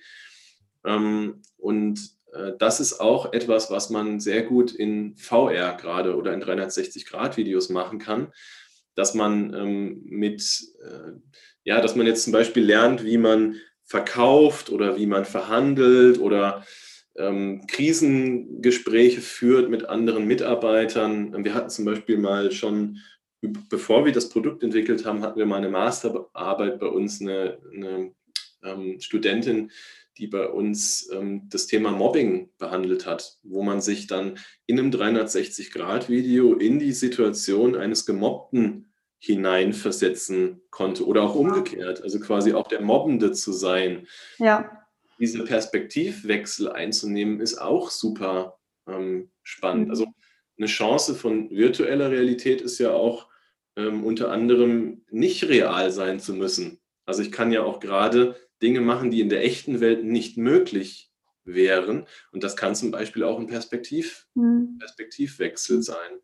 Ähm, 0.86 1.42
und 1.58 2.00
äh, 2.34 2.54
das 2.58 2.80
ist 2.80 3.00
auch 3.00 3.34
etwas, 3.34 3.72
was 3.72 3.90
man 3.90 4.20
sehr 4.20 4.44
gut 4.44 4.72
in 4.72 5.16
VR 5.18 5.76
gerade 5.76 6.16
oder 6.16 6.34
in 6.34 6.44
360-Grad-Videos 6.44 7.70
machen 7.70 8.00
kann, 8.00 8.32
dass 8.95 9.13
man 9.13 9.54
ähm, 9.54 10.01
mit 10.06 10.41
äh, 10.84 11.12
ja, 11.63 11.82
dass 11.82 11.95
man 11.95 12.08
jetzt 12.08 12.23
zum 12.23 12.34
Beispiel 12.34 12.63
lernt, 12.63 13.04
wie 13.06 13.17
man 13.17 13.56
verkauft 13.84 14.69
oder 14.69 14.97
wie 14.97 15.06
man 15.06 15.25
verhandelt 15.25 16.19
oder 16.19 16.65
ähm, 17.17 17.65
Krisengespräche 17.67 19.21
führt 19.21 19.69
mit 19.69 19.86
anderen 19.86 20.25
Mitarbeitern. 20.25 21.43
Wir 21.43 21.54
hatten 21.54 21.69
zum 21.69 21.86
Beispiel 21.86 22.17
mal 22.17 22.51
schon, 22.51 22.99
bevor 23.41 24.06
wir 24.06 24.12
das 24.12 24.30
Produkt 24.30 24.63
entwickelt 24.63 25.06
haben, 25.06 25.21
hatten 25.21 25.38
wir 25.38 25.45
mal 25.45 25.58
eine 25.58 25.69
Masterarbeit 25.69 26.80
bei 26.80 26.88
uns, 26.88 27.21
eine, 27.21 27.60
eine 27.73 28.13
ähm, 28.63 28.99
Studentin, 28.99 29.71
die 30.17 30.28
bei 30.28 30.47
uns 30.47 31.10
ähm, 31.12 31.47
das 31.50 31.67
Thema 31.67 31.91
Mobbing 31.91 32.50
behandelt 32.58 33.06
hat, 33.06 33.38
wo 33.43 33.63
man 33.63 33.82
sich 33.82 34.08
dann 34.08 34.38
in 34.65 34.80
einem 34.80 34.91
360-Grad-Video 34.91 36.56
in 36.56 36.80
die 36.80 36.91
Situation 36.91 37.76
eines 37.76 38.06
Gemobbten 38.06 38.91
hineinversetzen 39.19 40.62
konnte 40.71 41.06
oder 41.06 41.21
auch 41.21 41.36
umgekehrt, 41.36 42.02
also 42.02 42.19
quasi 42.19 42.54
auch 42.54 42.67
der 42.67 42.82
Mobbende 42.82 43.32
zu 43.32 43.54
sein. 43.54 44.08
Ja. 44.39 44.86
Diese 45.19 45.43
Perspektivwechsel 45.43 46.71
einzunehmen, 46.71 47.39
ist 47.39 47.60
auch 47.60 47.91
super 47.91 48.58
ähm, 48.88 49.30
spannend. 49.43 49.86
Mhm. 49.86 49.91
Also 49.91 50.06
eine 50.58 50.67
Chance 50.67 51.15
von 51.15 51.52
virtueller 51.52 52.10
Realität 52.10 52.62
ist 52.62 52.80
ja 52.80 52.91
auch 52.91 53.28
ähm, 53.76 54.04
unter 54.04 54.32
anderem 54.32 55.06
nicht 55.12 55.43
real 55.47 55.91
sein 55.91 56.19
zu 56.19 56.34
müssen. 56.34 56.80
Also 57.06 57.21
ich 57.21 57.32
kann 57.32 57.52
ja 57.52 57.63
auch 57.63 57.80
gerade 57.80 58.36
Dinge 58.62 58.82
machen, 58.82 59.12
die 59.12 59.21
in 59.21 59.30
der 59.30 59.43
echten 59.43 59.80
Welt 59.80 60.04
nicht 60.04 60.38
möglich 60.38 61.12
wären. 61.43 62.06
Und 62.32 62.43
das 62.43 62.56
kann 62.56 62.76
zum 62.76 62.91
Beispiel 62.91 63.24
auch 63.24 63.39
ein 63.39 63.47
Perspektiv, 63.47 64.28
mhm. 64.36 64.78
Perspektivwechsel 64.80 65.82
sein. 65.82 66.19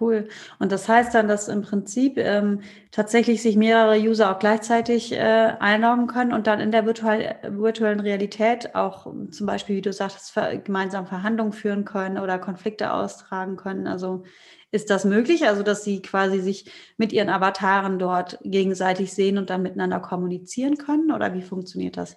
Cool. 0.00 0.28
Und 0.58 0.72
das 0.72 0.88
heißt 0.88 1.14
dann, 1.14 1.28
dass 1.28 1.48
im 1.48 1.62
Prinzip 1.62 2.16
ähm, 2.18 2.60
tatsächlich 2.90 3.42
sich 3.42 3.56
mehrere 3.56 3.98
User 3.98 4.30
auch 4.30 4.38
gleichzeitig 4.38 5.12
äh, 5.12 5.16
einloggen 5.16 6.06
können 6.06 6.32
und 6.32 6.46
dann 6.46 6.60
in 6.60 6.70
der 6.72 6.86
virtual, 6.86 7.36
virtuellen 7.48 8.00
Realität 8.00 8.74
auch 8.74 9.06
zum 9.30 9.46
Beispiel, 9.46 9.76
wie 9.76 9.82
du 9.82 9.92
sagst, 9.92 10.30
ver 10.30 10.56
gemeinsam 10.58 11.06
Verhandlungen 11.06 11.52
führen 11.52 11.84
können 11.84 12.18
oder 12.18 12.38
Konflikte 12.38 12.92
austragen 12.92 13.56
können. 13.56 13.86
Also 13.86 14.24
ist 14.70 14.88
das 14.88 15.04
möglich? 15.04 15.46
Also, 15.46 15.62
dass 15.62 15.84
sie 15.84 16.00
quasi 16.00 16.40
sich 16.40 16.70
mit 16.96 17.12
ihren 17.12 17.28
Avataren 17.28 17.98
dort 17.98 18.38
gegenseitig 18.42 19.12
sehen 19.12 19.36
und 19.36 19.50
dann 19.50 19.62
miteinander 19.62 20.00
kommunizieren 20.00 20.78
können? 20.78 21.12
Oder 21.12 21.34
wie 21.34 21.42
funktioniert 21.42 21.96
das? 21.98 22.16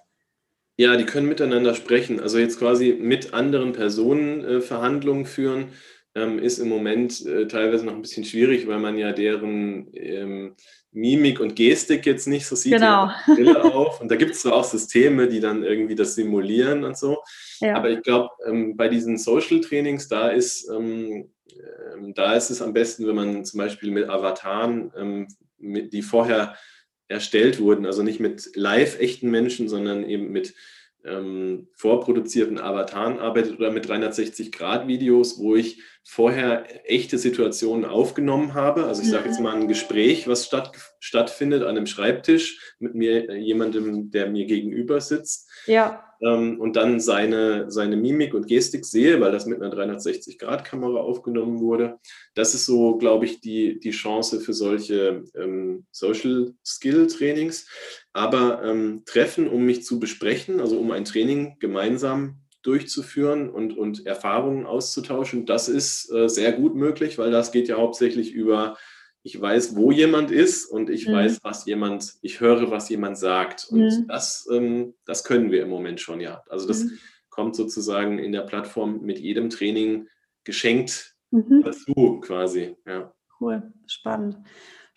Ja, 0.78 0.96
die 0.96 1.06
können 1.06 1.28
miteinander 1.28 1.74
sprechen. 1.74 2.20
Also 2.20 2.38
jetzt 2.38 2.58
quasi 2.58 2.96
mit 2.98 3.32
anderen 3.32 3.72
Personen 3.72 4.44
äh, 4.44 4.60
Verhandlungen 4.60 5.24
führen 5.24 5.68
ähm, 6.16 6.38
ist 6.38 6.58
im 6.58 6.68
Moment 6.68 7.24
äh, 7.26 7.46
teilweise 7.46 7.84
noch 7.84 7.94
ein 7.94 8.00
bisschen 8.00 8.24
schwierig, 8.24 8.66
weil 8.66 8.78
man 8.78 8.96
ja 8.96 9.12
deren 9.12 9.88
ähm, 9.92 10.56
Mimik 10.90 11.40
und 11.40 11.54
Gestik 11.54 12.06
jetzt 12.06 12.26
nicht 12.26 12.46
so 12.46 12.56
sieht. 12.56 12.72
Genau. 12.72 13.10
Brille 13.26 13.62
auf. 13.62 14.00
Und 14.00 14.10
da 14.10 14.16
gibt 14.16 14.30
es 14.30 14.40
zwar 14.40 14.54
auch 14.54 14.64
Systeme, 14.64 15.28
die 15.28 15.40
dann 15.40 15.62
irgendwie 15.62 15.94
das 15.94 16.14
simulieren 16.14 16.84
und 16.84 16.96
so. 16.96 17.18
Ja. 17.60 17.76
Aber 17.76 17.90
ich 17.90 18.02
glaube, 18.02 18.30
ähm, 18.46 18.78
bei 18.78 18.88
diesen 18.88 19.18
Social-Trainings, 19.18 20.08
da 20.08 20.28
ist, 20.28 20.70
ähm, 20.70 21.28
ähm, 21.94 22.14
da 22.14 22.34
ist 22.34 22.48
es 22.48 22.62
am 22.62 22.72
besten, 22.72 23.06
wenn 23.06 23.14
man 23.14 23.44
zum 23.44 23.58
Beispiel 23.58 23.90
mit 23.90 24.08
Avataren, 24.08 24.90
ähm, 24.96 25.28
mit, 25.58 25.92
die 25.92 26.00
vorher 26.00 26.56
erstellt 27.08 27.60
wurden, 27.60 27.84
also 27.84 28.02
nicht 28.02 28.20
mit 28.20 28.56
live 28.56 28.98
echten 28.98 29.30
Menschen, 29.30 29.68
sondern 29.68 30.08
eben 30.08 30.32
mit 30.32 30.54
vorproduzierten 31.74 32.58
Avataren 32.58 33.20
arbeitet 33.20 33.60
oder 33.60 33.70
mit 33.70 33.86
360-Grad-Videos, 33.86 35.38
wo 35.38 35.54
ich 35.54 35.80
vorher 36.08 36.88
echte 36.88 37.18
Situationen 37.18 37.84
aufgenommen 37.84 38.54
habe. 38.54 38.84
Also 38.84 39.02
ich 39.02 39.10
sage 39.10 39.28
jetzt 39.28 39.40
mal 39.40 39.56
ein 39.56 39.66
Gespräch, 39.66 40.28
was 40.28 40.46
statt, 40.46 40.70
stattfindet 41.00 41.62
an 41.62 41.70
einem 41.70 41.86
Schreibtisch 41.86 42.76
mit 42.78 42.94
mir, 42.94 43.36
jemandem, 43.36 44.12
der 44.12 44.30
mir 44.30 44.46
gegenüber 44.46 45.00
sitzt. 45.00 45.50
Ja. 45.66 46.04
Ähm, 46.22 46.60
und 46.60 46.76
dann 46.76 47.00
seine, 47.00 47.72
seine 47.72 47.96
Mimik 47.96 48.34
und 48.34 48.46
Gestik 48.46 48.86
sehe, 48.86 49.20
weil 49.20 49.32
das 49.32 49.46
mit 49.46 49.60
einer 49.60 49.74
360-Grad-Kamera 49.74 51.00
aufgenommen 51.00 51.58
wurde. 51.58 51.98
Das 52.36 52.54
ist 52.54 52.66
so, 52.66 52.98
glaube 52.98 53.24
ich, 53.24 53.40
die, 53.40 53.80
die 53.80 53.90
Chance 53.90 54.38
für 54.38 54.52
solche 54.52 55.24
ähm, 55.34 55.86
Social 55.90 56.54
Skill 56.64 57.08
Trainings. 57.08 57.68
Aber 58.12 58.62
ähm, 58.64 59.02
Treffen, 59.06 59.48
um 59.48 59.66
mich 59.66 59.84
zu 59.84 59.98
besprechen, 59.98 60.60
also 60.60 60.78
um 60.78 60.92
ein 60.92 61.04
Training 61.04 61.56
gemeinsam 61.58 62.45
durchzuführen 62.66 63.48
und, 63.48 63.76
und 63.76 64.06
Erfahrungen 64.06 64.66
auszutauschen, 64.66 65.46
das 65.46 65.68
ist 65.68 66.10
äh, 66.12 66.28
sehr 66.28 66.52
gut 66.52 66.74
möglich, 66.74 67.18
weil 67.18 67.30
das 67.30 67.52
geht 67.52 67.68
ja 67.68 67.76
hauptsächlich 67.76 68.32
über 68.32 68.76
ich 69.26 69.40
weiß, 69.40 69.74
wo 69.74 69.90
jemand 69.90 70.30
ist 70.30 70.66
und 70.66 70.88
ich 70.88 71.08
mhm. 71.08 71.14
weiß, 71.14 71.40
was 71.42 71.66
jemand, 71.66 72.14
ich 72.22 72.38
höre, 72.38 72.70
was 72.70 72.88
jemand 72.88 73.18
sagt. 73.18 73.66
Und 73.68 73.80
mhm. 73.80 74.06
das, 74.06 74.48
ähm, 74.52 74.94
das 75.04 75.24
können 75.24 75.50
wir 75.50 75.62
im 75.62 75.68
Moment 75.68 76.00
schon, 76.00 76.20
ja. 76.20 76.44
Also 76.48 76.68
das 76.68 76.84
mhm. 76.84 76.98
kommt 77.28 77.56
sozusagen 77.56 78.20
in 78.20 78.30
der 78.30 78.42
Plattform 78.42 79.00
mit 79.00 79.18
jedem 79.18 79.50
Training 79.50 80.06
geschenkt 80.44 81.16
mhm. 81.32 81.62
dazu 81.64 82.20
quasi. 82.20 82.76
Ja. 82.86 83.12
Cool, 83.40 83.72
spannend. 83.88 84.36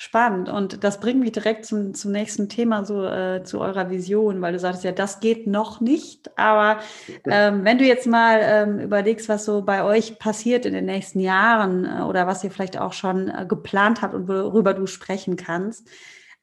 Spannend. 0.01 0.47
Und 0.47 0.85
das 0.85 1.01
bringt 1.01 1.19
mich 1.19 1.33
direkt 1.33 1.65
zum, 1.65 1.93
zum 1.93 2.13
nächsten 2.13 2.47
Thema, 2.47 2.85
so 2.85 3.05
äh, 3.05 3.43
zu 3.43 3.59
eurer 3.59 3.89
Vision, 3.89 4.41
weil 4.41 4.53
du 4.53 4.59
sagst 4.59 4.85
ja, 4.85 4.93
das 4.93 5.19
geht 5.19 5.45
noch 5.45 5.81
nicht. 5.81 6.31
Aber 6.37 6.79
ähm, 7.25 7.65
wenn 7.65 7.77
du 7.79 7.83
jetzt 7.83 8.07
mal 8.07 8.39
ähm, 8.41 8.79
überlegst, 8.79 9.27
was 9.27 9.43
so 9.43 9.61
bei 9.61 9.83
euch 9.83 10.17
passiert 10.17 10.65
in 10.65 10.73
den 10.73 10.85
nächsten 10.85 11.19
Jahren 11.19 11.83
äh, 11.83 12.03
oder 12.03 12.27
was 12.27 12.45
ihr 12.45 12.49
vielleicht 12.49 12.79
auch 12.79 12.93
schon 12.93 13.27
äh, 13.27 13.45
geplant 13.45 14.01
habt 14.01 14.13
und 14.13 14.29
worüber 14.29 14.73
du 14.73 14.87
sprechen 14.87 15.35
kannst, 15.35 15.85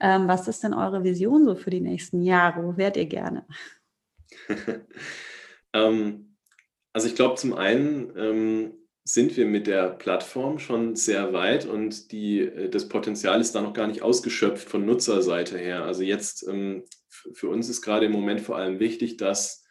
ähm, 0.00 0.28
was 0.28 0.48
ist 0.48 0.62
denn 0.62 0.74
eure 0.74 1.02
Vision 1.02 1.46
so 1.46 1.54
für 1.54 1.70
die 1.70 1.80
nächsten 1.80 2.20
Jahre? 2.20 2.62
Wo 2.62 2.76
wärt 2.76 2.98
ihr 2.98 3.06
gerne? 3.06 3.46
Ähm, 5.72 6.36
also 6.94 7.08
ich 7.08 7.14
glaube 7.14 7.34
zum 7.34 7.52
einen, 7.52 8.16
ähm, 8.16 8.72
sind 9.08 9.36
wir 9.36 9.46
mit 9.46 9.68
der 9.68 9.90
Plattform 9.90 10.58
schon 10.58 10.96
sehr 10.96 11.32
weit 11.32 11.64
und 11.64 12.10
die, 12.10 12.40
äh, 12.40 12.68
das 12.68 12.88
Potenzial 12.88 13.40
ist 13.40 13.54
da 13.54 13.62
noch 13.62 13.72
gar 13.72 13.86
nicht 13.86 14.02
ausgeschöpft 14.02 14.68
von 14.68 14.84
Nutzerseite 14.84 15.56
her. 15.56 15.84
Also 15.84 16.02
jetzt 16.02 16.46
ähm, 16.48 16.82
für 17.08 17.48
uns 17.48 17.68
ist 17.68 17.82
gerade 17.82 18.06
im 18.06 18.12
Moment 18.12 18.40
vor 18.40 18.56
allem 18.56 18.80
wichtig, 18.80 19.16
dass 19.16 19.64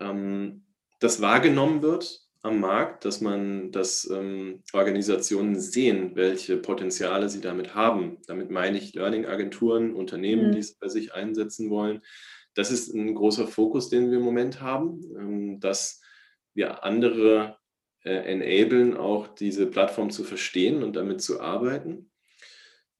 ähm, 0.00 0.64
das 0.98 1.20
wahrgenommen 1.20 1.82
wird 1.82 2.22
am 2.40 2.58
Markt, 2.60 3.04
dass 3.04 3.20
man, 3.20 3.70
dass 3.70 4.08
ähm, 4.10 4.62
Organisationen 4.72 5.60
sehen, 5.60 6.12
welche 6.14 6.56
Potenziale 6.56 7.28
sie 7.28 7.42
damit 7.42 7.74
haben. 7.74 8.16
Damit 8.28 8.50
meine 8.50 8.78
ich 8.78 8.94
Learning-Agenturen, 8.94 9.94
Unternehmen, 9.94 10.48
mhm. 10.48 10.52
die 10.52 10.60
es 10.60 10.74
bei 10.74 10.88
sich 10.88 11.12
einsetzen 11.12 11.68
wollen. 11.68 12.00
Das 12.54 12.70
ist 12.70 12.94
ein 12.94 13.14
großer 13.14 13.46
Fokus, 13.46 13.90
den 13.90 14.10
wir 14.10 14.18
im 14.18 14.24
Moment 14.24 14.62
haben, 14.62 15.60
dass 15.60 16.00
wir 16.54 16.82
andere 16.82 17.58
äh, 18.08 18.32
enablen, 18.32 18.96
auch 18.96 19.28
diese 19.28 19.66
Plattform 19.66 20.10
zu 20.10 20.24
verstehen 20.24 20.82
und 20.82 20.96
damit 20.96 21.20
zu 21.20 21.40
arbeiten. 21.40 22.10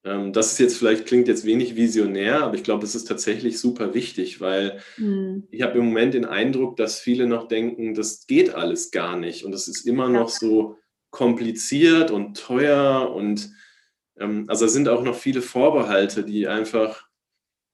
Ähm, 0.04 0.32
das 0.32 0.52
ist 0.52 0.58
jetzt 0.58 0.78
vielleicht, 0.78 1.06
klingt 1.06 1.28
jetzt 1.28 1.44
wenig 1.44 1.76
visionär, 1.76 2.42
aber 2.42 2.54
ich 2.54 2.62
glaube, 2.62 2.84
es 2.84 2.94
ist 2.94 3.04
tatsächlich 3.04 3.58
super 3.58 3.94
wichtig, 3.94 4.40
weil 4.40 4.80
mhm. 4.96 5.48
ich 5.50 5.62
habe 5.62 5.78
im 5.78 5.86
Moment 5.86 6.14
den 6.14 6.24
Eindruck, 6.24 6.76
dass 6.76 7.00
viele 7.00 7.26
noch 7.26 7.48
denken, 7.48 7.94
das 7.94 8.26
geht 8.26 8.54
alles 8.54 8.90
gar 8.90 9.16
nicht 9.16 9.44
und 9.44 9.54
es 9.54 9.66
ist 9.66 9.86
immer 9.86 10.08
noch 10.08 10.28
so 10.28 10.76
kompliziert 11.10 12.10
und 12.10 12.36
teuer 12.36 13.10
und 13.14 13.50
ähm, 14.18 14.44
also 14.48 14.66
es 14.66 14.74
sind 14.74 14.88
auch 14.88 15.02
noch 15.02 15.16
viele 15.16 15.40
Vorbehalte, 15.42 16.22
die 16.22 16.46
einfach, 16.46 17.08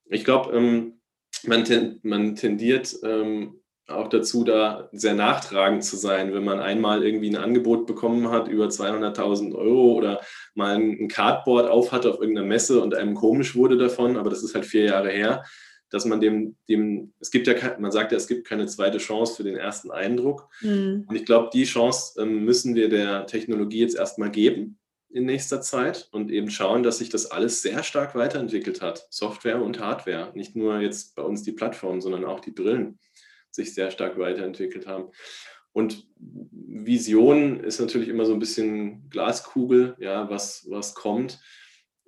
ich 0.07 0.25
glaube, 0.25 0.57
ähm, 0.57 1.01
man, 1.43 1.65
ten, 1.65 1.99
man 2.03 2.37
tendiert 2.37 2.97
ähm, 3.03 3.61
auch 3.87 4.09
dazu, 4.09 4.45
da 4.45 4.89
sehr 4.93 5.15
nachtragend 5.15 5.85
zu 5.85 5.97
sein, 5.97 6.33
wenn 6.33 6.45
man 6.45 6.59
einmal 6.59 7.05
irgendwie 7.05 7.29
ein 7.29 7.43
Angebot 7.43 7.87
bekommen 7.87 8.31
hat 8.31 8.49
über 8.49 8.67
200.000 8.67 9.55
Euro 9.55 9.93
oder 9.93 10.21
mal 10.55 10.75
ein 10.75 11.09
Cardboard 11.09 11.69
aufhatte 11.69 12.11
auf 12.11 12.21
irgendeiner 12.21 12.47
Messe 12.47 12.81
und 12.81 12.95
einem 12.95 13.15
komisch 13.15 13.55
wurde 13.55 13.77
davon, 13.77 14.17
aber 14.17 14.31
das 14.31 14.43
ist 14.43 14.55
halt 14.55 14.65
vier 14.65 14.85
Jahre 14.85 15.11
her, 15.11 15.45
dass 15.91 16.07
man 16.07 16.21
dem, 16.21 16.57
dem 16.69 17.13
es 17.21 17.31
gibt 17.31 17.47
ja, 17.47 17.55
man 17.79 17.93
sagt 17.93 18.13
ja, 18.13 18.19
es 18.19 18.27
gibt 18.27 18.47
keine 18.47 18.67
zweite 18.67 18.99
Chance 18.99 19.37
für 19.37 19.45
den 19.45 19.57
ersten 19.57 19.91
Eindruck. 19.91 20.49
Mhm. 20.61 21.05
Und 21.07 21.15
ich 21.15 21.25
glaube, 21.25 21.51
die 21.53 21.65
Chance 21.65 22.21
ähm, 22.21 22.45
müssen 22.45 22.75
wir 22.75 22.89
der 22.89 23.27
Technologie 23.27 23.81
jetzt 23.81 23.97
erstmal 23.97 24.31
geben 24.31 24.79
in 25.11 25.27
nächster 25.27 25.61
Zeit 25.61 26.09
und 26.11 26.33
eben 26.33 26.51
schauen, 26.51 26.83
dass 26.83 26.99
sich 26.99 27.11
das 27.11 27.31
alles 27.31 27.63
sehr 27.63 27.85
stark 27.85 28.17
weiterentwickelt 28.17 28.83
hat. 28.83 29.07
Software 29.11 29.63
und 29.63 29.79
Hardware. 29.79 30.33
Nicht 30.35 30.57
nur 30.57 30.81
jetzt 30.81 31.15
bei 31.15 31.23
uns 31.23 31.45
die 31.45 31.53
Plattform, 31.53 32.01
sondern 32.01 32.25
auch 32.25 32.41
die 32.41 32.51
Brillen 32.51 32.99
sich 33.55 33.75
sehr 33.75 33.91
stark 33.91 34.19
weiterentwickelt 34.19 34.87
haben. 34.87 35.11
Und 35.73 36.07
Vision 36.17 37.61
ist 37.61 37.81
natürlich 37.81 38.09
immer 38.09 38.27
so 38.27 38.33
ein 38.33 38.39
bisschen 38.39 39.09
Glaskugel, 39.11 39.97
ja, 39.99 40.31
was, 40.31 40.67
was 40.69 40.95
kommt. 40.95 41.41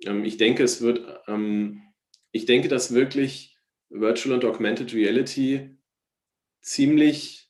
Ähm, 0.05 0.23
ich 0.23 0.37
denke, 0.37 0.63
es 0.63 0.81
wird, 0.81 1.05
ähm, 1.27 1.83
ich 2.31 2.45
denke, 2.45 2.67
dass 2.67 2.93
wirklich 2.93 3.57
Virtual 3.89 4.35
und 4.35 4.45
Augmented 4.45 4.93
Reality 4.93 5.77
ziemlich 6.61 7.49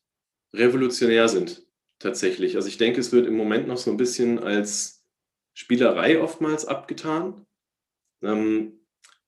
revolutionär 0.54 1.28
sind, 1.28 1.68
tatsächlich. 2.00 2.56
Also 2.56 2.68
ich 2.68 2.78
denke, 2.78 3.00
es 3.00 3.12
wird 3.12 3.28
im 3.28 3.36
Moment 3.36 3.68
noch 3.68 3.78
so 3.78 3.92
ein 3.92 3.98
bisschen 3.98 4.40
als 4.40 5.06
Spielerei 5.54 6.22
oftmals 6.22 6.66
abgetan. 6.66 7.46
Ähm, 8.22 8.77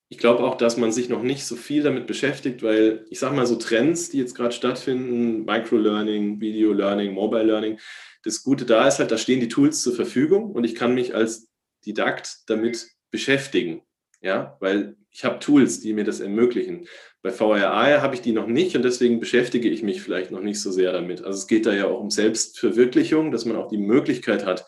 ich 0.09 0.17
glaube 0.17 0.43
auch, 0.43 0.55
dass 0.55 0.75
man 0.75 0.91
sich 0.91 1.07
noch 1.07 1.21
nicht 1.21 1.45
so 1.45 1.55
viel 1.55 1.83
damit 1.83 2.07
beschäftigt, 2.07 2.63
weil 2.63 3.05
ich 3.09 3.19
sage 3.19 3.35
mal 3.35 3.45
so 3.45 3.55
Trends, 3.55 4.09
die 4.09 4.17
jetzt 4.17 4.35
gerade 4.35 4.51
stattfinden, 4.51 5.45
Microlearning, 5.45 6.41
Video 6.41 6.73
Learning, 6.73 7.13
Mobile 7.13 7.43
Learning, 7.43 7.79
das 8.23 8.43
Gute 8.43 8.65
da 8.65 8.87
ist 8.87 8.97
halt, 8.97 9.11
da 9.11 9.17
stehen 9.17 9.39
die 9.39 9.47
Tools 9.47 9.81
zur 9.83 9.95
Verfügung 9.95 10.51
und 10.51 10.63
ich 10.63 10.73
kann 10.73 10.95
mich 10.95 11.13
als 11.13 11.47
Didakt 11.85 12.39
damit 12.47 12.87
beschäftigen, 13.11 13.83
ja, 14.19 14.57
weil 14.59 14.97
ich 15.11 15.25
habe 15.25 15.39
Tools, 15.39 15.79
die 15.79 15.93
mir 15.93 16.03
das 16.03 16.19
ermöglichen. 16.19 16.87
Bei 17.21 17.31
VRA 17.31 18.01
habe 18.01 18.15
ich 18.15 18.21
die 18.21 18.31
noch 18.31 18.47
nicht 18.47 18.75
und 18.75 18.83
deswegen 18.83 19.19
beschäftige 19.19 19.69
ich 19.69 19.83
mich 19.83 20.01
vielleicht 20.01 20.31
noch 20.31 20.41
nicht 20.41 20.61
so 20.61 20.71
sehr 20.71 20.91
damit. 20.91 21.23
Also 21.23 21.37
es 21.39 21.47
geht 21.47 21.65
da 21.65 21.73
ja 21.73 21.85
auch 21.85 21.99
um 21.99 22.09
Selbstverwirklichung, 22.09 23.31
dass 23.31 23.45
man 23.45 23.57
auch 23.57 23.67
die 23.67 23.77
Möglichkeit 23.77 24.45
hat, 24.45 24.65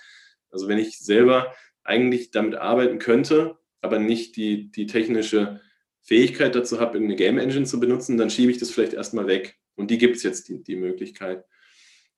also 0.51 0.67
wenn 0.67 0.77
ich 0.77 0.99
selber 0.99 1.53
eigentlich 1.83 2.29
damit 2.31 2.55
arbeiten 2.55 2.99
könnte, 2.99 3.57
aber 3.81 3.99
nicht 3.99 4.35
die, 4.35 4.71
die 4.71 4.85
technische 4.85 5.59
Fähigkeit 6.03 6.55
dazu 6.55 6.79
habe, 6.79 6.97
eine 6.97 7.15
Game 7.15 7.37
Engine 7.37 7.65
zu 7.65 7.79
benutzen, 7.79 8.17
dann 8.17 8.29
schiebe 8.29 8.51
ich 8.51 8.57
das 8.57 8.71
vielleicht 8.71 8.93
erstmal 8.93 9.27
weg. 9.27 9.57
Und 9.75 9.91
die 9.91 9.97
gibt 9.97 10.17
es 10.17 10.23
jetzt, 10.23 10.49
die, 10.49 10.63
die 10.63 10.75
Möglichkeit. 10.75 11.45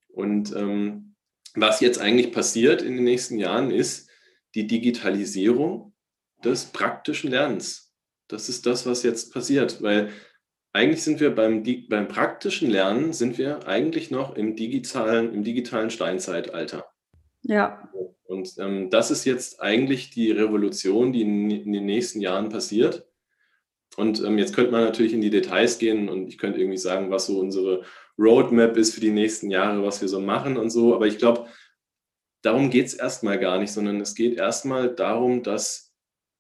Und 0.07 0.55
ähm, 0.55 1.15
was 1.55 1.79
jetzt 1.81 1.99
eigentlich 1.99 2.31
passiert 2.31 2.81
in 2.81 2.95
den 2.95 3.03
nächsten 3.03 3.37
Jahren 3.37 3.71
ist 3.71 4.09
die 4.55 4.67
Digitalisierung 4.67 5.93
des 6.43 6.65
praktischen 6.65 7.31
Lernens. 7.31 7.93
Das 8.27 8.49
ist 8.49 8.65
das, 8.65 8.85
was 8.85 9.03
jetzt 9.03 9.33
passiert, 9.33 9.81
weil 9.81 10.09
eigentlich 10.71 11.03
sind 11.03 11.19
wir 11.19 11.33
beim, 11.33 11.63
beim 11.87 12.07
praktischen 12.07 12.69
Lernen, 12.69 13.13
sind 13.13 13.37
wir 13.37 13.67
eigentlich 13.67 14.09
noch 14.09 14.35
im 14.35 14.55
digitalen, 14.55 15.33
im 15.33 15.43
digitalen 15.43 15.91
Steinzeitalter. 15.91 16.85
Ja. 17.43 17.89
Und 18.33 18.55
ähm, 18.57 18.89
das 18.89 19.11
ist 19.11 19.25
jetzt 19.25 19.61
eigentlich 19.61 20.09
die 20.09 20.31
Revolution, 20.31 21.13
die 21.13 21.21
in, 21.21 21.49
in 21.49 21.71
den 21.71 21.85
nächsten 21.85 22.19
Jahren 22.19 22.49
passiert. 22.49 23.07
Und 23.95 24.23
ähm, 24.23 24.37
jetzt 24.37 24.55
könnte 24.55 24.71
man 24.71 24.83
natürlich 24.83 25.13
in 25.13 25.21
die 25.21 25.29
Details 25.29 25.77
gehen 25.77 26.09
und 26.09 26.27
ich 26.27 26.37
könnte 26.37 26.59
irgendwie 26.59 26.77
sagen, 26.77 27.11
was 27.11 27.27
so 27.27 27.39
unsere 27.39 27.83
Roadmap 28.17 28.75
ist 28.75 28.93
für 28.93 29.01
die 29.01 29.11
nächsten 29.11 29.51
Jahre, 29.51 29.83
was 29.83 30.01
wir 30.01 30.07
so 30.07 30.19
machen 30.19 30.57
und 30.57 30.71
so. 30.71 30.95
Aber 30.95 31.07
ich 31.07 31.17
glaube, 31.17 31.47
darum 32.41 32.69
geht 32.69 32.87
es 32.87 32.93
erstmal 32.93 33.39
gar 33.39 33.59
nicht, 33.59 33.71
sondern 33.71 34.01
es 34.01 34.15
geht 34.15 34.35
erstmal 34.35 34.93
darum, 34.93 35.43
dass 35.43 35.93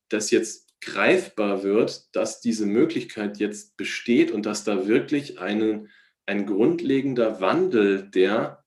das 0.09 0.31
jetzt 0.31 0.63
greifbar 0.81 1.63
wird, 1.63 2.15
dass 2.15 2.41
diese 2.41 2.65
Möglichkeit 2.65 3.37
jetzt 3.37 3.77
besteht 3.77 4.31
und 4.31 4.45
dass 4.45 4.63
da 4.63 4.87
wirklich 4.87 5.39
einen, 5.39 5.89
ein 6.25 6.45
grundlegender 6.45 7.39
Wandel 7.39 8.09
der 8.09 8.65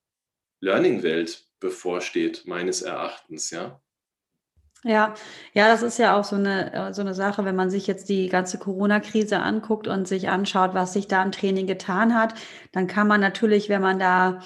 Learning-Welt 0.61 1.46
bevorsteht, 1.61 2.45
meines 2.47 2.83
Erachtens, 2.83 3.51
ja. 3.51 3.81
Ja, 4.85 5.15
ja, 5.53 5.69
das 5.69 5.83
ist 5.83 5.99
ja 5.99 6.17
auch 6.17 6.25
so 6.25 6.37
eine, 6.37 6.73
äh, 6.73 6.95
so 6.95 7.01
eine 7.01 7.15
Sache, 7.15 7.45
wenn 7.45 7.57
man 7.57 7.71
sich 7.71 7.87
jetzt 7.87 8.09
die 8.09 8.29
ganze 8.29 8.59
Corona-Krise 8.59 9.41
anguckt 9.41 9.89
und 9.89 10.07
sich 10.07 10.29
anschaut, 10.29 10.75
was 10.75 10.93
sich 10.93 11.09
da 11.09 11.23
im 11.23 11.33
Training 11.33 11.67
getan 11.67 12.15
hat, 12.15 12.35
dann 12.73 12.87
kann 12.87 13.09
man 13.09 13.21
natürlich, 13.21 13.69
wenn 13.69 13.83
man 13.83 13.99
da 13.99 14.41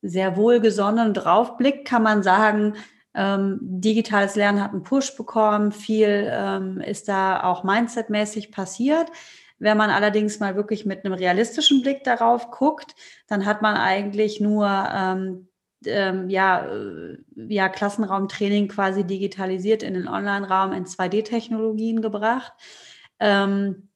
sehr 0.00 0.36
wohlgesonnen 0.36 1.14
drauf 1.14 1.56
blickt, 1.58 1.86
kann 1.86 2.02
man 2.02 2.22
sagen, 2.24 2.74
ähm, 3.14 3.58
digitales 3.60 4.36
Lernen 4.36 4.62
hat 4.62 4.72
einen 4.72 4.82
Push 4.82 5.16
bekommen, 5.16 5.70
viel 5.70 6.28
ähm, 6.30 6.80
ist 6.80 7.08
da 7.08 7.44
auch 7.44 7.62
mindsetmäßig 7.62 8.50
passiert. 8.50 9.08
Wenn 9.58 9.76
man 9.76 9.90
allerdings 9.90 10.40
mal 10.40 10.56
wirklich 10.56 10.86
mit 10.86 11.04
einem 11.04 11.14
realistischen 11.14 11.82
Blick 11.82 12.02
darauf 12.04 12.50
guckt, 12.50 12.96
dann 13.28 13.46
hat 13.46 13.62
man 13.62 13.76
eigentlich 13.76 14.40
nur 14.40 14.66
ähm, 14.66 15.48
ähm, 15.86 16.28
ja, 16.28 16.66
äh, 16.66 17.18
ja, 17.34 17.68
Klassenraumtraining 17.68 18.68
quasi 18.68 19.04
digitalisiert 19.04 19.82
in 19.82 19.94
den 19.94 20.08
Online-Raum 20.08 20.72
in 20.72 20.84
2D-Technologien 20.84 22.02
gebracht, 22.02 22.52
ähm, 23.18 23.88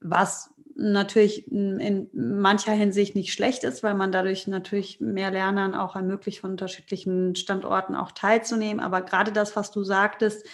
was 0.00 0.50
natürlich 0.76 1.50
in 1.50 2.10
mancher 2.12 2.72
Hinsicht 2.72 3.14
nicht 3.14 3.32
schlecht 3.32 3.64
ist, 3.64 3.82
weil 3.82 3.94
man 3.94 4.12
dadurch 4.12 4.46
natürlich 4.46 5.00
mehr 5.00 5.30
Lernern 5.30 5.74
auch 5.74 5.96
ermöglicht, 5.96 6.40
von 6.40 6.50
unterschiedlichen 6.50 7.34
Standorten 7.34 7.94
auch 7.94 8.12
teilzunehmen. 8.12 8.80
Aber 8.80 9.00
gerade 9.00 9.32
das, 9.32 9.56
was 9.56 9.70
du 9.70 9.84
sagtest, 9.84 10.46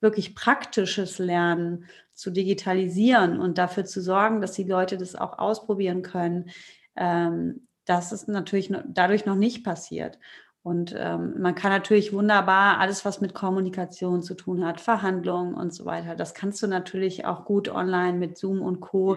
wirklich 0.00 0.34
praktisches 0.34 1.18
Lernen 1.18 1.84
zu 2.12 2.30
digitalisieren 2.30 3.38
und 3.38 3.58
dafür 3.58 3.84
zu 3.84 4.00
sorgen, 4.00 4.40
dass 4.40 4.52
die 4.52 4.64
Leute 4.64 4.98
das 4.98 5.14
auch 5.14 5.38
ausprobieren 5.38 6.02
können, 6.02 6.50
ähm, 6.96 7.67
das 7.88 8.12
ist 8.12 8.28
natürlich 8.28 8.72
dadurch 8.86 9.24
noch 9.26 9.36
nicht 9.36 9.64
passiert. 9.64 10.18
Und 10.62 10.94
ähm, 10.98 11.40
man 11.40 11.54
kann 11.54 11.70
natürlich 11.70 12.12
wunderbar 12.12 12.78
alles, 12.78 13.04
was 13.04 13.20
mit 13.22 13.32
Kommunikation 13.32 14.22
zu 14.22 14.34
tun 14.34 14.66
hat, 14.66 14.80
Verhandlungen 14.80 15.54
und 15.54 15.72
so 15.72 15.86
weiter, 15.86 16.14
das 16.14 16.34
kannst 16.34 16.62
du 16.62 16.66
natürlich 16.66 17.24
auch 17.24 17.46
gut 17.46 17.68
online 17.68 18.18
mit 18.18 18.36
Zoom 18.36 18.60
und 18.60 18.80
Co. 18.80 19.16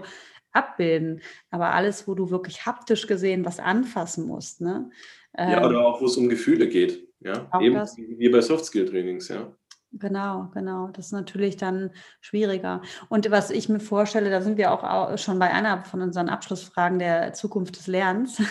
abbilden. 0.54 1.22
Aber 1.50 1.74
alles, 1.74 2.08
wo 2.08 2.16
du 2.16 2.30
wirklich 2.30 2.66
haptisch 2.66 3.08
gesehen 3.08 3.44
was 3.44 3.60
anfassen 3.60 4.26
musst. 4.28 4.62
Ne? 4.62 4.90
Ähm, 5.38 5.52
ja, 5.52 5.68
oder 5.68 5.86
auch 5.86 6.00
wo 6.00 6.06
es 6.06 6.16
um 6.16 6.30
Gefühle 6.30 6.68
geht. 6.70 7.08
Ja, 7.20 7.50
eben 7.60 7.76
das. 7.76 7.98
wie 7.98 8.30
bei 8.30 8.42
Soft-Skill-Trainings, 8.42 9.28
ja. 9.28 9.54
Genau, 9.94 10.50
genau. 10.54 10.88
Das 10.88 11.08
ist 11.08 11.12
natürlich 11.12 11.58
dann 11.58 11.92
schwieriger. 12.22 12.82
Und 13.10 13.30
was 13.30 13.50
ich 13.50 13.68
mir 13.68 13.82
vorstelle, 13.82 14.30
da 14.30 14.42
sind 14.42 14.58
wir 14.58 14.72
auch 14.72 15.18
schon 15.18 15.38
bei 15.38 15.52
einer 15.52 15.84
von 15.84 16.02
unseren 16.02 16.30
Abschlussfragen 16.30 16.98
der 16.98 17.34
Zukunft 17.34 17.78
des 17.78 17.88
Lernens, 17.88 18.42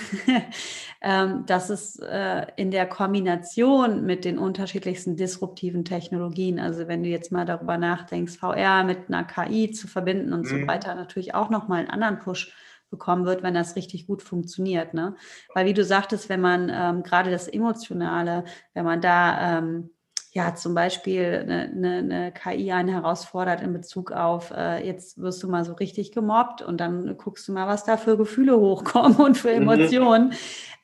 ähm, 1.00 1.46
dass 1.46 1.70
es 1.70 1.98
äh, 1.98 2.46
in 2.56 2.70
der 2.70 2.86
Kombination 2.86 4.04
mit 4.04 4.26
den 4.26 4.38
unterschiedlichsten 4.38 5.16
disruptiven 5.16 5.86
Technologien, 5.86 6.60
also 6.60 6.88
wenn 6.88 7.02
du 7.02 7.08
jetzt 7.08 7.32
mal 7.32 7.46
darüber 7.46 7.78
nachdenkst, 7.78 8.36
VR 8.36 8.84
mit 8.84 9.08
einer 9.08 9.24
KI 9.24 9.70
zu 9.70 9.88
verbinden 9.88 10.34
und 10.34 10.42
mhm. 10.42 10.60
so 10.60 10.66
weiter, 10.66 10.94
natürlich 10.94 11.34
auch 11.34 11.48
nochmal 11.48 11.78
einen 11.78 11.90
anderen 11.90 12.18
Push 12.18 12.52
bekommen 12.90 13.24
wird, 13.24 13.42
wenn 13.42 13.54
das 13.54 13.76
richtig 13.76 14.06
gut 14.06 14.20
funktioniert. 14.20 14.92
Ne? 14.92 15.14
Weil 15.54 15.64
wie 15.64 15.74
du 15.74 15.84
sagtest, 15.84 16.28
wenn 16.28 16.40
man 16.42 16.70
ähm, 16.70 17.02
gerade 17.02 17.30
das 17.30 17.48
Emotionale, 17.48 18.44
wenn 18.74 18.84
man 18.84 19.00
da 19.00 19.58
ähm, 19.58 19.90
ja 20.32 20.54
zum 20.54 20.74
Beispiel 20.74 21.40
eine, 21.42 21.62
eine, 21.62 21.98
eine, 21.98 22.32
KI 22.32 22.72
einen 22.72 22.88
herausfordert 22.88 23.62
in 23.62 23.72
Bezug 23.72 24.12
auf, 24.12 24.52
äh, 24.52 24.86
jetzt 24.86 25.18
wirst 25.18 25.42
du 25.42 25.48
mal 25.48 25.64
so 25.64 25.72
richtig 25.72 26.12
gemobbt 26.12 26.62
und 26.62 26.80
dann 26.80 27.16
guckst 27.16 27.48
du 27.48 27.52
mal, 27.52 27.66
was 27.66 27.84
da 27.84 27.96
für 27.96 28.16
Gefühle 28.16 28.58
hochkommen 28.58 29.16
und 29.18 29.36
für 29.36 29.48
mhm. 29.48 29.68
Emotionen. 29.68 30.28
Mhm. 30.28 30.34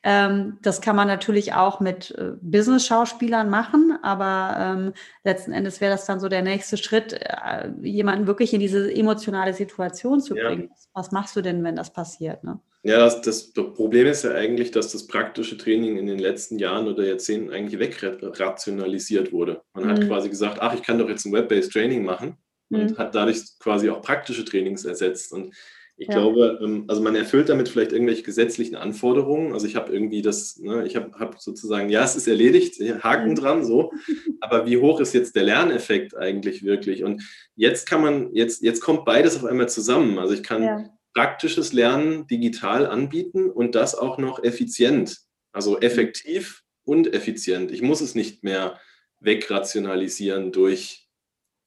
Ähm, 0.03 0.57
das 0.61 0.81
kann 0.81 0.95
man 0.95 1.07
natürlich 1.07 1.53
auch 1.53 1.79
mit 1.79 2.11
äh, 2.11 2.33
Business-Schauspielern 2.41 3.49
machen, 3.49 3.97
aber 4.03 4.57
ähm, 4.59 4.93
letzten 5.23 5.51
Endes 5.51 5.81
wäre 5.81 5.91
das 5.91 6.05
dann 6.05 6.19
so 6.19 6.29
der 6.29 6.43
nächste 6.43 6.77
Schritt, 6.77 7.13
äh, 7.13 7.69
jemanden 7.81 8.27
wirklich 8.27 8.53
in 8.53 8.59
diese 8.59 8.93
emotionale 8.93 9.53
Situation 9.53 10.21
zu 10.21 10.35
bringen. 10.35 10.69
Ja. 10.69 10.75
Was 10.93 11.11
machst 11.11 11.35
du 11.35 11.41
denn, 11.41 11.63
wenn 11.63 11.75
das 11.75 11.91
passiert? 11.91 12.43
Ne? 12.43 12.59
Ja, 12.83 12.99
das, 12.99 13.21
das, 13.21 13.51
das, 13.51 13.73
Problem 13.73 14.07
ist 14.07 14.23
ja 14.23 14.31
eigentlich, 14.31 14.71
dass 14.71 14.91
das 14.91 15.07
praktische 15.07 15.57
Training 15.57 15.97
in 15.97 16.05
den 16.07 16.19
letzten 16.19 16.57
Jahren 16.57 16.87
oder 16.87 17.03
Jahrzehnten 17.03 17.51
eigentlich 17.51 17.79
wegrationalisiert 17.79 19.33
wurde. 19.33 19.61
Man 19.73 19.85
mhm. 19.85 19.89
hat 19.89 20.07
quasi 20.07 20.29
gesagt, 20.29 20.59
ach, 20.61 20.73
ich 20.73 20.83
kann 20.83 20.97
doch 20.97 21.09
jetzt 21.09 21.25
ein 21.25 21.33
Web-based 21.33 21.73
Training 21.73 22.05
machen 22.05 22.37
und 22.69 22.91
mhm. 22.91 22.97
hat 22.97 23.13
dadurch 23.13 23.43
quasi 23.59 23.89
auch 23.89 24.01
praktische 24.01 24.45
Trainings 24.45 24.85
ersetzt. 24.85 25.33
Und 25.33 25.53
ich 25.99 26.07
ja. 26.07 26.13
glaube, 26.13 26.59
ähm, 26.61 26.85
also 26.87 27.01
man 27.01 27.15
erfüllt 27.15 27.49
damit 27.49 27.69
vielleicht 27.69 27.91
irgendwelche 27.91 28.21
gesetzlichen 28.21 28.75
Anforderungen. 28.75 29.53
Also 29.53 29.65
ich 29.65 29.75
habe 29.75 29.91
irgendwie 29.91 30.21
das, 30.21 30.57
ne, 30.57 30.85
ich 30.85 30.95
habe 30.95 31.11
hab 31.19 31.41
sozusagen, 31.41 31.89
ja, 31.89 32.03
es 32.03 32.15
ist 32.15 32.27
erledigt, 32.27 32.79
Haken 33.03 33.31
mhm. 33.31 33.35
dran, 33.35 33.65
so. 33.65 33.91
Aber 34.39 34.67
wie 34.67 34.77
hoch 34.77 34.99
ist 34.99 35.13
jetzt 35.13 35.35
der 35.35 35.43
Lerneffekt 35.43 36.15
eigentlich 36.15 36.63
wirklich? 36.63 37.03
Und 37.03 37.23
jetzt 37.55 37.89
kann 37.89 38.01
man, 38.01 38.31
jetzt, 38.33 38.61
jetzt 38.61 38.81
kommt 38.81 39.05
beides 39.05 39.37
auf 39.37 39.45
einmal 39.45 39.69
zusammen. 39.69 40.19
Also 40.19 40.35
ich 40.35 40.43
kann 40.43 40.63
ja. 40.63 40.89
praktisches 41.15 41.73
Lernen 41.73 42.27
digital 42.27 42.85
anbieten 42.85 43.49
und 43.49 43.73
das 43.73 43.95
auch 43.95 44.19
noch 44.19 44.43
effizient. 44.43 45.17
Also 45.51 45.79
effektiv 45.79 46.61
und 46.83 47.11
effizient. 47.11 47.71
Ich 47.71 47.81
muss 47.81 48.01
es 48.01 48.13
nicht 48.13 48.43
mehr 48.43 48.79
wegrationalisieren 49.19 50.51
durch 50.51 51.06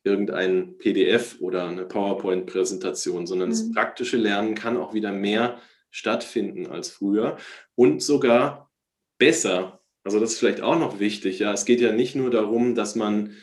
irgendein 0.02 0.78
PDF 0.78 1.36
oder 1.40 1.68
eine 1.68 1.84
PowerPoint-Präsentation, 1.84 3.26
sondern 3.26 3.48
mhm. 3.48 3.52
das 3.52 3.72
praktische 3.72 4.16
Lernen 4.16 4.54
kann 4.54 4.76
auch 4.76 4.94
wieder 4.94 5.12
mehr 5.12 5.60
stattfinden 5.90 6.66
als 6.66 6.90
früher 6.90 7.36
und 7.74 8.02
sogar 8.02 8.70
besser. 9.18 9.80
Also 10.04 10.20
das 10.20 10.32
ist 10.32 10.38
vielleicht 10.38 10.62
auch 10.62 10.78
noch 10.78 11.00
wichtig. 11.00 11.38
Ja, 11.40 11.52
es 11.52 11.64
geht 11.64 11.80
ja 11.80 11.92
nicht 11.92 12.14
nur 12.14 12.30
darum, 12.30 12.74
dass 12.74 12.94
man 12.94 13.34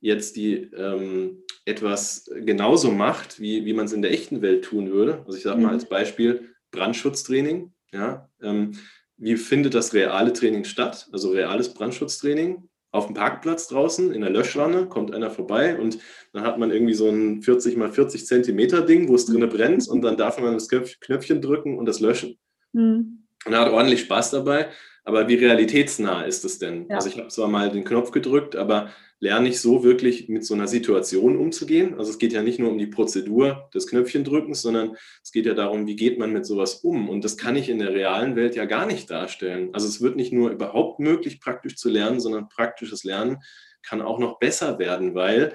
jetzt 0.00 0.36
die 0.36 0.54
ähm, 0.54 1.44
etwas 1.64 2.30
genauso 2.34 2.90
macht, 2.90 3.38
wie, 3.38 3.64
wie 3.64 3.74
man 3.74 3.84
es 3.84 3.92
in 3.92 4.02
der 4.02 4.12
echten 4.12 4.42
Welt 4.42 4.64
tun 4.64 4.90
würde. 4.90 5.22
Also 5.26 5.36
ich 5.36 5.44
sage 5.44 5.58
mhm. 5.58 5.64
mal 5.64 5.72
als 5.72 5.88
Beispiel 5.88 6.54
Brandschutztraining. 6.70 7.72
Ja, 7.92 8.30
ähm, 8.40 8.72
wie 9.16 9.36
findet 9.36 9.74
das 9.74 9.92
reale 9.92 10.32
Training 10.32 10.64
statt? 10.64 11.08
Also 11.12 11.30
reales 11.30 11.74
Brandschutztraining 11.74 12.69
auf 12.92 13.06
dem 13.06 13.14
Parkplatz 13.14 13.68
draußen 13.68 14.12
in 14.12 14.20
der 14.20 14.30
Löschwanne, 14.30 14.86
kommt 14.86 15.14
einer 15.14 15.30
vorbei 15.30 15.78
und 15.78 15.98
dann 16.32 16.42
hat 16.42 16.58
man 16.58 16.70
irgendwie 16.70 16.94
so 16.94 17.08
ein 17.08 17.42
40 17.42 17.76
mal 17.76 17.90
40 17.90 18.26
Zentimeter 18.26 18.82
Ding, 18.82 19.08
wo 19.08 19.14
es 19.14 19.26
drinne 19.26 19.46
brennt 19.46 19.88
und 19.88 20.02
dann 20.02 20.16
darf 20.16 20.40
man 20.40 20.54
das 20.54 20.68
Knöpfchen 20.68 21.40
drücken 21.40 21.78
und 21.78 21.86
das 21.86 22.00
löschen. 22.00 22.38
Mhm. 22.72 23.24
Und 23.46 23.52
er 23.52 23.60
hat 23.60 23.72
ordentlich 23.72 24.00
Spaß 24.00 24.32
dabei, 24.32 24.68
aber 25.04 25.28
wie 25.28 25.36
realitätsnah 25.36 26.22
ist 26.22 26.44
es 26.44 26.58
denn? 26.58 26.86
Ja. 26.88 26.96
Also 26.96 27.08
ich 27.08 27.18
habe 27.18 27.28
zwar 27.28 27.48
mal 27.48 27.70
den 27.70 27.84
Knopf 27.84 28.10
gedrückt, 28.10 28.56
aber 28.56 28.90
lerne 29.20 29.50
ich 29.50 29.60
so 29.60 29.84
wirklich 29.84 30.28
mit 30.28 30.44
so 30.46 30.54
einer 30.54 30.66
Situation 30.66 31.36
umzugehen. 31.36 31.98
Also 31.98 32.10
es 32.10 32.18
geht 32.18 32.32
ja 32.32 32.42
nicht 32.42 32.58
nur 32.58 32.70
um 32.70 32.78
die 32.78 32.86
Prozedur 32.86 33.68
des 33.74 33.86
Knöpfchendrückens, 33.86 34.62
sondern 34.62 34.96
es 35.22 35.30
geht 35.30 35.44
ja 35.44 35.52
darum, 35.52 35.86
wie 35.86 35.94
geht 35.96 36.18
man 36.18 36.32
mit 36.32 36.46
sowas 36.46 36.76
um. 36.76 37.10
Und 37.10 37.22
das 37.22 37.36
kann 37.36 37.54
ich 37.54 37.68
in 37.68 37.78
der 37.78 37.92
realen 37.92 38.34
Welt 38.34 38.56
ja 38.56 38.64
gar 38.64 38.86
nicht 38.86 39.10
darstellen. 39.10 39.68
Also 39.74 39.86
es 39.88 40.00
wird 40.00 40.16
nicht 40.16 40.32
nur 40.32 40.50
überhaupt 40.50 41.00
möglich, 41.00 41.38
praktisch 41.38 41.76
zu 41.76 41.90
lernen, 41.90 42.18
sondern 42.18 42.48
praktisches 42.48 43.04
Lernen 43.04 43.38
kann 43.82 44.00
auch 44.00 44.18
noch 44.18 44.38
besser 44.38 44.78
werden, 44.78 45.14
weil 45.14 45.52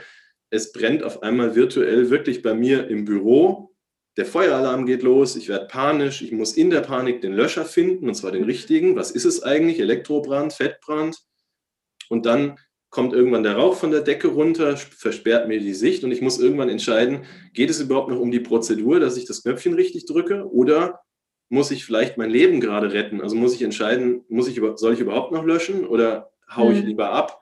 es 0.52 0.72
brennt 0.72 1.04
auf 1.04 1.24
einmal 1.24 1.56
virtuell 1.56 2.12
wirklich 2.12 2.44
bei 2.44 2.54
mir 2.54 2.88
im 2.88 3.04
Büro. 3.04 3.72
Der 4.16 4.26
Feueralarm 4.26 4.86
geht 4.86 5.02
los, 5.02 5.36
ich 5.36 5.50
werde 5.50 5.66
panisch, 5.66 6.22
ich 6.22 6.32
muss 6.32 6.54
in 6.54 6.70
der 6.70 6.82
Panik 6.82 7.22
den 7.22 7.34
Löscher 7.34 7.66
finden, 7.66 8.08
und 8.08 8.16
zwar 8.16 8.32
den 8.32 8.44
richtigen. 8.44 8.96
Was 8.96 9.12
ist 9.12 9.26
es 9.26 9.44
eigentlich? 9.44 9.80
Elektrobrand, 9.80 10.54
Fettbrand? 10.54 11.18
Und 12.10 12.28
dann 12.28 12.58
kommt 12.96 13.12
irgendwann 13.12 13.44
der 13.44 13.58
Rauch 13.58 13.76
von 13.76 13.92
der 13.92 14.00
Decke 14.00 14.30
runter, 14.30 14.78
versperrt 14.78 15.50
mir 15.50 15.60
die 15.60 15.74
Sicht 15.74 16.06
und 16.06 16.14
ich 16.14 16.22
muss 16.22 16.40
irgendwann 16.40 16.70
entscheiden, 16.70 17.26
geht 17.54 17.70
es 17.70 17.82
überhaupt 17.82 18.10
noch 18.10 18.22
um 18.22 18.32
die 18.32 18.40
Prozedur, 18.40 19.02
dass 19.02 19.18
ich 19.18 19.26
das 19.26 19.44
Knöpfchen 19.44 19.74
richtig 19.74 20.06
drücke 20.06 20.50
oder 20.50 21.02
muss 21.50 21.72
ich 21.72 21.84
vielleicht 21.84 22.18
mein 22.18 22.30
Leben 22.30 22.62
gerade 22.62 22.94
retten? 22.94 23.20
Also 23.20 23.36
muss 23.36 23.54
ich 23.54 23.64
entscheiden, 23.64 24.24
muss 24.30 24.48
ich, 24.48 24.62
soll 24.76 24.94
ich 24.94 25.02
überhaupt 25.02 25.34
noch 25.34 25.44
löschen 25.44 25.86
oder 25.86 26.32
haue 26.50 26.72
ich 26.72 26.84
mhm. 26.84 26.88
lieber 26.88 27.10
ab? 27.10 27.42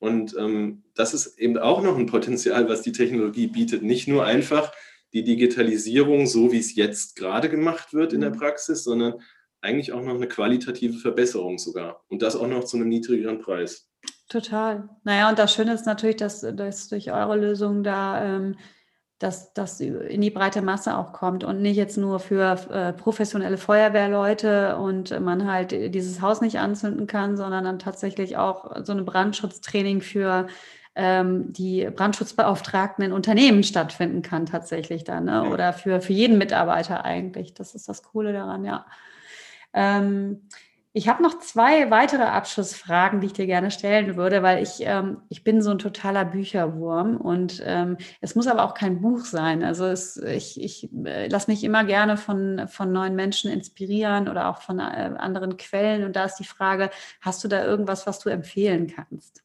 Und 0.00 0.34
ähm, 0.36 0.82
das 0.96 1.14
ist 1.14 1.38
eben 1.38 1.56
auch 1.58 1.80
noch 1.80 1.96
ein 1.96 2.06
Potenzial, 2.06 2.68
was 2.68 2.82
die 2.82 2.90
Technologie 2.90 3.46
bietet. 3.46 3.84
Nicht 3.84 4.08
nur 4.08 4.24
einfach 4.24 4.72
die 5.12 5.22
Digitalisierung, 5.22 6.26
so 6.26 6.50
wie 6.50 6.58
es 6.58 6.74
jetzt 6.74 7.14
gerade 7.14 7.48
gemacht 7.48 7.94
wird 7.94 8.12
in 8.12 8.20
der 8.20 8.30
mhm. 8.30 8.38
Praxis, 8.38 8.82
sondern 8.82 9.14
eigentlich 9.60 9.92
auch 9.92 10.02
noch 10.02 10.16
eine 10.16 10.26
qualitative 10.26 10.98
Verbesserung 10.98 11.58
sogar. 11.58 12.02
Und 12.08 12.22
das 12.22 12.34
auch 12.34 12.48
noch 12.48 12.64
zu 12.64 12.76
einem 12.76 12.88
niedrigeren 12.88 13.38
Preis. 13.38 13.91
Total. 14.28 14.88
Naja, 15.04 15.28
und 15.28 15.38
das 15.38 15.52
Schöne 15.52 15.74
ist 15.74 15.86
natürlich, 15.86 16.16
dass, 16.16 16.40
dass 16.40 16.88
durch 16.88 17.12
eure 17.12 17.36
Lösung 17.36 17.82
da 17.82 18.24
ähm, 18.24 18.56
dass 19.22 19.54
das 19.54 19.80
in 19.80 20.20
die 20.20 20.30
breite 20.30 20.62
Masse 20.62 20.96
auch 20.96 21.12
kommt 21.12 21.44
und 21.44 21.62
nicht 21.62 21.76
jetzt 21.76 21.96
nur 21.96 22.18
für 22.18 22.58
äh, 22.70 22.92
professionelle 22.92 23.56
Feuerwehrleute 23.56 24.76
und 24.76 25.18
man 25.20 25.50
halt 25.50 25.70
dieses 25.94 26.20
Haus 26.20 26.40
nicht 26.40 26.58
anzünden 26.58 27.06
kann, 27.06 27.36
sondern 27.36 27.64
dann 27.64 27.78
tatsächlich 27.78 28.36
auch 28.36 28.84
so 28.84 28.92
eine 28.92 29.04
Brandschutztraining 29.04 30.00
für 30.00 30.48
ähm, 30.96 31.52
die 31.52 31.88
Brandschutzbeauftragten 31.88 33.04
in 33.04 33.12
Unternehmen 33.12 33.62
stattfinden 33.62 34.22
kann 34.22 34.46
tatsächlich 34.46 35.04
dann 35.04 35.26
ne? 35.26 35.48
oder 35.48 35.72
für, 35.72 36.00
für 36.00 36.12
jeden 36.12 36.36
Mitarbeiter 36.36 37.04
eigentlich. 37.04 37.54
Das 37.54 37.74
ist 37.74 37.88
das 37.88 38.02
Coole 38.02 38.32
daran, 38.32 38.64
ja. 38.64 38.86
Ähm, 39.72 40.48
ich 40.94 41.08
habe 41.08 41.22
noch 41.22 41.38
zwei 41.38 41.90
weitere 41.90 42.24
Abschlussfragen, 42.24 43.20
die 43.20 43.28
ich 43.28 43.32
dir 43.32 43.46
gerne 43.46 43.70
stellen 43.70 44.16
würde, 44.16 44.42
weil 44.42 44.62
ich, 44.62 44.80
ähm, 44.80 45.22
ich 45.30 45.42
bin 45.42 45.62
so 45.62 45.70
ein 45.70 45.78
totaler 45.78 46.26
Bücherwurm 46.26 47.16
und 47.16 47.62
ähm, 47.64 47.96
es 48.20 48.34
muss 48.34 48.46
aber 48.46 48.64
auch 48.64 48.74
kein 48.74 49.00
Buch 49.00 49.24
sein. 49.24 49.64
Also 49.64 49.86
es, 49.86 50.18
ich, 50.18 50.60
ich 50.60 50.90
äh, 51.04 51.28
lasse 51.28 51.50
mich 51.50 51.64
immer 51.64 51.84
gerne 51.84 52.18
von, 52.18 52.68
von 52.68 52.92
neuen 52.92 53.16
Menschen 53.16 53.50
inspirieren 53.50 54.28
oder 54.28 54.48
auch 54.48 54.60
von 54.60 54.80
äh, 54.80 54.82
anderen 54.82 55.56
Quellen. 55.56 56.04
Und 56.04 56.14
da 56.14 56.26
ist 56.26 56.36
die 56.36 56.44
Frage, 56.44 56.90
hast 57.22 57.42
du 57.42 57.48
da 57.48 57.64
irgendwas, 57.64 58.06
was 58.06 58.18
du 58.18 58.28
empfehlen 58.28 58.86
kannst, 58.86 59.42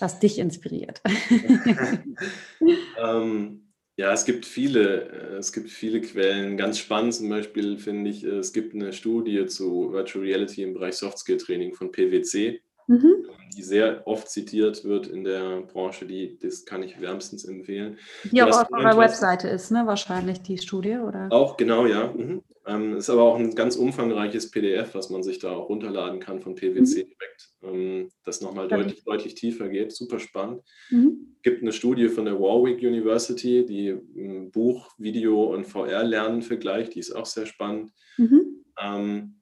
was 0.00 0.18
dich 0.18 0.38
inspiriert? 0.38 1.02
ähm, 2.98 3.63
ja, 3.96 4.12
es 4.12 4.24
gibt 4.24 4.44
viele, 4.46 5.08
äh, 5.10 5.36
es 5.36 5.52
gibt 5.52 5.70
viele 5.70 6.00
Quellen. 6.00 6.56
Ganz 6.56 6.78
spannend 6.78 7.14
zum 7.14 7.28
Beispiel 7.28 7.78
finde 7.78 8.10
ich, 8.10 8.24
äh, 8.24 8.38
es 8.38 8.52
gibt 8.52 8.74
eine 8.74 8.92
Studie 8.92 9.46
zu 9.46 9.92
Virtual 9.92 10.24
Reality 10.24 10.62
im 10.62 10.74
Bereich 10.74 10.96
Softskill 10.96 11.38
Training 11.38 11.74
von 11.74 11.92
PwC, 11.92 12.60
mhm. 12.86 13.26
die 13.56 13.62
sehr 13.62 14.06
oft 14.06 14.28
zitiert 14.28 14.84
wird 14.84 15.06
in 15.06 15.24
der 15.24 15.62
Branche. 15.62 16.06
Die, 16.06 16.38
das 16.38 16.64
kann 16.64 16.82
ich 16.82 17.00
wärmstens 17.00 17.44
empfehlen. 17.44 17.98
Die 18.30 18.42
auch 18.42 18.62
auf 18.62 18.72
eurer 18.72 18.96
Webseite 18.98 19.48
ist, 19.48 19.70
ne? 19.70 19.82
Wahrscheinlich 19.86 20.42
die 20.42 20.58
Studie, 20.58 20.96
oder? 20.96 21.28
Auch, 21.30 21.56
genau, 21.56 21.86
ja. 21.86 22.12
Mhm. 22.12 22.42
Ähm, 22.66 22.96
ist 22.96 23.10
aber 23.10 23.22
auch 23.22 23.38
ein 23.38 23.54
ganz 23.54 23.76
umfangreiches 23.76 24.50
PDF, 24.50 24.94
was 24.94 25.10
man 25.10 25.22
sich 25.22 25.38
da 25.38 25.52
auch 25.52 25.68
runterladen 25.68 26.18
kann 26.18 26.40
von 26.40 26.54
PwC 26.54 27.04
mhm. 27.04 27.08
direkt, 27.08 27.50
ähm, 27.62 28.08
das 28.24 28.40
nochmal 28.40 28.68
deutlich, 28.68 29.04
deutlich 29.04 29.34
tiefer 29.34 29.68
geht. 29.68 29.92
Super 29.92 30.18
spannend. 30.18 30.62
Mhm. 30.90 31.36
gibt 31.42 31.60
eine 31.60 31.72
Studie 31.72 32.08
von 32.08 32.24
der 32.24 32.40
Warwick 32.40 32.78
University, 32.78 33.66
die 33.66 33.88
ähm, 33.88 34.50
Buch, 34.50 34.88
Video 34.96 35.52
und 35.52 35.64
VR-Lernen 35.64 36.40
vergleicht. 36.40 36.94
Die 36.94 37.00
ist 37.00 37.12
auch 37.12 37.26
sehr 37.26 37.46
spannend. 37.46 37.92
Mhm. 38.16 38.64
Ähm, 38.80 39.40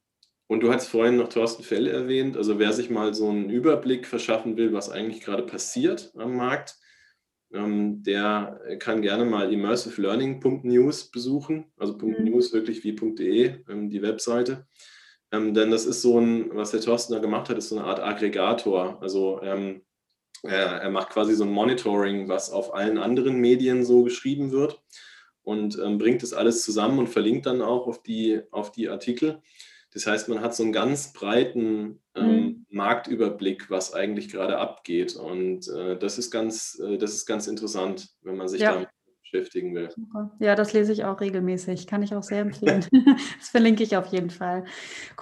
und 0.52 0.60
du 0.60 0.70
hast 0.70 0.88
vorhin 0.88 1.16
noch 1.16 1.30
Thorsten 1.30 1.62
Fell 1.62 1.86
erwähnt. 1.86 2.36
Also 2.36 2.58
wer 2.58 2.74
sich 2.74 2.90
mal 2.90 3.14
so 3.14 3.30
einen 3.30 3.48
Überblick 3.48 4.06
verschaffen 4.06 4.58
will, 4.58 4.74
was 4.74 4.90
eigentlich 4.90 5.22
gerade 5.22 5.44
passiert 5.44 6.12
am 6.14 6.36
Markt, 6.36 6.76
ähm, 7.54 8.02
der 8.02 8.60
kann 8.78 9.00
gerne 9.00 9.24
mal 9.24 9.50
immersivelearning.news 9.50 11.10
besuchen, 11.10 11.72
also 11.78 11.94
mhm. 11.94 12.24
.news 12.24 12.52
wirklich 12.52 12.84
wie 12.84 12.94
.de, 12.94 13.64
ähm, 13.66 13.88
die 13.88 14.02
Webseite. 14.02 14.66
Ähm, 15.32 15.54
denn 15.54 15.70
das 15.70 15.86
ist 15.86 16.02
so 16.02 16.20
ein, 16.20 16.50
was 16.54 16.72
der 16.72 16.82
Thorsten 16.82 17.14
da 17.14 17.18
gemacht 17.18 17.48
hat, 17.48 17.56
ist 17.56 17.70
so 17.70 17.78
eine 17.78 17.86
Art 17.86 18.00
Aggregator. 18.00 19.00
Also 19.00 19.38
er, 19.38 20.90
macht 20.90 21.10
quasi 21.10 21.34
so 21.34 21.44
ein 21.44 21.50
Monitoring, 21.50 22.28
was 22.28 22.50
auf 22.50 22.74
allen 22.74 22.98
anderen 22.98 23.40
Medien 23.40 23.86
so 23.86 24.02
geschrieben 24.02 24.50
wird 24.50 24.82
und 25.44 25.78
bringt 25.98 26.22
das 26.22 26.34
alles 26.34 26.62
zusammen 26.62 26.98
und 26.98 27.08
verlinkt 27.08 27.46
dann 27.46 27.62
auch 27.62 27.86
auf 27.86 28.02
die, 28.02 28.42
auf 28.50 28.70
die 28.70 28.90
Artikel. 28.90 29.40
Das 29.92 30.06
heißt, 30.06 30.28
man 30.28 30.40
hat 30.40 30.54
so 30.54 30.62
einen 30.62 30.72
ganz 30.72 31.12
breiten 31.12 32.00
ähm, 32.14 32.26
mhm. 32.26 32.66
Marktüberblick, 32.70 33.70
was 33.70 33.92
eigentlich 33.92 34.30
gerade 34.30 34.58
abgeht. 34.58 35.16
Und 35.16 35.68
äh, 35.68 35.98
das, 35.98 36.18
ist 36.18 36.30
ganz, 36.30 36.80
äh, 36.82 36.96
das 36.96 37.12
ist 37.12 37.26
ganz 37.26 37.46
interessant, 37.46 38.08
wenn 38.22 38.36
man 38.36 38.48
sich 38.48 38.62
ja. 38.62 38.72
damit 38.72 38.88
beschäftigen 39.32 39.74
will. 39.74 39.88
Ja, 40.40 40.54
das 40.54 40.72
lese 40.72 40.92
ich 40.92 41.04
auch 41.04 41.20
regelmäßig. 41.20 41.86
Kann 41.86 42.02
ich 42.02 42.14
auch 42.14 42.22
sehr 42.22 42.40
empfehlen. 42.40 42.86
das 43.38 43.48
verlinke 43.48 43.82
ich 43.82 43.96
auf 43.96 44.06
jeden 44.06 44.30
Fall. 44.30 44.64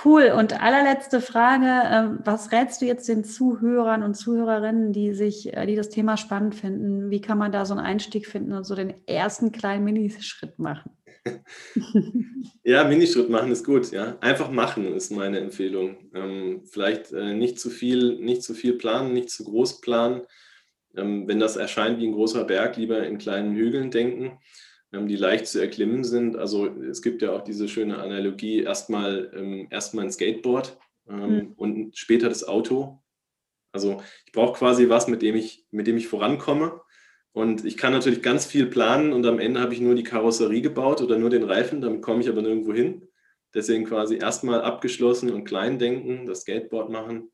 Cool. 0.05 0.33
Und 0.37 0.61
allerletzte 0.61 1.21
Frage: 1.21 1.67
ähm, 1.67 2.21
Was 2.25 2.53
rätst 2.53 2.83
du 2.83 2.87
jetzt 2.87 3.09
den 3.09 3.25
Zuhörern 3.25 4.03
und 4.03 4.15
Zuhörerinnen, 4.15 4.93
die 4.93 5.15
sich, 5.15 5.55
äh, 5.55 5.67
die 5.67 5.77
das 5.77 5.89
Thema 5.89 6.17
spannend 6.17 6.55
finden? 6.55 7.11
Wie 7.11 7.21
kann 7.21 7.39
man 7.39 7.53
da 7.53 7.65
so 7.65 7.75
einen 7.75 7.85
Einstieg 7.85 8.27
finden 8.27 8.53
und 8.53 8.65
so 8.65 8.75
den 8.75 8.95
ersten 9.07 9.53
kleinen 9.53 9.85
Minischritt 9.85 10.59
machen? 10.59 10.91
ja, 12.65 12.85
Minischritt 12.85 13.29
machen 13.29 13.53
ist 13.53 13.65
gut. 13.65 13.91
Ja, 13.91 14.19
einfach 14.21 14.51
machen 14.51 14.95
ist 14.95 15.11
meine 15.11 15.39
Empfehlung. 15.39 16.11
Ähm, 16.15 16.63
vielleicht 16.65 17.13
äh, 17.13 17.35
nicht 17.35 17.61
zu 17.61 17.71
viel, 17.71 18.19
nicht 18.19 18.43
zu 18.43 18.55
viel 18.55 18.75
planen, 18.75 19.13
nicht 19.13 19.31
zu 19.31 19.45
groß 19.45 19.81
planen. 19.81 20.23
Ähm, 20.97 21.29
wenn 21.29 21.41
das 21.41 21.57
erscheint 21.57 22.01
wie 22.01 22.07
ein 22.07 22.13
großer 22.13 22.45
Berg, 22.45 22.77
lieber 22.77 23.07
in 23.07 23.19
kleinen 23.19 23.55
Hügeln 23.55 23.91
denken, 23.91 24.39
ähm, 24.93 25.09
die 25.09 25.17
leicht 25.17 25.47
zu 25.47 25.61
erklimmen 25.61 26.05
sind. 26.05 26.37
Also 26.37 26.67
es 26.67 27.03
gibt 27.03 27.23
ja 27.23 27.33
auch 27.33 27.43
diese 27.43 27.69
schöne 27.69 27.99
Analogie: 27.99 28.63
erstmal 28.63 29.31
ähm, 29.35 29.69
erstmal 29.71 30.07
ein 30.07 30.13
Skateboard 30.13 30.79
mhm. 31.07 31.53
und 31.57 31.97
später 31.97 32.29
das 32.29 32.45
Auto. 32.45 33.03
Also 33.73 34.03
ich 34.27 34.33
brauche 34.33 34.59
quasi 34.59 34.89
was, 34.89 35.07
mit 35.07 35.23
dem 35.23 35.37
ich, 35.37 35.65
mit 35.71 35.87
dem 35.87 35.97
ich 35.97 36.09
vorankomme. 36.09 36.81
Und 37.33 37.65
ich 37.65 37.77
kann 37.77 37.93
natürlich 37.93 38.23
ganz 38.23 38.45
viel 38.47 38.67
planen 38.67 39.13
und 39.13 39.25
am 39.25 39.39
Ende 39.39 39.61
habe 39.61 39.73
ich 39.73 39.81
nur 39.81 39.95
die 39.95 40.03
Karosserie 40.03 40.63
gebaut 40.63 41.01
oder 41.01 41.17
nur 41.17 41.31
den 41.31 41.45
Reifen, 41.45 41.81
damit 41.81 42.03
komme 42.03 42.21
ich 42.21 42.29
aber 42.29 42.43
nirgendwo 42.43 42.73
hin. 42.73 43.07
Deswegen 43.55 43.85
quasi 43.85 44.17
erstmal 44.17 44.63
abgeschlossen 44.63 45.31
und 45.31 45.45
klein 45.45 45.79
denken, 45.79 46.27
das 46.27 46.43
Skateboard 46.43 46.91
machen 46.91 47.31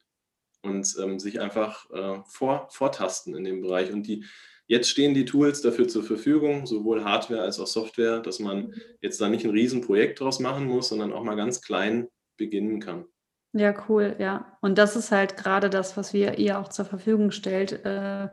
und 0.62 0.94
ähm, 1.02 1.18
sich 1.18 1.40
einfach 1.40 1.90
äh, 1.90 2.20
vor, 2.26 2.68
vortasten 2.70 3.34
in 3.34 3.44
dem 3.44 3.62
Bereich. 3.62 3.92
Und 3.92 4.06
die, 4.06 4.24
jetzt 4.66 4.90
stehen 4.90 5.14
die 5.14 5.24
Tools 5.24 5.62
dafür 5.62 5.88
zur 5.88 6.02
Verfügung, 6.02 6.66
sowohl 6.66 7.04
Hardware 7.04 7.42
als 7.42 7.58
auch 7.58 7.66
Software, 7.66 8.20
dass 8.20 8.38
man 8.38 8.74
jetzt 9.00 9.20
da 9.20 9.28
nicht 9.28 9.44
ein 9.44 9.50
Riesenprojekt 9.50 10.20
draus 10.20 10.40
machen 10.40 10.66
muss, 10.66 10.88
sondern 10.88 11.12
auch 11.12 11.22
mal 11.22 11.36
ganz 11.36 11.62
klein 11.62 12.08
beginnen 12.36 12.80
kann. 12.80 13.06
Ja, 13.52 13.74
cool, 13.88 14.16
ja. 14.18 14.58
Und 14.60 14.76
das 14.76 14.96
ist 14.96 15.12
halt 15.12 15.38
gerade 15.38 15.70
das, 15.70 15.96
was 15.96 16.12
wir 16.12 16.38
ihr 16.38 16.58
auch 16.58 16.68
zur 16.68 16.84
Verfügung 16.84 17.30
stellt. 17.30 17.84
Äh, 17.84 18.28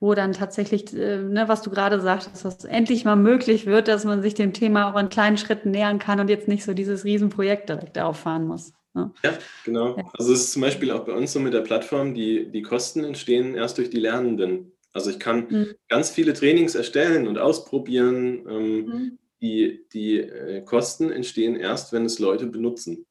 wo 0.00 0.14
dann 0.14 0.32
tatsächlich, 0.32 0.92
äh, 0.94 1.18
ne, 1.18 1.44
was 1.46 1.62
du 1.62 1.70
gerade 1.70 2.00
sagtest, 2.00 2.44
dass 2.44 2.58
es 2.58 2.64
endlich 2.64 3.04
mal 3.04 3.16
möglich 3.16 3.66
wird, 3.66 3.88
dass 3.88 4.04
man 4.04 4.22
sich 4.22 4.34
dem 4.34 4.52
Thema 4.52 4.92
auch 4.92 4.98
in 4.98 5.08
kleinen 5.08 5.38
Schritten 5.38 5.70
nähern 5.70 5.98
kann 5.98 6.20
und 6.20 6.28
jetzt 6.28 6.48
nicht 6.48 6.64
so 6.64 6.74
dieses 6.74 7.04
Riesenprojekt 7.04 7.68
direkt 7.68 7.98
auffahren 7.98 8.46
muss. 8.46 8.72
Ne? 8.94 9.12
Ja, 9.22 9.38
genau. 9.64 9.96
Ja. 9.96 10.04
Also 10.16 10.32
es 10.32 10.40
ist 10.44 10.52
zum 10.52 10.62
Beispiel 10.62 10.90
auch 10.90 11.04
bei 11.04 11.12
uns 11.12 11.32
so 11.32 11.40
mit 11.40 11.52
der 11.52 11.62
Plattform, 11.62 12.14
die, 12.14 12.50
die 12.50 12.62
Kosten 12.62 13.04
entstehen 13.04 13.54
erst 13.54 13.78
durch 13.78 13.90
die 13.90 14.00
Lernenden. 14.00 14.72
Also 14.92 15.10
ich 15.10 15.18
kann 15.18 15.46
mhm. 15.50 15.74
ganz 15.88 16.10
viele 16.10 16.32
Trainings 16.32 16.74
erstellen 16.74 17.26
und 17.26 17.38
ausprobieren. 17.38 18.46
Ähm, 18.48 18.86
mhm. 18.86 19.18
Die, 19.42 19.84
die 19.92 20.20
äh, 20.20 20.62
Kosten 20.62 21.10
entstehen 21.10 21.56
erst, 21.56 21.92
wenn 21.92 22.06
es 22.06 22.18
Leute 22.18 22.46
benutzen. 22.46 23.04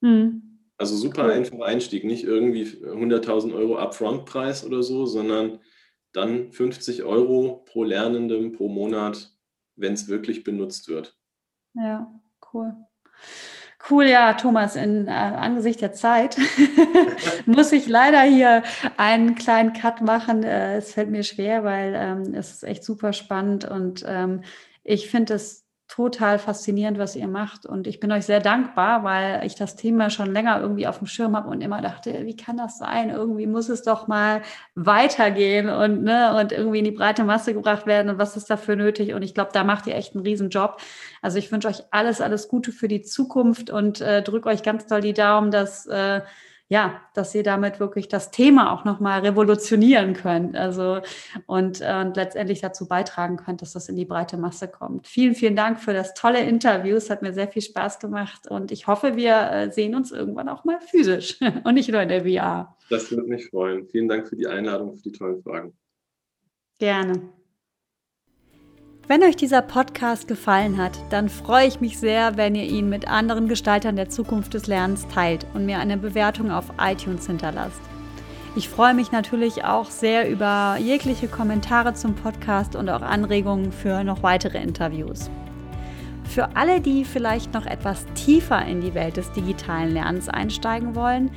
Mhm. 0.00 0.42
Also 0.76 0.94
super 0.94 1.24
cool. 1.24 1.30
einfacher 1.30 1.64
Einstieg, 1.64 2.04
nicht 2.04 2.24
irgendwie 2.24 2.64
100.000 2.64 3.54
Euro 3.54 3.78
Upfront-Preis 3.78 4.64
oder 4.64 4.82
so, 4.82 5.06
sondern 5.06 5.58
dann 6.16 6.50
50 6.52 7.02
Euro 7.04 7.62
pro 7.66 7.84
Lernenden 7.84 8.52
pro 8.52 8.68
Monat, 8.68 9.32
wenn 9.76 9.92
es 9.92 10.08
wirklich 10.08 10.44
benutzt 10.44 10.88
wird. 10.88 11.16
Ja, 11.74 12.10
cool. 12.52 12.74
Cool, 13.88 14.06
ja, 14.06 14.32
Thomas, 14.32 14.74
in 14.74 15.06
äh, 15.06 15.10
Angesicht 15.10 15.80
der 15.80 15.92
Zeit 15.92 16.38
muss 17.46 17.70
ich 17.70 17.86
leider 17.86 18.22
hier 18.22 18.64
einen 18.96 19.36
kleinen 19.36 19.74
Cut 19.74 20.00
machen. 20.00 20.42
Äh, 20.42 20.78
es 20.78 20.94
fällt 20.94 21.10
mir 21.10 21.22
schwer, 21.22 21.62
weil 21.62 21.94
ähm, 21.94 22.34
es 22.34 22.52
ist 22.52 22.64
echt 22.64 22.82
super 22.82 23.12
spannend 23.12 23.64
und 23.64 24.04
ähm, 24.08 24.42
ich 24.82 25.08
finde 25.10 25.34
es 25.34 25.65
total 25.88 26.38
faszinierend, 26.40 26.98
was 26.98 27.14
ihr 27.14 27.28
macht. 27.28 27.64
Und 27.64 27.86
ich 27.86 28.00
bin 28.00 28.10
euch 28.10 28.26
sehr 28.26 28.40
dankbar, 28.40 29.04
weil 29.04 29.46
ich 29.46 29.54
das 29.54 29.76
Thema 29.76 30.10
schon 30.10 30.32
länger 30.32 30.60
irgendwie 30.60 30.86
auf 30.86 30.98
dem 30.98 31.06
Schirm 31.06 31.36
habe 31.36 31.48
und 31.48 31.60
immer 31.60 31.80
dachte, 31.80 32.26
wie 32.26 32.36
kann 32.36 32.56
das 32.56 32.78
sein? 32.78 33.10
Irgendwie 33.10 33.46
muss 33.46 33.68
es 33.68 33.82
doch 33.82 34.08
mal 34.08 34.42
weitergehen 34.74 35.68
und, 35.68 36.02
ne, 36.02 36.36
und 36.38 36.50
irgendwie 36.50 36.80
in 36.80 36.84
die 36.84 36.90
breite 36.90 37.22
Masse 37.22 37.54
gebracht 37.54 37.86
werden. 37.86 38.10
Und 38.10 38.18
was 38.18 38.36
ist 38.36 38.50
dafür 38.50 38.74
nötig? 38.74 39.14
Und 39.14 39.22
ich 39.22 39.34
glaube, 39.34 39.50
da 39.52 39.62
macht 39.62 39.86
ihr 39.86 39.94
echt 39.94 40.14
einen 40.14 40.24
riesen 40.24 40.50
Job. 40.50 40.80
Also 41.22 41.38
ich 41.38 41.52
wünsche 41.52 41.68
euch 41.68 41.82
alles, 41.92 42.20
alles 42.20 42.48
Gute 42.48 42.72
für 42.72 42.88
die 42.88 43.02
Zukunft 43.02 43.70
und 43.70 44.00
äh, 44.00 44.22
drücke 44.22 44.48
euch 44.48 44.64
ganz 44.64 44.86
doll 44.86 45.00
die 45.00 45.14
Daumen, 45.14 45.52
dass 45.52 45.86
äh, 45.86 46.20
ja, 46.68 47.00
dass 47.14 47.34
ihr 47.34 47.44
damit 47.44 47.78
wirklich 47.78 48.08
das 48.08 48.30
Thema 48.30 48.72
auch 48.72 48.84
nochmal 48.84 49.20
revolutionieren 49.20 50.14
könnt. 50.14 50.56
Also 50.56 51.00
und, 51.46 51.80
äh, 51.80 52.02
und 52.04 52.16
letztendlich 52.16 52.60
dazu 52.60 52.88
beitragen 52.88 53.36
könnt, 53.36 53.62
dass 53.62 53.72
das 53.72 53.88
in 53.88 53.96
die 53.96 54.04
breite 54.04 54.36
Masse 54.36 54.66
kommt. 54.66 55.06
Vielen, 55.06 55.34
vielen 55.34 55.54
Dank 55.54 55.78
für 55.78 55.92
das 55.92 56.14
tolle 56.14 56.40
Interview. 56.40 56.96
Es 56.96 57.08
hat 57.08 57.22
mir 57.22 57.32
sehr 57.32 57.48
viel 57.48 57.62
Spaß 57.62 58.00
gemacht 58.00 58.50
und 58.50 58.72
ich 58.72 58.86
hoffe, 58.86 59.16
wir 59.16 59.50
äh, 59.50 59.70
sehen 59.70 59.94
uns 59.94 60.10
irgendwann 60.10 60.48
auch 60.48 60.64
mal 60.64 60.80
physisch 60.80 61.38
und 61.64 61.74
nicht 61.74 61.90
nur 61.90 62.00
in 62.02 62.08
der 62.08 62.24
VR. 62.24 62.76
Das 62.90 63.10
würde 63.10 63.28
mich 63.28 63.48
freuen. 63.48 63.86
Vielen 63.86 64.08
Dank 64.08 64.26
für 64.26 64.36
die 64.36 64.46
Einladung, 64.46 64.96
für 64.96 65.02
die 65.02 65.12
tollen 65.12 65.42
Fragen. 65.42 65.72
Gerne. 66.78 67.35
Wenn 69.08 69.22
euch 69.22 69.36
dieser 69.36 69.62
Podcast 69.62 70.26
gefallen 70.26 70.78
hat, 70.78 70.98
dann 71.10 71.28
freue 71.28 71.68
ich 71.68 71.80
mich 71.80 71.96
sehr, 71.96 72.36
wenn 72.36 72.56
ihr 72.56 72.64
ihn 72.64 72.88
mit 72.88 73.06
anderen 73.06 73.46
Gestaltern 73.46 73.94
der 73.94 74.08
Zukunft 74.08 74.54
des 74.54 74.66
Lernens 74.66 75.06
teilt 75.06 75.46
und 75.54 75.64
mir 75.64 75.78
eine 75.78 75.96
Bewertung 75.96 76.50
auf 76.50 76.72
iTunes 76.80 77.24
hinterlasst. 77.28 77.80
Ich 78.56 78.68
freue 78.68 78.94
mich 78.94 79.12
natürlich 79.12 79.62
auch 79.62 79.90
sehr 79.90 80.28
über 80.28 80.76
jegliche 80.80 81.28
Kommentare 81.28 81.94
zum 81.94 82.16
Podcast 82.16 82.74
und 82.74 82.88
auch 82.88 83.02
Anregungen 83.02 83.70
für 83.70 84.02
noch 84.02 84.24
weitere 84.24 84.60
Interviews. 84.60 85.30
Für 86.24 86.56
alle, 86.56 86.80
die 86.80 87.04
vielleicht 87.04 87.54
noch 87.54 87.66
etwas 87.66 88.06
tiefer 88.16 88.66
in 88.66 88.80
die 88.80 88.94
Welt 88.94 89.18
des 89.18 89.30
digitalen 89.30 89.92
Lernens 89.92 90.28
einsteigen 90.28 90.96
wollen, 90.96 91.30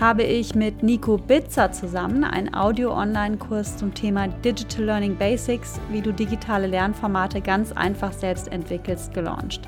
habe 0.00 0.22
ich 0.22 0.54
mit 0.54 0.84
Nico 0.84 1.18
Bitzer 1.18 1.72
zusammen 1.72 2.22
einen 2.22 2.54
Audio-Online-Kurs 2.54 3.78
zum 3.78 3.94
Thema 3.94 4.28
Digital 4.28 4.84
Learning 4.84 5.16
Basics, 5.16 5.80
wie 5.90 6.00
du 6.00 6.12
digitale 6.12 6.68
Lernformate 6.68 7.40
ganz 7.40 7.72
einfach 7.72 8.12
selbst 8.12 8.52
entwickelst, 8.52 9.12
gelauncht. 9.12 9.62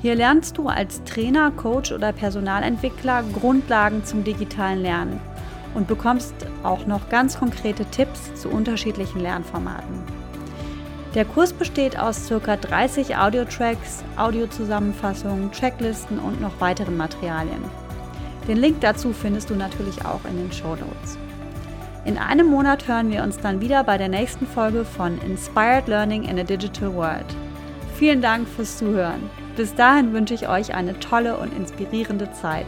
Hier 0.00 0.14
lernst 0.14 0.56
du 0.56 0.68
als 0.68 1.02
Trainer, 1.02 1.50
Coach 1.50 1.90
oder 1.90 2.12
Personalentwickler 2.12 3.24
Grundlagen 3.32 4.04
zum 4.04 4.22
digitalen 4.22 4.82
Lernen 4.82 5.20
und 5.74 5.88
bekommst 5.88 6.34
auch 6.62 6.86
noch 6.86 7.08
ganz 7.08 7.40
konkrete 7.40 7.84
Tipps 7.86 8.32
zu 8.36 8.48
unterschiedlichen 8.48 9.20
Lernformaten. 9.20 10.00
Der 11.16 11.24
Kurs 11.24 11.52
besteht 11.52 11.98
aus 11.98 12.28
ca. 12.28 12.56
30 12.56 13.16
Audio-Tracks, 13.16 14.04
Audiozusammenfassungen, 14.16 15.50
Checklisten 15.50 16.20
und 16.20 16.40
noch 16.40 16.60
weiteren 16.60 16.96
Materialien. 16.96 17.87
Den 18.48 18.56
Link 18.56 18.80
dazu 18.80 19.12
findest 19.12 19.50
du 19.50 19.54
natürlich 19.54 20.04
auch 20.04 20.24
in 20.24 20.38
den 20.38 20.50
Show 20.50 20.74
Notes. 20.74 21.18
In 22.06 22.16
einem 22.16 22.46
Monat 22.46 22.88
hören 22.88 23.10
wir 23.10 23.22
uns 23.22 23.38
dann 23.38 23.60
wieder 23.60 23.84
bei 23.84 23.98
der 23.98 24.08
nächsten 24.08 24.46
Folge 24.46 24.86
von 24.86 25.18
Inspired 25.20 25.86
Learning 25.86 26.24
in 26.24 26.38
a 26.38 26.42
Digital 26.42 26.94
World. 26.94 27.26
Vielen 27.96 28.22
Dank 28.22 28.48
fürs 28.48 28.78
Zuhören. 28.78 29.28
Bis 29.56 29.74
dahin 29.74 30.14
wünsche 30.14 30.32
ich 30.32 30.48
euch 30.48 30.74
eine 30.74 30.98
tolle 31.00 31.36
und 31.36 31.52
inspirierende 31.54 32.32
Zeit. 32.32 32.66